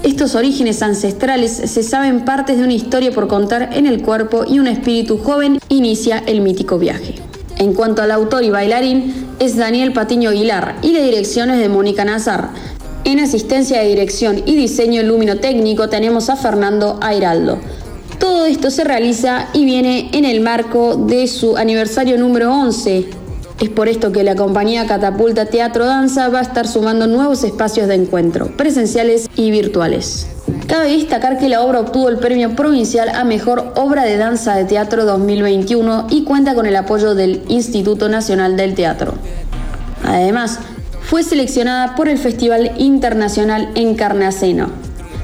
Estos 0.03 0.35
orígenes 0.35 0.83
ancestrales 0.83 1.51
se 1.51 1.83
saben 1.83 2.27
partes 2.27 2.59
de 2.59 2.65
una 2.65 2.75
historia 2.75 3.11
por 3.11 3.27
contar 3.27 3.71
en 3.73 3.87
el 3.87 4.03
cuerpo 4.03 4.45
y 4.47 4.59
un 4.59 4.67
espíritu 4.67 5.17
joven 5.17 5.59
inicia 5.71 6.23
el 6.27 6.43
mítico 6.43 6.79
viaje. 6.79 7.15
En 7.57 7.73
cuanto 7.73 8.03
al 8.03 8.11
autor 8.11 8.45
y 8.45 8.51
bailarín, 8.51 9.15
es 9.39 9.57
Daniel 9.57 9.95
Patiño 9.95 10.29
Aguilar 10.29 10.77
y 10.83 10.93
la 10.93 11.01
dirección 11.01 11.49
es 11.49 11.59
de 11.59 11.71
Mónica 11.71 12.05
Nazar. 12.05 12.51
En 13.05 13.19
asistencia 13.19 13.81
de 13.81 13.89
dirección 13.89 14.43
y 14.45 14.57
diseño 14.57 15.03
luminotécnico 15.05 15.89
tenemos 15.89 16.29
a 16.29 16.37
Fernando 16.37 16.99
Airaldo. 17.01 17.59
Todo 18.19 18.47
esto 18.47 18.71
se 18.71 18.85
realiza 18.85 19.49
y 19.53 19.65
viene 19.65 20.11
en 20.13 20.25
el 20.25 20.41
marco 20.41 20.97
de 20.97 21.27
su 21.27 21.57
aniversario 21.57 22.17
número 22.17 22.53
11. 22.53 23.07
Es 23.61 23.69
por 23.71 23.89
esto 23.89 24.13
que 24.13 24.23
la 24.23 24.35
compañía 24.35 24.87
Catapulta 24.87 25.47
Teatro 25.47 25.87
Danza 25.87 26.29
va 26.29 26.41
a 26.41 26.43
estar 26.43 26.67
sumando 26.67 27.07
nuevos 27.07 27.45
espacios 27.45 27.89
de 27.89 27.95
encuentro, 27.95 28.55
presenciales 28.57 29.29
y 29.35 29.51
virtuales. 29.51 30.27
Cabe 30.67 30.97
destacar 30.97 31.39
que 31.39 31.49
la 31.49 31.63
obra 31.63 31.81
obtuvo 31.81 32.09
el 32.09 32.19
premio 32.19 32.55
provincial 32.55 33.09
a 33.09 33.25
Mejor 33.25 33.73
Obra 33.77 34.05
de 34.05 34.17
Danza 34.17 34.55
de 34.55 34.65
Teatro 34.65 35.05
2021 35.05 36.07
y 36.11 36.25
cuenta 36.25 36.55
con 36.55 36.67
el 36.67 36.77
apoyo 36.77 37.15
del 37.15 37.43
Instituto 37.49 38.09
Nacional 38.09 38.57
del 38.57 38.75
Teatro. 38.75 39.15
Además, 40.05 40.59
fue 41.03 41.23
seleccionada 41.23 41.95
por 41.95 42.09
el 42.09 42.19
Festival 42.19 42.73
Internacional 42.79 43.71
Encarnaceno, 43.75 44.71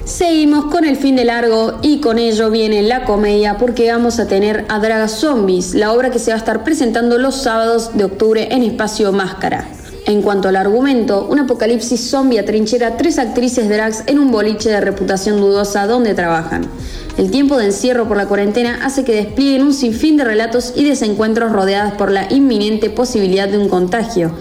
Seguimos 0.05 0.65
con 0.65 0.85
el 0.85 0.97
fin 0.97 1.15
de 1.15 1.25
largo 1.25 1.79
y 1.81 2.01
con 2.01 2.19
ello 2.19 2.51
viene 2.51 2.83
la 2.83 3.05
comedia 3.05 3.57
porque 3.57 3.91
vamos 3.93 4.19
a 4.19 4.27
tener 4.27 4.65
a 4.69 4.81
Dragas 4.81 5.13
Zombies, 5.13 5.75
la 5.75 5.93
obra 5.93 6.11
que 6.11 6.19
se 6.19 6.33
va 6.33 6.35
a 6.35 6.39
estar 6.39 6.65
presentando 6.65 7.19
los 7.19 7.37
sábados 7.37 7.97
de 7.97 8.05
octubre 8.05 8.49
en 8.51 8.65
Espacio 8.65 9.13
Máscara. 9.13 9.65
En 10.07 10.21
cuanto 10.21 10.49
al 10.49 10.57
argumento, 10.57 11.29
un 11.31 11.39
apocalipsis 11.39 12.11
zombie 12.11 12.41
atrinchera 12.41 12.97
tres 12.97 13.21
actrices 13.21 13.69
drags 13.69 14.03
en 14.07 14.19
un 14.19 14.33
boliche 14.33 14.71
de 14.71 14.81
reputación 14.81 15.41
dudosa 15.41 15.87
donde 15.87 16.15
trabajan. 16.15 16.67
El 17.17 17.31
tiempo 17.31 17.57
de 17.57 17.67
encierro 17.67 18.09
por 18.09 18.17
la 18.17 18.27
cuarentena 18.27 18.81
hace 18.85 19.05
que 19.05 19.15
desplieguen 19.15 19.63
un 19.63 19.73
sinfín 19.73 20.17
de 20.17 20.25
relatos 20.25 20.73
y 20.75 20.85
desencuentros 20.85 21.53
rodeadas 21.53 21.95
por 21.95 22.11
la 22.11 22.27
inminente 22.33 22.91
posibilidad 22.91 23.49
de 23.49 23.59
un 23.59 23.69
contagio. 23.69 24.33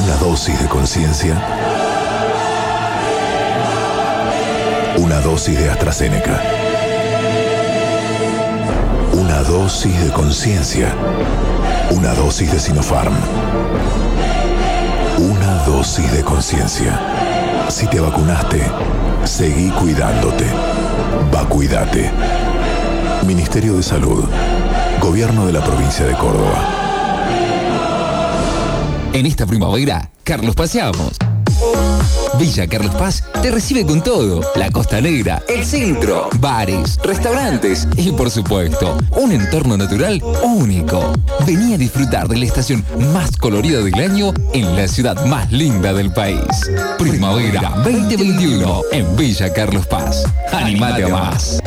Una 0.04 0.16
dosis 0.16 0.60
de 0.60 0.68
conciencia. 0.68 1.36
Una 4.98 5.20
dosis 5.20 5.60
de 5.60 5.70
AstraZeneca. 5.70 6.42
Una 9.14 9.44
dosis 9.44 10.04
de 10.04 10.12
conciencia. 10.12 10.88
Una 11.92 12.16
dosis 12.16 12.52
de 12.52 12.60
Sinopharm. 12.60 13.14
Una 15.20 15.54
dosis 15.68 16.12
de 16.12 16.24
conciencia. 16.24 17.00
Si 17.70 17.86
te 17.86 18.00
vacunaste, 18.00 18.64
seguí 19.24 19.70
cuidándote. 19.70 20.46
Vacuídate. 21.32 22.12
Ministerio 23.26 23.76
de 23.76 23.84
Salud. 23.84 24.24
Gobierno 25.02 25.48
de 25.48 25.54
la 25.54 25.64
provincia 25.64 26.06
de 26.06 26.14
Córdoba. 26.14 26.70
En 29.14 29.26
esta 29.26 29.48
primavera, 29.48 30.12
Carlos 30.24 30.54
Paseamos. 30.54 31.18
Villa 32.38 32.68
Carlos 32.68 32.94
Paz 32.96 33.24
te 33.42 33.50
recibe 33.50 33.86
con 33.86 34.04
todo. 34.04 34.42
La 34.56 34.70
Costa 34.70 35.02
Negra, 35.02 35.42
el 35.48 35.66
centro, 35.66 36.30
bares, 36.40 37.00
restaurantes 37.04 37.88
y 37.98 38.12
por 38.12 38.30
supuesto, 38.30 38.98
un 39.12 39.32
entorno 39.32 39.78
natural 39.78 40.22
único. 40.44 41.14
Vení 41.48 41.74
a 41.74 41.78
disfrutar 41.78 42.28
de 42.28 42.38
la 42.38 42.46
estación 42.46 42.86
más 43.14 43.38
colorida 43.38 43.82
del 43.82 43.96
año 43.96 44.34
en 44.54 44.76
la 44.76 44.88
ciudad 44.88 45.26
más 45.26 45.52
linda 45.52 45.94
del 45.94 46.12
país. 46.12 46.42
Primavera 47.00 47.74
2021 47.84 48.82
en 48.92 49.16
Villa 49.16 49.52
Carlos 49.52 49.88
Paz. 49.88 50.26
Animate 50.52 51.06
a 51.06 51.08
más. 51.08 51.60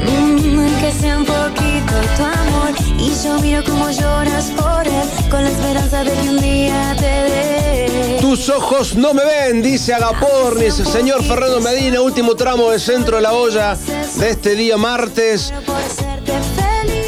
Mm, 0.00 0.80
que 0.80 0.92
sea 0.92 1.18
un 1.18 1.24
poquito 1.24 1.94
tu 2.16 2.22
amor. 2.22 2.74
Y 2.98 3.12
yo 3.22 3.38
miro 3.40 3.62
cómo 3.64 3.90
lloras 3.90 4.50
por 4.56 4.86
él 4.86 5.30
con 5.30 5.44
la 5.44 5.50
esperanza 5.50 6.04
de 6.04 6.12
que 6.12 6.28
un 6.28 6.40
día 6.40 6.96
te 6.98 7.02
dé. 7.04 8.18
Tus 8.20 8.48
ojos 8.48 8.94
no 8.96 9.12
me 9.14 9.24
ven, 9.24 9.62
dice 9.62 9.94
Agapornis. 9.94 10.74
Señor 10.74 11.22
Fernando 11.24 11.60
Medina, 11.60 12.00
último 12.00 12.34
tramo 12.34 12.70
de 12.70 12.78
centro 12.78 13.16
de 13.16 13.22
la 13.22 13.32
olla 13.32 13.76
de 14.16 14.30
este 14.30 14.54
día 14.54 14.76
martes. 14.76 15.52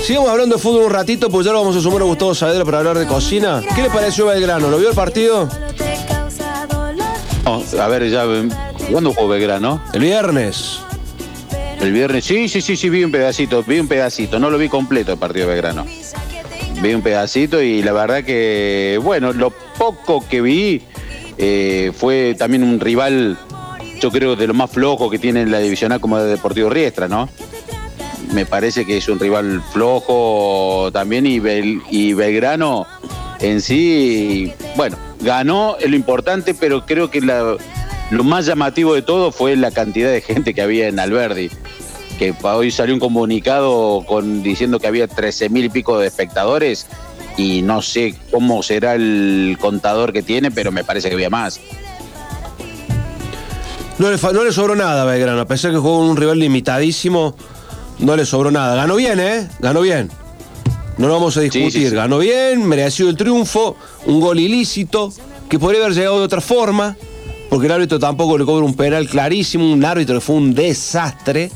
Sigamos 0.05 0.31
hablando 0.31 0.57
de 0.57 0.63
fútbol 0.63 0.85
un 0.85 0.91
ratito, 0.91 1.29
pues 1.31 1.47
ya 1.47 1.53
lo 1.53 1.59
vamos 1.61 1.75
a 1.77 1.81
sumar 1.81 2.03
a 2.03 2.05
Gustavo 2.05 2.35
Saavedra 2.35 2.65
para 2.65 2.79
hablar 2.79 2.99
de 2.99 3.07
cocina. 3.07 3.61
¿Qué 3.75 3.83
le 3.83 3.91
pareció 3.91 4.27
Belgrano? 4.27 4.69
¿Lo 4.69 4.79
vio 4.79 4.91
el 4.91 4.95
partido? 4.95 5.49
No, 7.47 7.63
a 7.81 7.89
ver, 7.89 8.11
ya. 8.11 8.25
¿Cuándo 8.91 9.13
jugó 9.13 9.29
Belgrano? 9.29 9.81
El 9.93 10.01
viernes. 10.01 10.81
El 11.81 11.93
viernes, 11.93 12.25
sí, 12.25 12.49
sí, 12.49 12.61
sí, 12.61 12.77
sí, 12.77 12.89
vi 12.91 13.05
un 13.05 13.13
pedacito, 13.13 13.63
vi 13.63 13.79
un 13.79 13.87
pedacito, 13.87 14.39
no 14.39 14.51
lo 14.51 14.59
vi 14.59 14.69
completo 14.69 15.13
el 15.13 15.19
partido 15.19 15.47
de 15.47 15.53
Belgrano. 15.55 15.87
Vi 16.83 16.93
un 16.95 17.03
pedacito 17.03 17.63
y 17.63 17.83
la 17.83 17.93
verdad 17.93 18.25
que, 18.25 18.99
bueno, 19.03 19.33
lo 19.33 19.51
poco 19.51 20.25
que 20.29 20.41
vi 20.41 20.83
eh, 21.39 21.93
fue 21.97 22.35
también 22.37 22.63
un 22.65 22.81
rival, 22.81 23.39
yo 24.01 24.11
creo, 24.11 24.37
de 24.37 24.47
lo 24.47 24.55
más 24.55 24.71
flojo 24.71 25.09
que 25.11 25.19
tiene 25.19 25.43
en 25.43 25.51
la 25.51 25.59
divisional 25.59 26.01
como 26.01 26.19
de 26.19 26.29
Deportivo 26.29 26.69
Riestra, 26.71 27.09
¿no? 27.09 27.29
Me 28.33 28.45
parece 28.47 28.85
que 28.85 28.97
es 28.97 29.09
un 29.09 29.21
rival 29.21 29.63
flojo 29.73 30.91
también 30.93 31.27
y, 31.27 31.39
Bel- 31.39 31.83
y 31.91 32.15
Belgrano 32.15 32.87
en 33.39 33.61
sí, 33.61 34.53
bueno, 34.77 34.97
ganó 35.21 35.77
lo 35.85 35.97
importante, 35.97 36.55
pero 36.55 36.87
creo 36.87 37.11
que 37.11 37.21
lo 37.21 38.25
más 38.25 38.47
llamativo 38.47 38.95
de 38.95 39.03
todo 39.03 39.33
fue 39.33 39.57
la 39.57 39.71
cantidad 39.71 40.11
de 40.11 40.21
gente 40.21 40.55
que 40.55 40.63
había 40.63 40.89
en 40.89 40.99
Alberdi. 40.99 41.51
Que 42.19 42.35
hoy 42.43 42.71
salió 42.71 42.95
un 42.95 43.01
comunicado 43.01 44.05
con, 44.07 44.43
diciendo 44.43 44.79
que 44.79 44.87
había 44.87 45.07
13 45.07 45.51
mil 45.51 45.67
y 45.67 45.69
pico 45.69 45.99
de 45.99 46.07
espectadores 46.07 46.87
y 47.37 47.61
no 47.63 47.83
sé 47.83 48.15
cómo 48.31 48.63
será 48.63 48.95
el 48.95 49.59
contador 49.61 50.13
que 50.13 50.23
tiene, 50.23 50.51
pero 50.51 50.73
me 50.73 50.85
parece 50.85 51.09
que 51.09 51.15
había 51.15 51.31
más. 51.31 51.61
No 53.99 54.11
le, 54.11 54.53
sobró 54.53 54.77
nada 54.77 55.03
a 55.03 55.05
Belgrano, 55.07 55.41
a 55.41 55.47
pesar 55.47 55.71
que 55.71 55.79
jugó 55.79 56.01
un 56.01 56.19
rival 56.19 56.39
limitadísimo, 56.39 57.35
no 57.99 58.15
le 58.15 58.27
sobró 58.27 58.51
nada. 58.51 58.75
Ganó 58.77 58.97
bien, 58.97 59.19
¿eh? 59.21 59.49
Ganó 59.59 59.81
bien. 59.81 60.11
No 60.99 61.09
lo 61.09 61.15
vamos 61.15 61.37
a 61.37 61.41
discutir. 61.41 61.71
sí, 61.73 61.89
sí. 61.89 61.95
Ganó 61.95 62.19
bien, 62.19 62.67
merecido 62.67 63.11
el 63.11 63.17
triunfo, 63.17 63.77
un 64.07 64.21
gol 64.21 64.41
ilícito, 64.41 65.13
que 65.49 65.59
podría 65.59 65.83
haber 65.83 65.95
llegado 65.95 66.19
de 66.19 66.25
otra 66.25 66.41
forma, 66.41 66.97
porque 67.51 67.67
el 67.67 67.73
árbitro 67.73 67.99
tampoco 67.99 68.39
le 68.39 68.45
cobra 68.45 68.65
un 68.65 68.75
penal 68.75 69.09
clarísimo, 69.09 69.71
un 69.71 69.85
árbitro 69.85 70.17
que 70.17 70.21
fue 70.21 70.37
un 70.37 70.55
desastre 70.55 71.51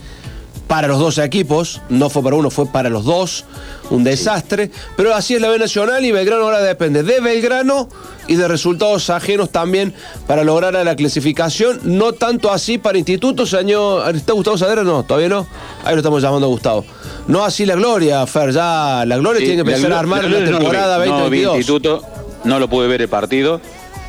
para 0.71 0.87
los 0.87 1.01
dos 1.01 1.18
equipos, 1.18 1.81
no 1.89 2.11
fue 2.11 2.23
para 2.23 2.37
uno, 2.37 2.49
fue 2.49 2.64
para 2.64 2.89
los 2.89 3.05
dos, 3.05 3.45
un 3.91 4.05
desastre, 4.05 4.71
pero 4.97 5.12
así 5.12 5.35
es 5.35 5.41
la 5.41 5.49
B 5.49 5.59
Nacional 5.59 6.05
y 6.05 6.12
Belgrano 6.12 6.45
ahora 6.45 6.62
depende 6.62 7.03
de 7.03 7.18
Belgrano 7.18 7.89
y 8.29 8.37
de 8.37 8.47
resultados 8.47 9.11
ajenos 9.11 9.51
también 9.51 9.93
para 10.29 10.45
lograr 10.45 10.77
a 10.77 10.85
la 10.85 10.95
clasificación, 10.95 11.81
no 11.83 12.12
tanto 12.12 12.53
así 12.53 12.79
para 12.79 12.99
Instituto, 12.99 13.47
señor, 13.47 14.14
¿está 14.14 14.33
Gustavo 14.33 14.57
Sadera? 14.59 14.85
No, 14.85 15.03
todavía 15.03 15.29
no, 15.29 15.49
ahí 15.83 15.95
lo 15.95 15.99
estamos 15.99 16.23
llamando 16.23 16.47
a 16.47 16.51
Gustavo. 16.51 16.85
No 17.27 17.45
así 17.45 17.66
la 17.66 17.75
Gloria, 17.75 18.25
Fer, 18.29 18.53
ya 18.53 19.03
la 19.05 19.16
Gloria 19.16 19.41
Sí, 19.41 19.47
tiene 19.47 19.64
que 19.64 19.71
empezar 19.73 19.93
a 19.93 19.99
armar 19.99 20.23
la 20.23 20.39
la, 20.39 20.51
no 20.51 20.59
temporada 20.59 20.99
No 20.99 21.03
vi 21.29 21.43
2022. 21.43 21.57
instituto, 21.57 22.03
no 22.45 22.61
lo 22.61 22.71
pude 22.71 22.87
ver 22.87 23.03
el 23.03 23.09
partido, 23.09 23.61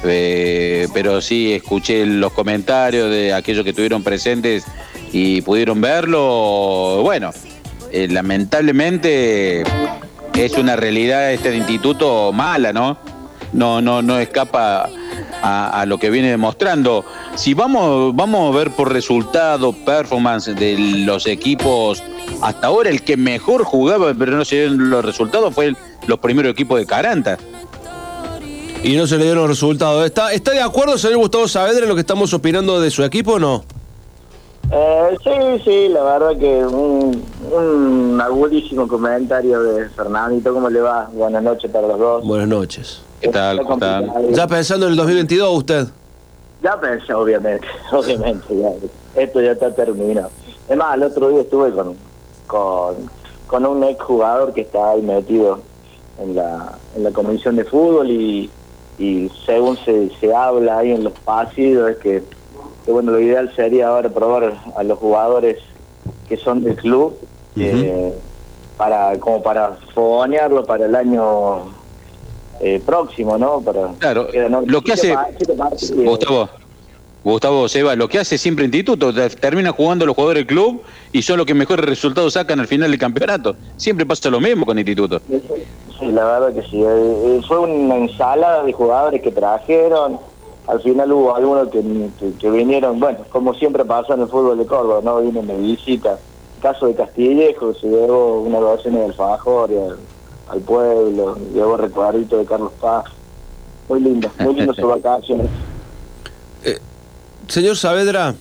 eh, 0.03 0.87
pero 0.93 1.21
sí 1.21 1.53
escuché 1.53 2.05
los 2.05 2.31
comentarios 2.33 3.09
de 3.09 3.33
aquellos 3.33 3.63
que 3.63 3.71
estuvieron 3.71 4.03
presentes 4.03 4.63
y 5.11 5.41
pudieron 5.41 5.81
verlo. 5.81 7.01
Bueno, 7.03 7.31
eh, 7.91 8.07
lamentablemente 8.09 9.63
es 10.33 10.53
una 10.57 10.75
realidad 10.75 11.31
este 11.33 11.55
instituto 11.55 12.31
mala, 12.31 12.71
¿no? 12.73 12.97
No, 13.53 13.81
no, 13.81 14.01
no 14.01 14.17
escapa 14.17 14.87
a, 15.43 15.85
lo 15.85 15.97
que 15.97 16.09
viene 16.09 16.29
demostrando. 16.29 17.03
Si 17.35 17.53
vamos, 17.53 18.15
vamos 18.15 18.53
a 18.53 18.57
ver 18.57 18.71
por 18.71 18.93
resultado, 18.93 19.73
performance 19.73 20.55
de 20.55 20.77
los 21.05 21.27
equipos, 21.27 22.01
hasta 22.41 22.67
ahora 22.67 22.89
el 22.89 23.01
que 23.01 23.17
mejor 23.17 23.63
jugaba, 23.65 24.13
pero 24.17 24.37
no 24.37 24.45
se 24.45 24.55
dieron 24.55 24.89
los 24.89 25.03
resultados, 25.03 25.53
fue 25.53 25.65
el- 25.67 25.77
los 26.07 26.19
primeros 26.19 26.53
equipos 26.53 26.79
de 26.79 26.85
Caranta. 26.85 27.37
Y 28.83 28.95
no 28.95 29.05
se 29.05 29.17
le 29.17 29.25
dieron 29.25 29.47
resultados. 29.47 30.05
¿Está, 30.05 30.31
¿Está 30.33 30.51
de 30.51 30.61
acuerdo, 30.61 30.97
señor 30.97 31.17
Gustavo 31.17 31.47
Saavedra, 31.47 31.83
en 31.83 31.89
lo 31.89 31.95
que 31.95 32.01
estamos 32.01 32.33
opinando 32.33 32.79
de 32.79 32.89
su 32.89 33.03
equipo 33.03 33.33
o 33.33 33.39
no? 33.39 33.65
Eh, 34.73 35.17
sí, 35.23 35.61
sí, 35.65 35.89
la 35.89 36.03
verdad 36.03 36.37
que 36.37 36.65
un, 36.65 37.23
un 37.51 38.21
agudísimo 38.21 38.87
comentario 38.87 39.61
de 39.61 39.89
Fernandito. 39.89 40.53
¿Cómo 40.53 40.69
le 40.69 40.79
va? 40.79 41.09
Buenas 41.11 41.43
noches 41.43 41.69
para 41.69 41.87
los 41.87 41.99
dos. 41.99 42.25
Buenas 42.25 42.47
noches. 42.47 43.01
¿Qué 43.19 43.27
tal? 43.27 43.59
¿Cómo 43.63 43.73
están? 43.73 44.31
Ya 44.31 44.47
pensando 44.47 44.85
en 44.85 44.93
el 44.93 44.97
2022 44.97 45.57
usted. 45.57 45.87
Ya 46.63 46.79
pensé, 46.79 47.13
obviamente, 47.13 47.67
obviamente, 47.91 48.45
ya, 48.55 48.69
esto 49.21 49.41
ya 49.41 49.51
está 49.51 49.73
terminado. 49.73 50.29
Es 50.69 50.77
más, 50.77 50.95
el 50.95 51.03
otro 51.03 51.29
día 51.29 51.41
estuve 51.41 51.71
con, 51.71 51.95
con, 52.47 52.95
con 53.47 53.65
un 53.65 53.83
ex 53.83 54.01
jugador 54.01 54.53
que 54.53 54.61
está 54.61 54.91
ahí 54.91 55.01
metido 55.01 55.59
en 56.19 56.35
la, 56.35 56.77
en 56.95 57.03
la 57.03 57.11
comisión 57.11 57.55
de 57.55 57.65
fútbol 57.65 58.09
y, 58.11 58.49
y 58.99 59.29
según 59.45 59.75
se, 59.83 60.11
se 60.19 60.33
habla 60.33 60.77
ahí 60.77 60.91
en 60.91 61.03
los 61.03 61.13
pasillos 61.13 61.89
es 61.89 61.97
que, 61.97 62.23
que, 62.85 62.91
bueno, 62.91 63.11
lo 63.11 63.19
ideal 63.19 63.51
sería 63.55 63.89
ahora 63.89 64.09
probar 64.09 64.53
a 64.75 64.83
los 64.83 64.97
jugadores 64.99 65.57
que 66.27 66.37
son 66.37 66.63
del 66.63 66.75
club 66.75 67.17
eh, 67.57 68.13
para 68.77 69.17
como 69.19 69.41
para 69.43 69.77
fogonearlo 69.93 70.65
para 70.65 70.85
el 70.85 70.95
año 70.95 71.73
eh, 72.59 72.81
próximo, 72.85 73.37
¿no? 73.37 73.61
Para, 73.61 73.89
Claro, 73.99 74.27
quedan 74.27 74.63
lo 74.65 74.81
que 74.81 74.93
hace- 74.93 75.13
pa- 75.13 75.27
siete 75.37 75.53
partidos. 75.53 76.03
Gustavo, 76.05 76.49
Gustavo 77.23 77.67
Seba, 77.69 77.95
lo 77.95 78.07
que 78.07 78.19
hace 78.19 78.37
siempre 78.37 78.65
Instituto, 78.65 79.13
te- 79.13 79.29
termina 79.31 79.71
jugando 79.71 80.05
los 80.05 80.15
jugadores 80.15 80.41
del 80.41 80.47
club 80.47 80.81
y 81.11 81.21
son 81.21 81.37
los 81.37 81.45
que 81.45 81.53
mejores 81.53 81.85
resultados 81.85 82.33
sacan 82.33 82.59
al 82.59 82.67
final 82.67 82.89
del 82.89 82.99
campeonato. 82.99 83.55
Siempre 83.77 84.05
pasa 84.05 84.29
lo 84.29 84.39
mismo 84.39 84.65
con 84.65 84.77
Instituto. 84.79 85.21
Sí, 85.27 86.07
la 86.07 86.25
verdad 86.25 86.53
que 86.55 86.61
sí. 86.67 86.81
Eh, 86.81 86.85
eh, 86.87 87.41
fue 87.47 87.59
una 87.59 87.95
ensalada 87.97 88.63
de 88.63 88.73
jugadores 88.73 89.21
que 89.21 89.31
trajeron. 89.31 90.19
Al 90.67 90.81
final 90.81 91.11
hubo 91.11 91.35
algunos 91.35 91.69
que, 91.69 91.81
que- 92.19 92.33
que 92.39 92.49
vinieron, 92.51 92.99
bueno, 92.99 93.19
como 93.31 93.53
siempre 93.55 93.83
pasa 93.83 94.13
en 94.13 94.21
el 94.21 94.27
fútbol 94.27 94.57
de 94.57 94.65
Córdoba, 94.65 95.01
¿no? 95.03 95.19
Vienen 95.21 95.47
de 95.47 95.57
visita. 95.57 96.17
caso 96.61 96.85
de 96.87 96.93
Castillejo, 96.95 97.73
se 97.73 97.87
llevó 97.87 98.41
una 98.41 98.59
docena 98.59 98.99
de 98.99 99.05
alfajores 99.05 99.79
al, 99.81 99.97
al 100.49 100.59
pueblo, 100.61 101.35
llevó 101.53 101.75
recuadrito 101.77 102.37
de 102.37 102.45
Carlos 102.45 102.71
Paz. 102.79 103.05
Muy 103.89 103.99
lindo, 103.99 104.29
muy 104.39 104.53
lindo 104.53 104.73
su 104.75 104.87
vacaciones. 104.87 105.47
Señor 107.47 107.75
Saavedra, 107.75 108.35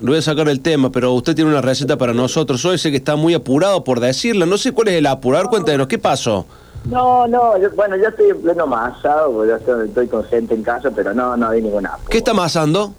le 0.00 0.06
voy 0.08 0.18
a 0.18 0.22
sacar 0.22 0.48
el 0.48 0.60
tema, 0.60 0.90
pero 0.90 1.12
usted 1.12 1.34
tiene 1.34 1.50
una 1.50 1.60
receta 1.60 1.98
para 1.98 2.14
nosotros. 2.14 2.64
Hoy 2.64 2.78
sé 2.78 2.90
que 2.90 2.96
está 2.98 3.16
muy 3.16 3.34
apurado 3.34 3.84
por 3.84 4.00
decirla. 4.00 4.46
No 4.46 4.56
sé 4.56 4.72
cuál 4.72 4.88
es 4.88 4.94
el 4.94 5.06
apurar. 5.06 5.48
Cuéntenos, 5.48 5.88
¿qué 5.88 5.98
pasó? 5.98 6.46
No, 6.88 7.26
no, 7.26 7.58
yo- 7.58 7.70
bueno, 7.74 7.96
yo 7.96 8.08
estoy 8.08 8.30
en 8.30 8.42
pleno 8.42 8.66
masado, 8.66 9.32
porque 9.32 9.50
ya 9.50 9.56
estoy, 9.56 9.88
estoy 9.88 10.06
con 10.08 10.24
gente 10.24 10.54
en 10.54 10.62
casa, 10.62 10.90
pero 10.94 11.12
no, 11.14 11.36
no 11.36 11.48
hay 11.48 11.60
ninguna. 11.62 11.92
¿Qué 12.08 12.18
está 12.18 12.30
amasando? 12.30 12.92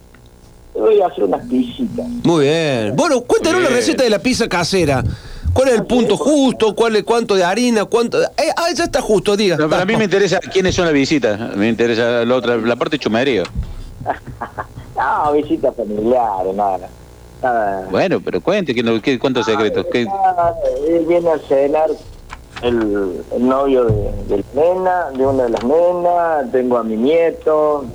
Voy 0.74 1.02
a 1.02 1.08
hacer 1.08 1.24
unas 1.24 1.46
pisitas. 1.48 2.06
Muy 2.24 2.46
bien. 2.46 2.96
Bueno, 2.96 3.22
cuéntanos 3.22 3.62
la 3.64 3.70
receta 3.70 4.04
de 4.04 4.10
la 4.10 4.20
pizza 4.20 4.48
casera. 4.48 5.04
¿Cuál 5.54 5.70
es 5.70 5.76
el 5.76 5.86
punto 5.86 6.18
justo? 6.18 6.76
¿Cuál 6.76 6.98
es 6.98 7.04
cuánto 7.04 7.34
de 7.36 7.44
harina? 7.44 7.86
¿Cuánto? 7.86 8.22
Eh, 8.22 8.52
ah, 8.56 8.68
ya 8.76 8.84
está 8.84 9.02
justo, 9.02 9.36
diga. 9.36 9.56
No, 9.58 9.68
pero 9.70 9.82
a 9.82 9.86
mí 9.86 9.96
me 9.96 10.04
interesa 10.04 10.40
quiénes 10.40 10.76
son 10.76 10.86
las 10.86 10.94
visitas. 10.94 11.56
Me 11.56 11.68
interesa 11.70 12.24
la 12.26 12.36
otra, 12.36 12.58
la 12.58 12.76
parte 12.76 13.00
chumerío. 13.00 13.44
No, 14.98 15.32
visitas 15.34 15.76
familiares, 15.76 16.56
nada. 16.56 16.90
nada. 17.44 17.88
Bueno, 17.92 18.20
pero 18.20 18.42
cuente, 18.42 18.74
¿qué, 18.74 18.82
no- 18.82 19.00
qué- 19.00 19.20
¿cuántos 19.20 19.46
secretos? 19.46 19.86
¿Qué- 19.92 20.08
Ah, 20.12 20.52
él 20.88 21.06
viene 21.08 21.30
a 21.30 21.38
cenar 21.48 21.92
el, 22.62 23.24
el 23.36 23.48
novio 23.48 23.86
de, 23.86 24.36
de 24.36 24.38
la 24.54 24.62
nena, 24.62 25.06
de 25.12 25.26
una 25.26 25.44
de 25.44 25.50
las 25.50 25.64
nenas, 25.64 26.52
tengo 26.52 26.78
a 26.78 26.84
mi 26.84 26.96
nieto. 26.98 27.86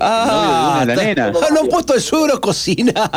Ah, 0.00 0.78
de 0.80 0.86
de 0.86 0.92
está- 0.92 1.04
nenas. 1.04 1.36
Ah, 1.42 1.48
no 1.52 1.60
han 1.60 1.68
puesto 1.68 1.94
el 1.94 2.00
suegro 2.00 2.36
a 2.36 2.40
cocinar. 2.40 3.10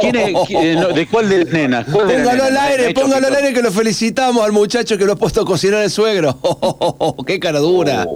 ¿Quién 0.00 0.16
es, 0.16 0.34
quién- 0.46 0.80
no, 0.80 0.88
¿De 0.88 1.06
cuál 1.08 1.28
de 1.30 1.44
las 1.44 1.52
nenas? 1.52 1.86
¿Cuál 1.90 2.08
de 2.08 2.18
las 2.18 2.22
Póngalo 2.26 2.44
al 2.44 2.56
aire, 2.58 2.94
póngalo 2.94 3.26
al 3.26 3.34
aire 3.36 3.54
que 3.54 3.62
lo 3.62 3.72
felicitamos 3.72 4.44
al 4.44 4.52
muchacho 4.52 4.98
que 4.98 5.04
lo 5.06 5.12
ha 5.12 5.16
puesto 5.16 5.40
a 5.40 5.44
cocinar 5.46 5.82
el 5.82 5.90
suegro. 5.90 6.36
¡Qué 7.26 7.40
cara 7.40 7.58
dura! 7.60 8.06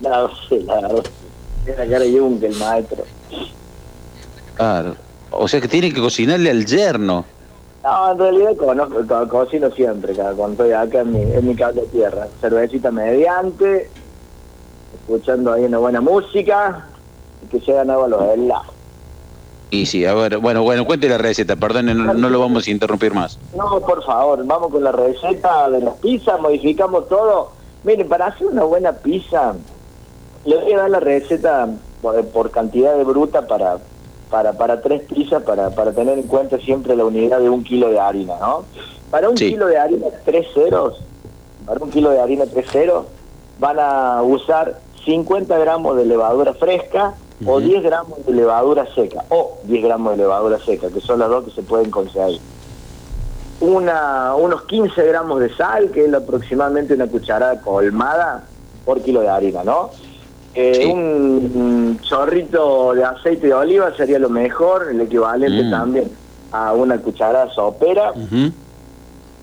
No, 0.00 0.28
sí, 0.48 0.58
la. 0.66 0.90
Era 1.66 1.86
cara 1.88 2.04
yunque 2.04 2.46
el 2.48 2.56
maestro. 2.56 3.04
Claro. 4.56 4.96
O 5.30 5.48
sea 5.48 5.60
que 5.60 5.68
tiene 5.68 5.92
que 5.92 6.00
cocinarle 6.00 6.50
al 6.50 6.66
yerno. 6.66 7.24
No, 7.84 8.12
en 8.12 8.18
realidad 8.18 8.56
conozco, 8.56 9.06
co- 9.06 9.28
cocino 9.28 9.70
siempre, 9.70 10.14
cada- 10.14 10.32
cuando 10.32 10.64
estoy 10.64 10.72
acá 10.72 11.00
en 11.02 11.12
mi, 11.12 11.20
en 11.20 11.46
mi 11.46 11.54
casa 11.54 11.72
de 11.72 11.86
tierra. 11.88 12.26
Cervecita 12.40 12.90
mediante, 12.90 13.90
escuchando 15.00 15.52
ahí 15.52 15.64
una 15.64 15.78
buena 15.78 16.00
música, 16.00 16.86
y 17.44 17.46
que 17.48 17.60
llegan 17.60 17.90
agua 17.90 18.08
los 18.08 18.22
helados. 18.22 18.66
Y 19.70 19.84
sí, 19.86 20.04
a 20.06 20.14
ver, 20.14 20.38
bueno, 20.38 20.62
bueno, 20.62 20.86
cuente 20.86 21.08
la 21.08 21.18
receta, 21.18 21.56
perdón, 21.56 21.86
no, 21.86 22.14
no 22.14 22.30
lo 22.30 22.40
vamos 22.40 22.66
a 22.66 22.70
interrumpir 22.70 23.12
más. 23.12 23.38
No, 23.54 23.80
por 23.80 24.02
favor, 24.04 24.42
vamos 24.46 24.70
con 24.70 24.82
la 24.82 24.92
receta 24.92 25.68
de 25.68 25.80
las 25.80 25.94
pizzas, 25.96 26.40
modificamos 26.40 27.06
todo. 27.08 27.50
Miren, 27.82 28.08
para 28.08 28.26
hacer 28.28 28.46
una 28.46 28.64
buena 28.64 28.92
pizza, 28.92 29.54
le 30.46 30.56
voy 30.56 30.72
a 30.72 30.78
dar 30.78 30.90
la 30.90 31.00
receta 31.00 31.68
por, 32.00 32.24
por 32.28 32.50
cantidad 32.50 32.96
de 32.96 33.04
bruta 33.04 33.46
para, 33.46 33.78
para, 34.34 34.52
para 34.54 34.80
tres 34.80 35.02
pizzas, 35.02 35.44
para, 35.44 35.70
para 35.70 35.92
tener 35.92 36.18
en 36.18 36.26
cuenta 36.26 36.58
siempre 36.58 36.96
la 36.96 37.04
unidad 37.04 37.38
de 37.38 37.48
un 37.48 37.62
kilo 37.62 37.88
de 37.88 38.00
harina, 38.00 38.34
¿no? 38.40 38.64
Para 39.08 39.28
un 39.28 39.38
Sí. 39.38 39.50
kilo 39.50 39.68
de 39.68 39.78
harina 39.78 40.08
tres 40.24 40.48
ceros, 40.52 41.00
para 41.64 41.78
un 41.80 41.88
kilo 41.92 42.10
de 42.10 42.18
harina 42.20 42.44
tres 42.52 42.68
ceros, 42.68 43.04
van 43.60 43.78
a 43.78 44.22
usar 44.24 44.80
50 45.04 45.56
gramos 45.56 45.96
de 45.96 46.04
levadura 46.06 46.52
fresca 46.52 47.14
o 47.46 47.60
10 47.60 47.84
gramos 47.84 48.26
de 48.26 48.32
levadura 48.32 48.92
seca, 48.92 49.24
o 49.28 49.58
10 49.62 49.84
gramos 49.84 50.10
de 50.12 50.16
levadura 50.24 50.58
seca, 50.58 50.88
que 50.90 51.00
son 51.00 51.20
las 51.20 51.28
dos 51.28 51.44
que 51.44 51.50
se 51.52 51.62
pueden 51.62 51.92
conseguir 51.92 52.40
una, 53.60 54.34
unos 54.34 54.62
15 54.62 55.00
gramos 55.06 55.38
de 55.38 55.54
sal, 55.54 55.92
que 55.92 56.06
es 56.06 56.12
aproximadamente 56.12 56.94
una 56.94 57.06
cucharada 57.06 57.60
colmada 57.60 58.42
por 58.84 59.00
kilo 59.00 59.20
de 59.20 59.28
harina, 59.28 59.62
¿no? 59.62 59.90
Eh, 60.54 60.86
Un, 60.86 61.50
un 61.54 62.00
chorrito 62.00 62.94
de 62.94 63.02
aceite 63.04 63.48
de 63.48 63.54
oliva 63.54 63.92
sería 63.96 64.18
lo 64.18 64.30
mejor, 64.30 64.88
el 64.90 65.00
equivalente 65.00 65.64
Mm. 65.64 65.70
también 65.70 66.10
a 66.52 66.72
una 66.72 66.98
cucharada 66.98 67.50
sopera. 67.50 68.12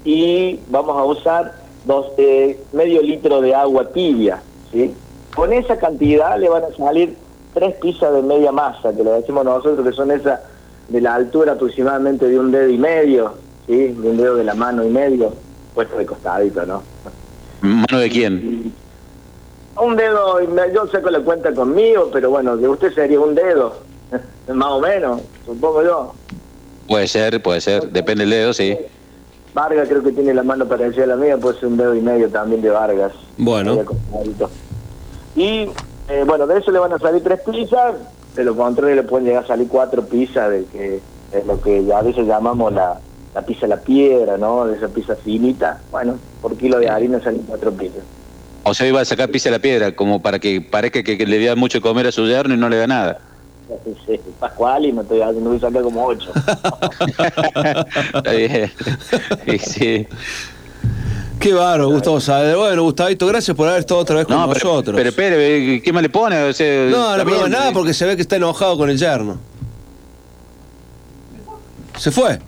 Y 0.06 0.60
vamos 0.70 0.98
a 0.98 1.04
usar 1.04 1.54
dos, 1.86 2.08
eh, 2.18 2.60
medio 2.74 3.02
litro 3.02 3.42
de 3.42 3.54
agua 3.54 3.88
tibia, 3.90 4.42
¿sí? 4.72 4.94
Con 5.36 5.52
esa 5.54 5.78
cantidad 5.78 6.40
le 6.40 6.50
van 6.50 6.64
a 6.64 6.76
salir 6.76 7.16
tres 7.54 7.76
pizzas 7.76 8.14
de 8.14 8.22
media 8.22 8.52
masa, 8.52 8.94
que 8.96 9.04
le 9.04 9.12
decimos 9.12 9.44
nosotros 9.46 9.86
que 9.86 9.94
son 9.94 10.12
esas 10.12 10.40
de 10.90 11.02
la 11.02 11.16
altura 11.16 11.54
aproximadamente 11.54 12.28
de 12.28 12.40
un 12.40 12.52
dedo 12.52 12.70
y 12.70 12.78
medio, 12.78 13.34
¿sí? 13.68 13.88
De 13.90 14.10
un 14.10 14.18
dedo 14.18 14.36
de 14.36 14.44
la 14.46 14.54
mano 14.56 14.84
y 14.86 14.90
medio, 14.90 15.34
puesto 15.76 15.98
de 15.98 16.06
costadito, 16.06 16.66
¿no? 16.66 16.82
¿Mano 17.62 18.00
de 18.00 18.10
quién? 18.10 18.74
Un 19.78 19.96
dedo, 19.96 20.40
yo 20.74 20.88
saco 20.88 21.10
la 21.10 21.22
cuenta 21.22 21.54
conmigo, 21.54 22.10
pero 22.12 22.30
bueno, 22.30 22.58
de 22.58 22.68
usted 22.68 22.94
sería 22.94 23.20
un 23.20 23.36
dedo, 23.36 23.76
más 24.54 24.70
o 24.70 24.80
menos, 24.82 25.22
supongo 25.46 25.84
yo. 25.84 26.14
Puede 26.88 27.08
ser, 27.08 27.42
puede 27.42 27.62
ser, 27.62 27.90
depende 27.90 28.24
del 28.24 28.32
dedo, 28.32 28.54
sí. 28.54 28.78
Vargas 29.54 29.88
creo 29.88 30.04
que 30.04 30.12
tiene 30.12 30.34
la 30.34 30.44
mano 30.44 30.66
parecida 30.66 31.06
a 31.06 31.08
la 31.08 31.16
mía, 31.16 31.38
puede 31.38 31.60
ser 31.60 31.70
un 31.70 31.78
dedo 31.78 31.96
y 31.96 32.02
medio 32.02 32.30
también 32.30 32.62
de 32.62 32.70
Vargas. 32.70 33.14
Bueno. 33.38 33.78
Y 35.36 35.70
eh, 36.10 36.24
bueno, 36.26 36.48
de 36.48 36.60
eso 36.60 36.72
le 36.72 36.80
van 36.80 36.94
a 36.94 37.00
salir 37.00 37.24
tres 37.24 37.40
pizzas, 37.42 37.96
de 38.36 38.44
lo 38.44 38.56
contrario 38.56 38.96
le 38.96 39.04
pueden 39.04 39.28
llegar 39.28 39.44
a 39.44 39.48
salir 39.48 39.68
cuatro 39.68 40.06
pizzas, 40.06 40.50
de 40.50 40.66
que 40.66 41.00
es 41.32 41.46
lo 41.46 41.62
que 41.62 41.92
a 41.94 42.02
veces 42.02 42.28
llamamos 42.28 42.74
la, 42.74 43.00
la 43.34 43.42
pizza 43.42 43.66
a 43.66 43.70
la 43.70 43.78
piedra, 43.78 44.38
¿no? 44.38 44.66
De 44.66 44.78
esa 44.78 44.88
pizza 44.90 45.16
finita. 45.16 45.82
Bueno, 45.92 46.18
por 46.42 46.58
kilo 46.58 46.80
de 46.80 46.90
harina 46.90 47.22
salen 47.22 47.44
cuatro 47.44 47.72
pizzas. 47.72 48.04
O 48.64 48.74
sea, 48.74 48.88
iba 48.88 49.02
a 49.02 49.06
sacar 49.06 49.30
pizza 49.30 49.50
a 49.50 49.54
la 49.54 49.60
piedra, 49.60 49.96
como 49.96 50.22
para 50.22 50.38
que 50.40 50.62
parezca 50.62 51.02
que, 51.04 51.18
que 51.18 51.26
le 51.26 51.44
da 51.44 51.56
mucho 51.56 51.80
de 51.80 51.82
comer 51.82 52.08
a 52.08 52.12
su 52.12 52.26
yerno 52.28 52.54
y 52.54 52.58
no 52.58 52.70
le 52.70 52.78
da 52.78 52.88
nada. 52.88 53.20
Sí, 54.06 54.20
Pascual 54.40 54.86
y 54.86 54.92
me 54.92 55.02
estoy 55.02 55.22
haciendo, 55.22 55.50
voy 55.50 55.58
a 55.58 55.62
sacar 55.62 55.82
como 55.82 56.06
ocho. 56.06 56.32
Está 58.14 58.32
bien. 58.34 58.72
Sí. 59.60 60.08
Qué 61.40 61.54
bárbaro, 61.54 61.90
Gustavo 61.90 62.20
Saavedra. 62.20 62.58
Bueno, 62.58 62.84
Gustavito, 62.84 63.26
gracias 63.28 63.58
por 63.58 63.68
haber 63.68 63.80
estado 63.80 64.02
otra 64.02 64.18
vez 64.18 64.26
con 64.28 64.36
No, 64.36 64.48
pero, 64.52 64.64
nosotros. 64.64 64.96
pero 64.96 65.10
espere, 65.10 65.82
¿qué 65.82 65.94
más 65.94 66.04
le 66.04 66.10
pone? 66.10 66.44
O 66.44 66.54
sea, 66.54 66.86
no, 66.86 67.18
no 67.18 67.26
bien. 67.26 67.50
nada 67.50 67.72
porque 67.72 67.94
se 67.96 68.06
ve 68.06 68.16
que 68.16 68.22
está 68.22 68.36
enojado 68.36 68.78
con 68.78 68.90
el 68.92 68.98
yerno. 69.00 69.40
Se 71.98 72.12
fue. 72.12 72.40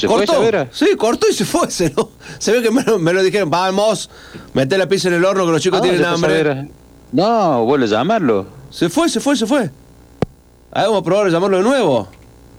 ¿Se 0.00 0.06
fue, 0.08 0.16
¿Cortó? 0.18 0.32
Saavedra? 0.32 0.68
Sí, 0.72 0.86
cortó 0.96 1.26
y 1.28 1.34
se 1.34 1.44
fue. 1.44 1.70
Se, 1.70 1.92
lo- 1.94 2.10
se 2.38 2.52
ve 2.52 2.62
que 2.62 2.70
me 2.70 2.82
lo, 2.82 2.98
me 2.98 3.12
lo 3.12 3.22
dijeron, 3.22 3.50
vamos, 3.50 4.08
meté 4.54 4.78
la 4.78 4.88
pizza 4.88 5.08
en 5.08 5.14
el 5.14 5.24
horno 5.24 5.44
que 5.46 5.52
los 5.52 5.62
chicos 5.62 5.78
¿A 5.78 5.82
tienen 5.82 6.00
fue 6.00 6.08
hambre. 6.08 6.70
No, 7.12 7.64
vuelve 7.64 7.84
a 7.86 7.88
llamarlo. 7.88 8.46
Se 8.70 8.88
fue, 8.88 9.08
se 9.08 9.20
fue, 9.20 9.36
se 9.36 9.46
fue. 9.46 9.70
A 10.72 10.80
ver, 10.80 10.88
vamos 10.88 11.00
a 11.00 11.04
probar 11.04 11.26
a 11.26 11.30
llamarlo 11.30 11.56
de 11.58 11.62
nuevo. 11.64 12.08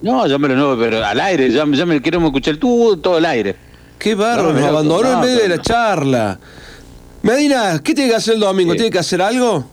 No, 0.02 0.26
llámelo 0.28 0.56
nuevo, 0.56 0.78
pero 0.80 1.06
al 1.06 1.20
aire, 1.20 1.50
ya, 1.52 1.66
ya 1.72 1.86
me 1.86 2.02
queremos 2.02 2.28
escuchar 2.28 2.58
tú 2.58 2.98
todo 2.98 3.18
el 3.18 3.26
aire. 3.26 3.56
Qué 3.98 4.16
bárbaro, 4.16 4.50
No, 4.50 4.54
nos 4.54 4.62
no, 4.62 4.68
abandonó 4.68 5.08
en 5.10 5.14
no, 5.14 5.22
medio 5.22 5.42
de 5.42 5.48
la 5.50 5.62
charla. 5.62 6.40
Medina, 7.22 7.80
¿qué 7.84 7.94
tiene 7.94 8.10
que 8.10 8.16
hacer 8.18 8.34
el 8.34 8.40
domingo? 8.40 8.74
¿Tiene 8.74 8.90
que 8.90 9.00
hacer 9.00 9.22
algo? 9.22 9.64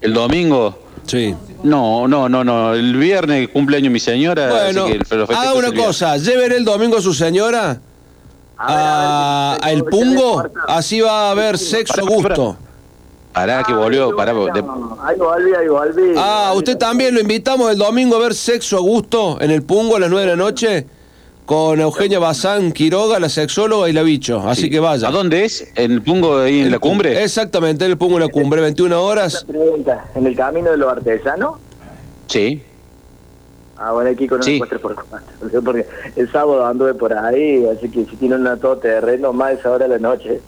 ¿El 0.00 0.14
domingo? 0.14 0.78
Sí. 1.06 1.34
No, 1.62 2.06
no, 2.08 2.28
no, 2.28 2.44
no. 2.44 2.74
El 2.74 2.96
viernes 2.96 3.48
cumpleaños 3.48 3.92
mi 3.92 4.00
señora. 4.00 4.48
Bueno, 4.48 4.84
así 4.84 4.92
que 4.92 5.34
haga 5.34 5.54
una 5.54 5.72
cosa, 5.72 6.16
lleven 6.16 6.52
el 6.52 6.64
domingo 6.64 6.98
a 6.98 7.02
su 7.02 7.12
señora 7.14 7.80
a, 8.56 9.58
a 9.62 9.72
el 9.72 9.84
pungo, 9.84 10.44
así 10.66 11.00
va 11.00 11.28
a 11.28 11.30
haber 11.32 11.58
sexo 11.58 12.00
a 12.00 12.04
gusto. 12.08 12.56
Pará, 13.32 13.62
que 13.62 13.72
volvió, 13.72 14.16
pará. 14.16 14.32
de- 14.32 14.64
Ahí 15.04 15.16
volví, 15.16 15.54
ahí 15.54 15.68
volví. 15.68 16.14
Ah, 16.16 16.52
usted 16.56 16.76
también 16.76 17.14
lo 17.14 17.20
invitamos 17.20 17.70
el 17.70 17.78
domingo 17.78 18.16
a 18.16 18.20
ver 18.20 18.34
sexo 18.34 18.76
a 18.76 18.80
gusto 18.80 19.38
en 19.40 19.50
el 19.52 19.62
pungo 19.62 19.96
a 19.96 20.00
las 20.00 20.10
9 20.10 20.24
de 20.26 20.30
la 20.32 20.36
noche 20.36 20.86
con 21.48 21.80
Eugenia 21.80 22.18
Bazán 22.18 22.72
Quiroga, 22.72 23.18
la 23.18 23.30
sexóloga 23.30 23.88
y 23.88 23.94
la 23.94 24.02
bicho. 24.02 24.46
Así 24.46 24.68
que 24.68 24.80
vaya. 24.80 25.08
¿A 25.08 25.10
dónde 25.10 25.46
es? 25.46 25.66
¿En 25.76 25.92
el 25.92 26.02
pungo 26.02 26.40
ahí 26.40 26.60
en 26.60 26.70
la 26.70 26.78
cumbre? 26.78 27.22
Exactamente, 27.24 27.86
en 27.86 27.92
el 27.92 27.96
pungo 27.96 28.16
en 28.18 28.24
la 28.24 28.28
cumbre, 28.28 28.60
21 28.60 29.02
horas. 29.02 29.46
Pregunta, 29.48 30.04
¿en 30.14 30.26
el 30.26 30.36
camino 30.36 30.70
de 30.70 30.76
los 30.76 30.92
artesanos? 30.92 31.56
Sí. 32.26 32.62
Ah, 33.78 33.92
bueno, 33.92 34.10
aquí 34.10 34.28
con 34.28 34.42
Sí. 34.42 34.56
encuentre 34.56 34.78
por 34.78 34.94
cuatro. 34.94 35.62
Porque 35.64 35.86
el 36.16 36.30
sábado 36.30 36.66
anduve 36.66 36.92
por 36.92 37.14
ahí, 37.14 37.64
así 37.74 37.88
que 37.88 38.04
si 38.04 38.16
tienen 38.16 38.42
una 38.42 38.58
todo 38.58 38.76
terreno, 38.76 39.32
más 39.32 39.52
esa 39.58 39.70
hora 39.70 39.88
de 39.88 39.98
la 39.98 39.98
noche. 40.06 40.42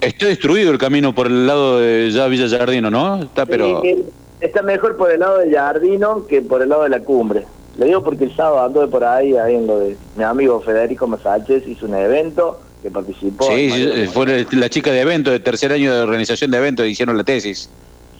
Está 0.00 0.26
destruido 0.26 0.70
el 0.70 0.78
camino 0.78 1.12
por 1.12 1.26
el 1.26 1.48
lado 1.48 1.80
de 1.80 2.08
ya 2.12 2.28
Villa 2.28 2.48
Jardino, 2.56 2.88
¿no? 2.88 3.20
Está, 3.24 3.46
pero... 3.46 3.82
Sí, 3.82 4.04
está 4.40 4.62
mejor 4.62 4.96
por 4.96 5.10
el 5.10 5.18
lado 5.18 5.38
del 5.38 5.52
Jardino 5.52 6.24
que 6.28 6.40
por 6.40 6.62
el 6.62 6.68
lado 6.68 6.84
de 6.84 6.90
la 6.90 7.00
cumbre. 7.00 7.44
Le 7.78 7.86
digo 7.86 8.02
porque 8.02 8.24
el 8.24 8.34
sábado 8.34 8.64
anduve 8.64 8.86
por 8.88 9.04
ahí, 9.04 9.36
ahí 9.36 9.54
en 9.54 9.66
lo 9.66 9.78
de 9.78 9.96
mi 10.16 10.24
amigo 10.24 10.60
Federico 10.60 11.06
Masáchez, 11.06 11.66
hizo 11.68 11.86
un 11.86 11.94
evento 11.94 12.58
que 12.82 12.90
participó. 12.90 13.44
Sí, 13.50 13.70
sí, 13.70 14.06
fue 14.12 14.46
la- 14.52 14.68
chica 14.70 14.90
de 14.92 15.00
evento, 15.00 15.30
de 15.30 15.40
tercer 15.40 15.72
año 15.72 15.94
de 15.94 16.00
organización 16.02 16.50
de 16.50 16.58
eventos, 16.58 16.86
hicieron 16.86 17.16
la 17.16 17.24
tesis. 17.24 17.68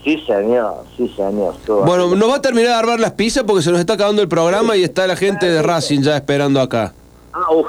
Sí, 0.05 0.23
señor, 0.27 0.85
sí, 0.97 1.11
señor. 1.17 1.55
Bueno, 1.85 2.15
nos 2.15 2.31
va 2.31 2.37
a 2.37 2.41
terminar 2.43 2.69
de 2.71 2.75
armar 2.77 3.01
las 3.01 3.13
pizzas 3.13 3.45
porque 3.45 3.63
se 3.63 3.71
nos 3.71 3.81
está 3.81 3.95
acabando 3.95 4.23
el 4.23 4.29
programa 4.29 4.77
y 4.77 4.83
está 4.85 5.07
la 5.07 5.17
gente 5.17 5.47
de 5.51 5.63
Racing 5.63 6.03
ya 6.03 6.17
esperando 6.17 6.61
acá. 6.61 6.93
Ah, 7.33 7.53
uf, 7.53 7.67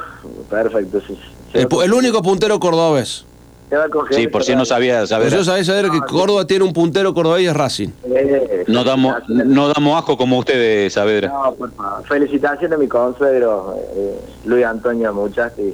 perfecto. 0.49 0.99
Sí, 1.07 1.17
El, 1.53 1.67
el 1.83 1.93
único 1.93 2.21
puntero 2.21 2.59
cordobés. 2.59 3.25
Va 3.75 3.87
Sí, 4.11 4.27
por 4.27 4.43
si 4.43 4.55
no 4.55 4.63
sabía 4.65 4.99
Por 4.99 5.07
saber. 5.07 5.27
eso 5.27 5.43
sabés 5.43 5.67
saber 5.67 5.89
que 5.89 5.99
Córdoba 5.99 6.45
tiene 6.47 6.63
un 6.63 6.71
puntero 6.73 7.13
cordobés 7.13 7.43
y 7.43 7.47
es 7.47 7.53
Racing. 7.53 7.89
Eh, 8.05 8.63
No 8.67 8.83
damos, 8.83 9.15
no 9.27 9.67
damos 9.67 9.97
asco 9.97 10.17
como 10.17 10.37
ustedes, 10.39 10.93
Saavedra. 10.93 11.27
No, 11.29 11.53
por 11.53 11.71
favor. 11.73 12.05
Felicitaciones 12.07 12.77
a 12.77 12.79
mi 12.79 12.87
consuegro, 12.87 13.75
eh, 13.95 14.19
Luis 14.45 14.63
Antonio 14.65 15.13
Muchas, 15.13 15.51
y 15.57 15.73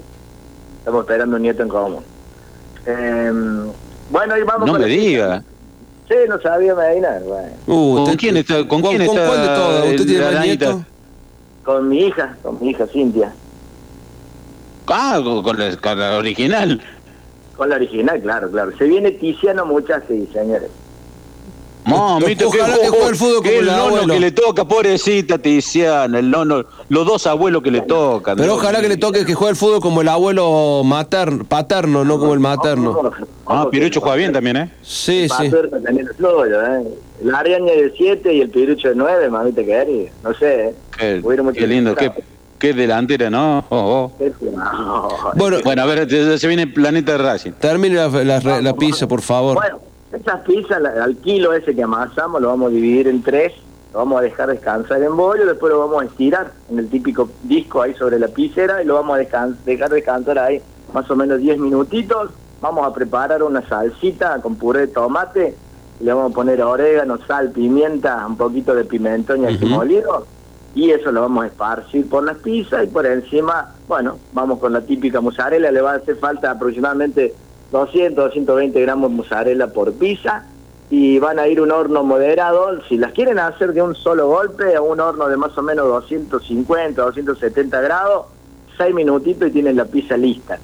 estamos 0.80 1.02
esperando 1.04 1.36
un 1.36 1.42
nieto 1.44 1.62
en 1.62 1.70
común. 1.70 2.04
Eh, 2.86 3.32
bueno, 4.10 4.38
y 4.38 4.44
vamos 4.44 4.66
No 4.66 4.74
con 4.74 4.82
me 4.82 4.88
diga. 4.88 5.44
Sí, 6.08 6.16
no 6.28 6.40
sabía 6.42 6.76
Medina. 6.76 7.20
Bueno. 7.26 7.50
Uh, 7.68 8.06
¿Con 8.06 8.16
quién 8.16 8.38
está? 8.38 8.68
¿Con 8.68 8.82
quién 8.82 9.06
¿Con 9.06 9.16
está 9.18 9.28
cuál 9.28 9.42
de 9.42 9.48
todas? 9.48 9.86
¿Usted 9.92 10.06
tiene 10.06 10.26
la 10.26 10.32
más 10.32 10.46
nietos? 10.46 10.76
Con 11.64 11.88
mi 11.88 12.00
hija, 12.08 12.36
con 12.44 12.58
mi 12.60 12.72
hija 12.72 12.86
Cintia. 12.88 13.34
Ah, 14.88 15.22
con 15.24 15.58
la, 15.58 15.76
con 15.78 15.98
la 16.00 16.18
original. 16.18 16.82
Con 17.56 17.70
la 17.70 17.76
original, 17.76 18.22
claro, 18.22 18.50
claro. 18.50 18.72
Se 18.78 18.86
viene 18.86 19.12
Tiziano 19.12 19.66
Muchas, 19.66 20.04
sí, 20.08 20.28
señores. 20.34 20.70
Mamita, 21.86 22.48
Ojalá 22.48 22.78
que 22.78 22.88
juegue 22.88 23.10
el 23.10 23.16
fútbol 23.16 23.44
que 23.44 23.50
como 23.50 23.62
el 23.62 23.68
el 23.68 23.76
nono 23.76 23.84
abuelo. 23.88 24.14
que 24.14 24.20
le 24.20 24.32
toca, 24.32 24.66
pobrecita 24.66 25.38
Tiziana, 25.38 26.20
el 26.20 26.32
nono, 26.32 26.64
los 26.90 27.06
dos 27.06 27.28
abuelos 27.28 27.62
que 27.62 27.72
le 27.72 27.82
tocan. 27.82 28.38
Pero 28.38 28.56
ojalá 28.56 28.82
que 28.82 28.88
le 28.88 28.98
toque 28.98 29.26
que 29.26 29.34
juegue 29.34 29.52
el 29.52 29.58
fútbol 29.58 29.82
como 29.82 30.02
el 30.02 30.08
abuelo 30.08 30.82
materno, 30.86 31.44
paterno, 31.44 32.06
no 32.06 32.20
como 32.20 32.34
el 32.34 32.40
materno. 32.40 33.12
Ah, 33.46 33.68
Pirucho 33.70 34.00
juega 34.00 34.16
bien 34.16 34.32
también, 34.32 34.58
¿eh? 34.58 34.72
Sí, 34.82 35.28
sí. 35.28 35.52
También 35.84 36.08
es 36.10 36.16
suyo, 36.16 36.62
¿eh? 36.64 36.84
La 37.22 37.40
Ariaña 37.40 37.74
de 37.74 37.94
7 37.96 38.34
y 38.34 38.42
el 38.42 38.50
Pirucho 38.50 38.90
de 38.90 38.96
9, 38.96 39.30
mamita 39.30 39.64
querida. 39.64 40.10
No 40.24 40.34
sé, 40.34 40.70
¿eh? 40.70 40.76
Qué, 40.98 41.68
lindo, 41.68 41.96
qué. 41.96 42.12
Qué 42.64 42.74
delantera, 42.74 43.30
¿no? 43.30 43.66
Oh, 43.68 44.10
oh. 44.18 44.26
No. 44.42 45.10
Bueno, 45.36 45.58
Bueno, 45.66 45.82
a 45.82 45.86
ver, 45.86 46.10
se 46.10 46.38
se 46.38 46.48
viene 46.48 46.62
el 46.64 46.72
planeta 46.74 47.12
de 47.12 47.18
Racing. 47.18 47.52
termine 47.60 47.96
la, 47.96 48.08
la- 48.40 48.62
la 48.62 48.74
pizza, 48.74 49.06
por 49.06 49.22
favor. 49.22 49.56
Bueno, 49.56 49.80
estas 50.14 50.40
pizzas, 50.46 50.82
la- 50.82 51.04
al 51.04 51.18
kilo 51.18 51.52
ese 51.52 51.76
que 51.76 51.84
amasamos, 51.84 52.42
lo 52.42 52.48
vamos 52.48 52.72
a 52.72 52.74
dividir 52.76 53.10
en 53.10 53.22
tres, 53.22 53.52
lo 53.92 54.00
vamos 54.00 54.20
a 54.20 54.22
dejar 54.22 54.48
descansar 54.50 55.04
en 55.04 55.14
bollo, 55.18 55.46
después 55.46 55.74
lo 55.74 55.80
vamos 55.80 56.04
a 56.04 56.06
estirar 56.06 56.54
en 56.72 56.80
el 56.80 56.88
típico 56.88 57.28
disco 57.44 57.82
ahí 57.82 57.94
sobre 57.96 58.18
la 58.18 58.30
pizzera 58.30 58.82
y 58.82 58.86
lo 58.86 58.94
vamos 58.94 59.16
a 59.16 59.18
dejar 59.20 59.50
descansar 59.90 60.40
ahí 60.40 60.62
más 60.94 61.12
o 61.12 61.18
menos 61.18 61.40
10 61.40 61.58
minutitos. 61.60 62.30
Vamos 62.62 62.88
a 62.88 62.94
preparar 62.94 63.44
una 63.44 63.62
salsita 63.68 64.40
con 64.42 64.56
puré 64.56 64.80
de 64.82 64.88
tomate, 64.88 65.54
le 66.00 66.14
vamos 66.14 66.32
a 66.32 66.34
poner 66.36 66.62
orégano, 66.62 67.18
sal, 67.28 67.52
pimienta, 67.52 68.26
un 68.26 68.38
poquito 68.38 68.74
de 68.74 68.86
pimentón 68.86 69.44
y 69.44 69.48
ají 69.48 69.58
Ujú. 69.66 69.68
molido. 69.68 70.26
Y 70.76 70.90
eso 70.90 71.12
lo 71.12 71.22
vamos 71.22 71.44
a 71.44 71.48
esparcir 71.48 72.10
por 72.10 72.24
las 72.24 72.38
pizzas 72.38 72.84
y 72.84 72.88
por 72.88 73.06
encima, 73.06 73.74
bueno, 73.88 74.18
vamos 74.34 74.60
con 74.60 74.74
la 74.74 74.82
típica 74.82 75.22
mozzarella, 75.22 75.72
le 75.72 75.82
va 75.82 75.94
a 75.94 75.96
hacer 75.98 76.16
falta 76.18 76.50
aproximadamente 76.50 77.34
200, 77.72 78.16
220 78.16 78.82
gramos 78.82 79.12
de 79.12 79.18
mozzarella 79.18 79.68
por 79.68 79.94
pizza 79.94 80.46
y 80.90 81.20
van 81.20 81.38
a 81.38 81.48
ir 81.48 81.62
un 81.62 81.72
horno 81.72 82.04
moderado. 82.04 82.82
Si 82.90 82.98
las 82.98 83.14
quieren 83.14 83.38
hacer 83.38 83.74
de 83.74 83.84
un 83.84 83.94
solo 83.94 84.28
golpe, 84.28 84.76
a 84.76 84.82
un 84.82 85.00
horno 85.00 85.28
de 85.28 85.38
más 85.38 85.56
o 85.58 85.62
menos 85.62 85.88
250, 85.88 87.02
270 87.02 87.82
grados, 87.82 88.26
6 88.78 88.96
minutitos 88.96 89.50
y 89.50 89.52
tienen 89.52 89.76
la 89.76 89.86
pizza 89.86 90.18
lista. 90.18 90.58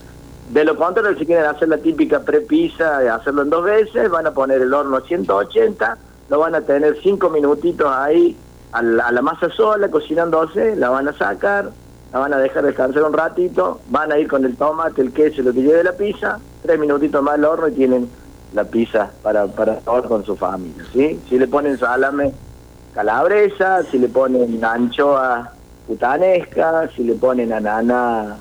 De 0.51 0.63
lo 0.65 0.75
contrario, 0.75 1.17
si 1.19 1.27
quieren 1.27 1.45
hacer 1.45 1.69
la 1.69 1.77
típica 1.77 2.21
pre-pizza, 2.21 3.13
hacerlo 3.13 3.43
en 3.43 3.51
dos 3.51 3.63
veces, 3.63 4.09
van 4.09 4.25
a 4.25 4.31
poner 4.31 4.59
el 4.61 4.73
horno 4.73 4.97
a 4.97 5.01
180, 5.01 5.97
lo 6.29 6.39
van 6.39 6.55
a 6.55 6.61
tener 6.61 6.97
5 6.99 7.29
minutitos 7.29 7.87
ahí 7.87 8.35
a 8.71 8.81
la, 8.81 9.07
a 9.07 9.11
la 9.11 9.21
masa 9.21 9.49
sola, 9.49 9.89
cocinándose, 9.89 10.75
la 10.75 10.89
van 10.89 11.07
a 11.07 11.13
sacar, 11.13 11.71
la 12.11 12.19
van 12.19 12.33
a 12.33 12.37
dejar 12.37 12.63
descansar 12.63 13.03
un 13.03 13.13
ratito, 13.13 13.79
van 13.89 14.11
a 14.11 14.17
ir 14.17 14.27
con 14.27 14.45
el 14.45 14.55
tomate, 14.55 15.01
el 15.01 15.11
queso, 15.11 15.41
y 15.41 15.43
lo 15.43 15.53
que 15.53 15.61
lleve 15.61 15.83
la 15.83 15.93
pizza, 15.93 16.39
tres 16.61 16.79
minutitos 16.79 17.21
más 17.21 17.35
al 17.35 17.45
horno 17.45 17.67
y 17.67 17.73
tienen 17.73 18.09
la 18.53 18.63
pizza 18.63 19.11
para, 19.21 19.45
para 19.47 19.75
todos 19.77 20.07
con 20.07 20.25
su 20.25 20.35
familia, 20.35 20.83
¿sí? 20.91 21.19
Si 21.29 21.37
le 21.37 21.47
ponen 21.47 21.77
salame 21.77 22.31
calabresa, 22.93 23.83
si 23.83 23.99
le 23.99 24.09
ponen 24.09 24.63
anchoa 24.63 25.53
putanesca, 25.87 26.89
si 26.95 27.03
le 27.03 27.13
ponen 27.13 27.53
anana 27.53 28.37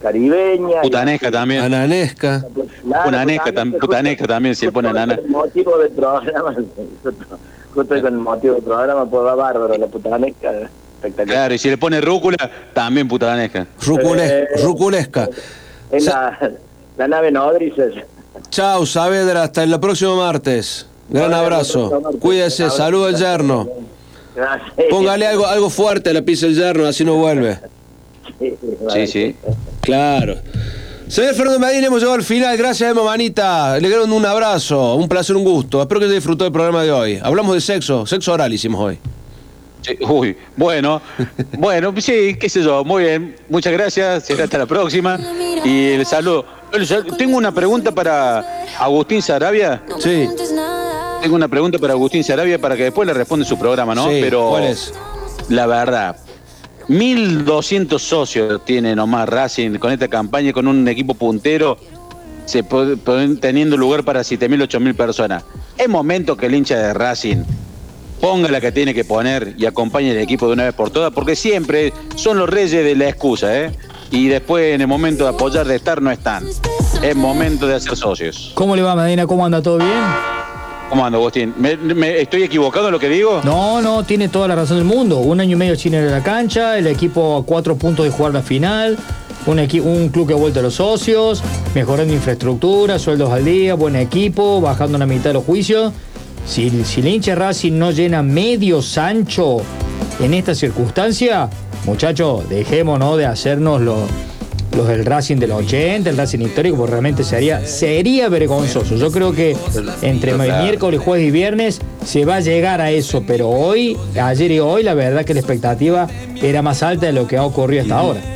caribeña. 0.00 0.82
Putanesca 0.82 1.30
también. 1.30 1.62
Ananesca. 1.62 2.44
Claro, 2.82 3.04
Putanesca, 3.04 3.52
putanesca 3.80 4.26
también 4.26 4.54
se 4.54 4.70
pone 4.70 4.88
justo 4.88 5.00
nana. 5.00 5.16
con 5.16 5.24
El 5.24 5.30
motivo 5.30 5.78
del 5.78 5.90
programa, 5.90 6.54
justo, 7.76 7.94
con 8.02 8.12
el 8.14 8.18
motivo 8.18 8.54
del 8.54 8.64
programa, 8.64 9.08
pues 9.08 9.24
va 9.24 9.34
bárbaro 9.36 9.76
la 9.78 9.86
putanesca, 9.86 10.50
espectacular. 10.96 11.26
Claro, 11.36 11.54
y 11.54 11.58
si 11.58 11.70
le 11.70 11.78
pone 11.78 12.00
rúcula, 12.00 12.36
también 12.74 13.06
putanesca. 13.06 13.66
Rucule- 13.82 14.26
Eh, 14.28 14.46
ruculesca. 14.64 15.28
Es 15.92 16.04
la, 16.06 16.36
la 16.96 17.06
nave 17.08 17.30
nodriza. 17.30 17.84
Chao, 18.50 18.84
Saavedra, 18.84 19.44
hasta 19.44 19.62
el 19.62 19.78
próximo 19.78 20.16
martes. 20.16 20.86
Gran 21.08 21.32
abrazo. 21.32 22.00
martes. 22.02 22.20
Cuídese, 22.20 22.64
Abrazo. 22.64 22.76
saludo 22.78 23.06
al 23.06 23.16
yerno. 23.16 23.68
Gracias. 24.34 24.72
Póngale 24.90 25.26
algo, 25.26 25.46
algo 25.46 25.70
fuerte 25.70 26.10
a 26.10 26.12
la 26.12 26.22
pizza 26.22 26.46
del 26.46 26.56
yerno, 26.56 26.86
así 26.86 27.04
no 27.04 27.14
vuelve. 27.14 27.58
Sí, 28.92 29.06
sí. 29.06 29.36
Claro. 29.80 30.36
Señor 31.08 31.34
Fernando 31.34 31.60
Medina, 31.60 31.86
hemos 31.86 32.00
llegado 32.00 32.16
al 32.16 32.24
final. 32.24 32.56
Gracias, 32.56 32.90
Emma 32.90 33.04
Manita. 33.04 33.78
Le 33.78 33.88
quiero 33.88 34.04
un 34.04 34.26
abrazo, 34.26 34.96
un 34.96 35.08
placer, 35.08 35.36
un 35.36 35.44
gusto. 35.44 35.80
Espero 35.80 36.00
que 36.00 36.06
haya 36.06 36.14
disfrutado 36.14 36.44
del 36.46 36.52
programa 36.52 36.82
de 36.82 36.90
hoy. 36.90 37.20
Hablamos 37.22 37.54
de 37.54 37.60
sexo, 37.60 38.04
sexo 38.06 38.32
oral 38.32 38.52
hicimos 38.52 38.80
hoy. 38.80 38.98
Sí, 39.82 39.96
Uy, 40.00 40.36
bueno, 40.56 41.00
bueno, 41.58 41.94
sí, 42.00 42.36
qué 42.40 42.48
sé 42.48 42.60
yo, 42.60 42.84
muy 42.84 43.04
bien, 43.04 43.36
muchas 43.48 43.72
gracias, 43.72 44.24
será 44.24 44.42
hasta 44.42 44.58
la 44.58 44.66
próxima 44.66 45.16
y 45.64 45.90
el 45.90 46.04
saludo. 46.04 46.44
Tengo 47.16 47.36
una 47.36 47.52
pregunta 47.54 47.92
para 47.92 48.64
Agustín 48.80 49.22
Sarabia. 49.22 49.84
Sí. 50.00 50.28
Tengo 51.22 51.36
una 51.36 51.46
pregunta 51.46 51.78
para 51.78 51.92
Agustín 51.92 52.24
Sarabia 52.24 52.58
para 52.60 52.76
que 52.76 52.82
después 52.82 53.06
le 53.06 53.14
responda 53.14 53.44
en 53.44 53.48
su 53.48 53.56
programa, 53.56 53.94
¿no? 53.94 54.08
Sí, 54.08 54.18
Pero 54.20 54.48
¿cuál 54.48 54.64
es? 54.64 54.92
la 55.50 55.66
verdad, 55.66 56.16
1.200 56.88 57.98
socios 57.98 58.64
tiene 58.64 58.94
nomás 58.94 59.28
Racing 59.28 59.78
con 59.78 59.92
esta 59.92 60.08
campaña, 60.08 60.52
con 60.52 60.68
un 60.68 60.86
equipo 60.88 61.14
puntero, 61.14 61.76
se 62.44 62.62
puede- 62.62 62.96
teniendo 63.36 63.76
lugar 63.76 64.04
para 64.04 64.22
7.000, 64.22 64.62
8.000 64.62 64.94
personas. 64.94 65.44
Es 65.76 65.88
momento 65.88 66.36
que 66.36 66.46
el 66.46 66.54
hincha 66.54 66.76
de 66.78 66.94
Racing 66.94 67.44
ponga 68.20 68.48
la 68.50 68.60
que 68.60 68.72
tiene 68.72 68.94
que 68.94 69.04
poner 69.04 69.54
y 69.58 69.66
acompañe 69.66 70.12
al 70.12 70.18
equipo 70.18 70.46
de 70.46 70.52
una 70.54 70.64
vez 70.64 70.74
por 70.74 70.90
todas, 70.90 71.12
porque 71.12 71.34
siempre 71.36 71.92
son 72.14 72.38
los 72.38 72.48
reyes 72.48 72.84
de 72.84 72.94
la 72.94 73.08
excusa, 73.08 73.64
¿eh? 73.64 73.72
Y 74.12 74.28
después 74.28 74.72
en 74.74 74.80
el 74.80 74.86
momento 74.86 75.24
de 75.24 75.30
apoyar, 75.30 75.66
de 75.66 75.74
estar, 75.76 76.00
no 76.00 76.10
están. 76.12 76.44
Es 77.02 77.16
momento 77.16 77.66
de 77.66 77.74
hacer 77.74 77.96
socios. 77.96 78.52
¿Cómo 78.54 78.76
le 78.76 78.82
va, 78.82 78.94
Medina? 78.94 79.26
¿Cómo 79.26 79.44
anda? 79.44 79.60
¿Todo 79.60 79.78
bien? 79.78 80.35
¿Cómo 80.88 81.04
anda, 81.04 81.18
Agustín? 81.18 81.52
¿Me, 81.58 81.76
me- 81.76 82.20
estoy 82.20 82.44
equivocado 82.44 82.86
en 82.86 82.92
lo 82.92 82.98
que 82.98 83.08
digo? 83.08 83.40
No, 83.44 83.82
no, 83.82 84.04
tiene 84.04 84.28
toda 84.28 84.48
la 84.48 84.54
razón 84.54 84.76
del 84.78 84.86
mundo. 84.86 85.18
Un 85.18 85.40
año 85.40 85.52
y 85.52 85.56
medio 85.56 85.76
sin 85.76 85.94
ir 85.94 86.00
a 86.00 86.10
la 86.10 86.22
cancha, 86.22 86.78
el 86.78 86.86
equipo 86.86 87.36
a 87.36 87.44
cuatro 87.44 87.76
puntos 87.76 88.04
de 88.04 88.10
jugar 88.12 88.32
la 88.32 88.42
final, 88.42 88.96
un, 89.46 89.58
un 89.58 90.08
club 90.10 90.28
que 90.28 90.32
ha 90.34 90.36
vuelto 90.36 90.60
a 90.60 90.62
los 90.62 90.74
socios, 90.74 91.42
mejorando 91.74 92.14
infraestructura, 92.14 92.98
sueldos 93.00 93.30
al 93.32 93.44
día, 93.44 93.74
buen 93.74 93.96
equipo, 93.96 94.60
bajando 94.60 94.96
la 94.96 95.06
mitad 95.06 95.30
de 95.30 95.34
los 95.34 95.44
juicios. 95.44 95.92
Si, 96.46 96.70
si 96.84 97.00
el 97.00 97.08
hincha 97.08 97.34
Racing 97.34 97.72
no 97.76 97.90
llena 97.90 98.22
medio 98.22 98.80
Sancho 98.80 99.56
en 100.20 100.34
esta 100.34 100.54
circunstancia, 100.54 101.50
muchachos, 101.84 102.48
dejémonos 102.48 103.18
de 103.18 103.26
hacernos 103.26 103.80
los, 103.80 103.98
los 104.76 104.88
del 104.88 105.04
Racing 105.04 105.36
del 105.36 105.52
80, 105.52 106.10
el 106.10 106.16
Racing 106.16 106.40
histórico, 106.40 106.76
porque 106.76 106.92
realmente 106.92 107.24
sería, 107.24 107.66
sería 107.66 108.28
vergonzoso. 108.28 108.96
Yo 108.96 109.10
creo 109.10 109.32
que 109.32 109.56
entre 110.02 110.34
miércoles, 110.34 111.00
jueves 111.00 111.28
y 111.28 111.30
viernes 111.30 111.80
se 112.04 112.24
va 112.24 112.36
a 112.36 112.40
llegar 112.40 112.80
a 112.80 112.90
eso, 112.90 113.24
pero 113.26 113.48
hoy, 113.48 113.96
ayer 114.20 114.50
y 114.52 114.60
hoy, 114.60 114.82
la 114.82 114.94
verdad 114.94 115.24
que 115.24 115.34
la 115.34 115.40
expectativa 115.40 116.06
era 116.42 116.62
más 116.62 116.82
alta 116.82 117.06
de 117.06 117.12
lo 117.12 117.26
que 117.26 117.36
ha 117.36 117.44
ocurrido 117.44 117.82
hasta 117.82 117.98
ahora. 117.98 118.35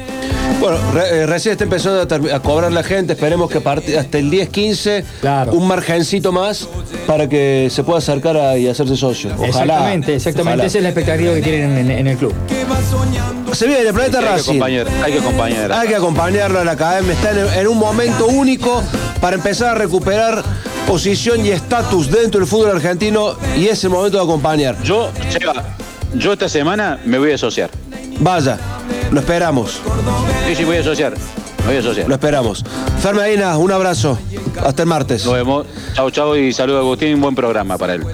Bueno, 0.59 0.79
re- 0.93 1.21
eh, 1.23 1.27
recién 1.27 1.53
está 1.53 1.65
empezando 1.65 2.03
a, 2.35 2.41
cobrar 2.41 2.73
la 2.73 2.83
gente. 2.83 3.13
Esperemos 3.15 3.51
que 3.51 3.59
hasta 3.59 4.19
el 4.19 4.31
10-15, 4.31 5.05
un 5.53 5.67
margencito 5.69 6.33
más 6.33 6.69
para 7.07 7.29
que 7.29 7.69
se 7.71 7.83
pueda 7.85 7.99
acercar 7.99 8.37
a- 8.37 8.59
y 8.59 8.69
hacerse 8.69 8.97
socio. 8.97 9.31
Ojalá. 9.35 9.49
exactamente, 9.49 10.15
exactamente. 10.17 10.53
Ojalá. 10.57 10.67
Esa 10.67 10.79
es 10.79 10.83
la 10.85 10.91
expectativa 10.91 11.35
que 11.35 11.43
tienen 11.43 11.79
en, 11.79 11.91
en 11.91 12.07
el 12.07 12.17
club. 12.17 12.35
Se 13.53 13.67
viene 13.67 13.83
el 13.83 13.95
planeta 13.95 14.19
Hay 14.19 14.25
que 14.25 14.31
Racing. 14.31 14.51
acompañar, 14.51 14.87
hay 15.05 15.13
que 15.13 15.19
acompañar. 15.19 15.73
Hay 15.73 15.89
que 15.89 15.97
acompañarlo 15.97 16.59
a 16.61 16.65
la 16.65 16.73
academia. 16.73 17.13
Está 17.13 17.31
en, 17.33 17.61
en 17.61 17.67
un 17.69 17.79
momento 17.79 18.27
único 18.27 18.83
para 19.21 19.37
empezar 19.37 19.71
a 19.71 19.75
recuperar 19.75 20.43
posición 20.87 21.45
y 21.45 21.51
estatus 21.51 22.11
dentro 22.11 22.41
del 22.41 22.49
fútbol 22.49 22.71
argentino 22.71 23.35
y 23.57 23.67
es 23.69 23.83
el 23.85 23.91
momento 23.91 24.19
de 24.19 24.25
acompañar. 24.25 24.81
Yo, 24.83 25.11
Seba, 25.31 25.65
yo 26.15 26.33
esta 26.33 26.49
semana 26.49 27.01
me 27.05 27.19
voy 27.19 27.33
a 27.33 27.35
asociar. 27.37 27.71
Vaya, 28.21 28.59
lo 29.11 29.21
esperamos. 29.21 29.81
Sí, 30.47 30.55
sí, 30.55 30.65
voy 30.65 30.77
a 30.77 30.81
asociar. 30.81 31.15
Voy 31.67 31.77
a 31.77 31.81
asociar. 31.81 32.09
Lo 32.09 32.15
esperamos. 32.15 32.65
Fermeina, 33.01 33.57
un 33.59 33.73
abrazo. 33.73 34.19
Hasta 34.65 34.83
el 34.83 34.89
martes. 34.89 35.25
Nos 35.25 35.35
vemos. 35.35 35.67
Chau, 35.95 36.11
chau 36.11 36.37
y 36.37 36.53
saludo 36.53 36.79
a 36.79 36.81
Agustín. 36.81 37.15
Un 37.15 37.21
buen 37.21 37.35
programa 37.35 37.77
para 37.79 37.95
él. 37.95 38.05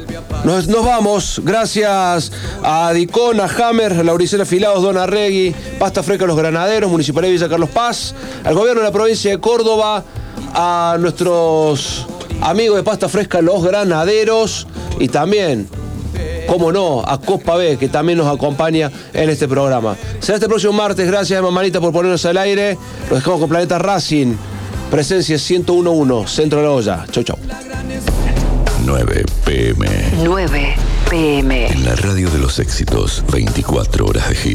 Nos, 0.44 0.68
nos 0.68 0.84
vamos. 0.84 1.40
Gracias 1.44 2.32
a 2.62 2.92
Dicón, 2.92 3.40
a 3.40 3.44
Hammer, 3.46 3.92
a 3.92 4.02
Lauricela 4.02 4.44
Filados, 4.44 4.82
Don 4.82 4.96
Arregui, 4.96 5.54
Pasta 5.78 6.02
Fresca 6.02 6.26
Los 6.26 6.36
Granaderos, 6.36 6.90
Municipalidad 6.90 7.30
de 7.30 7.32
Villa 7.32 7.48
Carlos 7.48 7.70
Paz, 7.70 8.14
al 8.44 8.54
gobierno 8.54 8.80
de 8.80 8.88
la 8.88 8.92
provincia 8.92 9.30
de 9.30 9.40
Córdoba, 9.40 10.04
a 10.54 10.96
nuestros 11.00 12.06
amigos 12.42 12.76
de 12.76 12.82
Pasta 12.82 13.08
Fresca 13.08 13.40
Los 13.40 13.64
Granaderos 13.64 14.66
y 14.98 15.08
también, 15.08 15.68
como 16.46 16.72
no, 16.72 17.02
a 17.06 17.20
Copa 17.20 17.56
B, 17.56 17.76
que 17.76 17.88
también 17.88 18.18
nos 18.18 18.34
acompaña 18.34 18.90
en 19.12 19.30
este 19.30 19.48
programa. 19.48 19.96
Será 20.20 20.36
este 20.36 20.48
próximo 20.48 20.72
martes. 20.72 21.06
Gracias, 21.06 21.42
mamanita, 21.42 21.80
por 21.80 21.92
ponernos 21.92 22.24
al 22.24 22.38
aire. 22.38 22.78
Los 23.10 23.18
dejamos 23.18 23.40
con 23.40 23.48
Planeta 23.48 23.78
Racing. 23.78 24.34
Presencia 24.90 25.36
1011, 25.36 26.28
Centro 26.28 26.60
de 26.60 26.64
la 26.64 26.70
Olla. 26.70 27.04
Chau, 27.10 27.24
chau. 27.24 27.36
9 28.84 29.24
pm. 29.44 29.88
9 30.22 30.74
pm. 31.10 31.66
En 31.66 31.84
la 31.84 31.96
radio 31.96 32.30
de 32.30 32.38
los 32.38 32.60
éxitos, 32.60 33.24
24 33.32 34.06
horas 34.06 34.28
de 34.28 34.34
hit. 34.36 34.54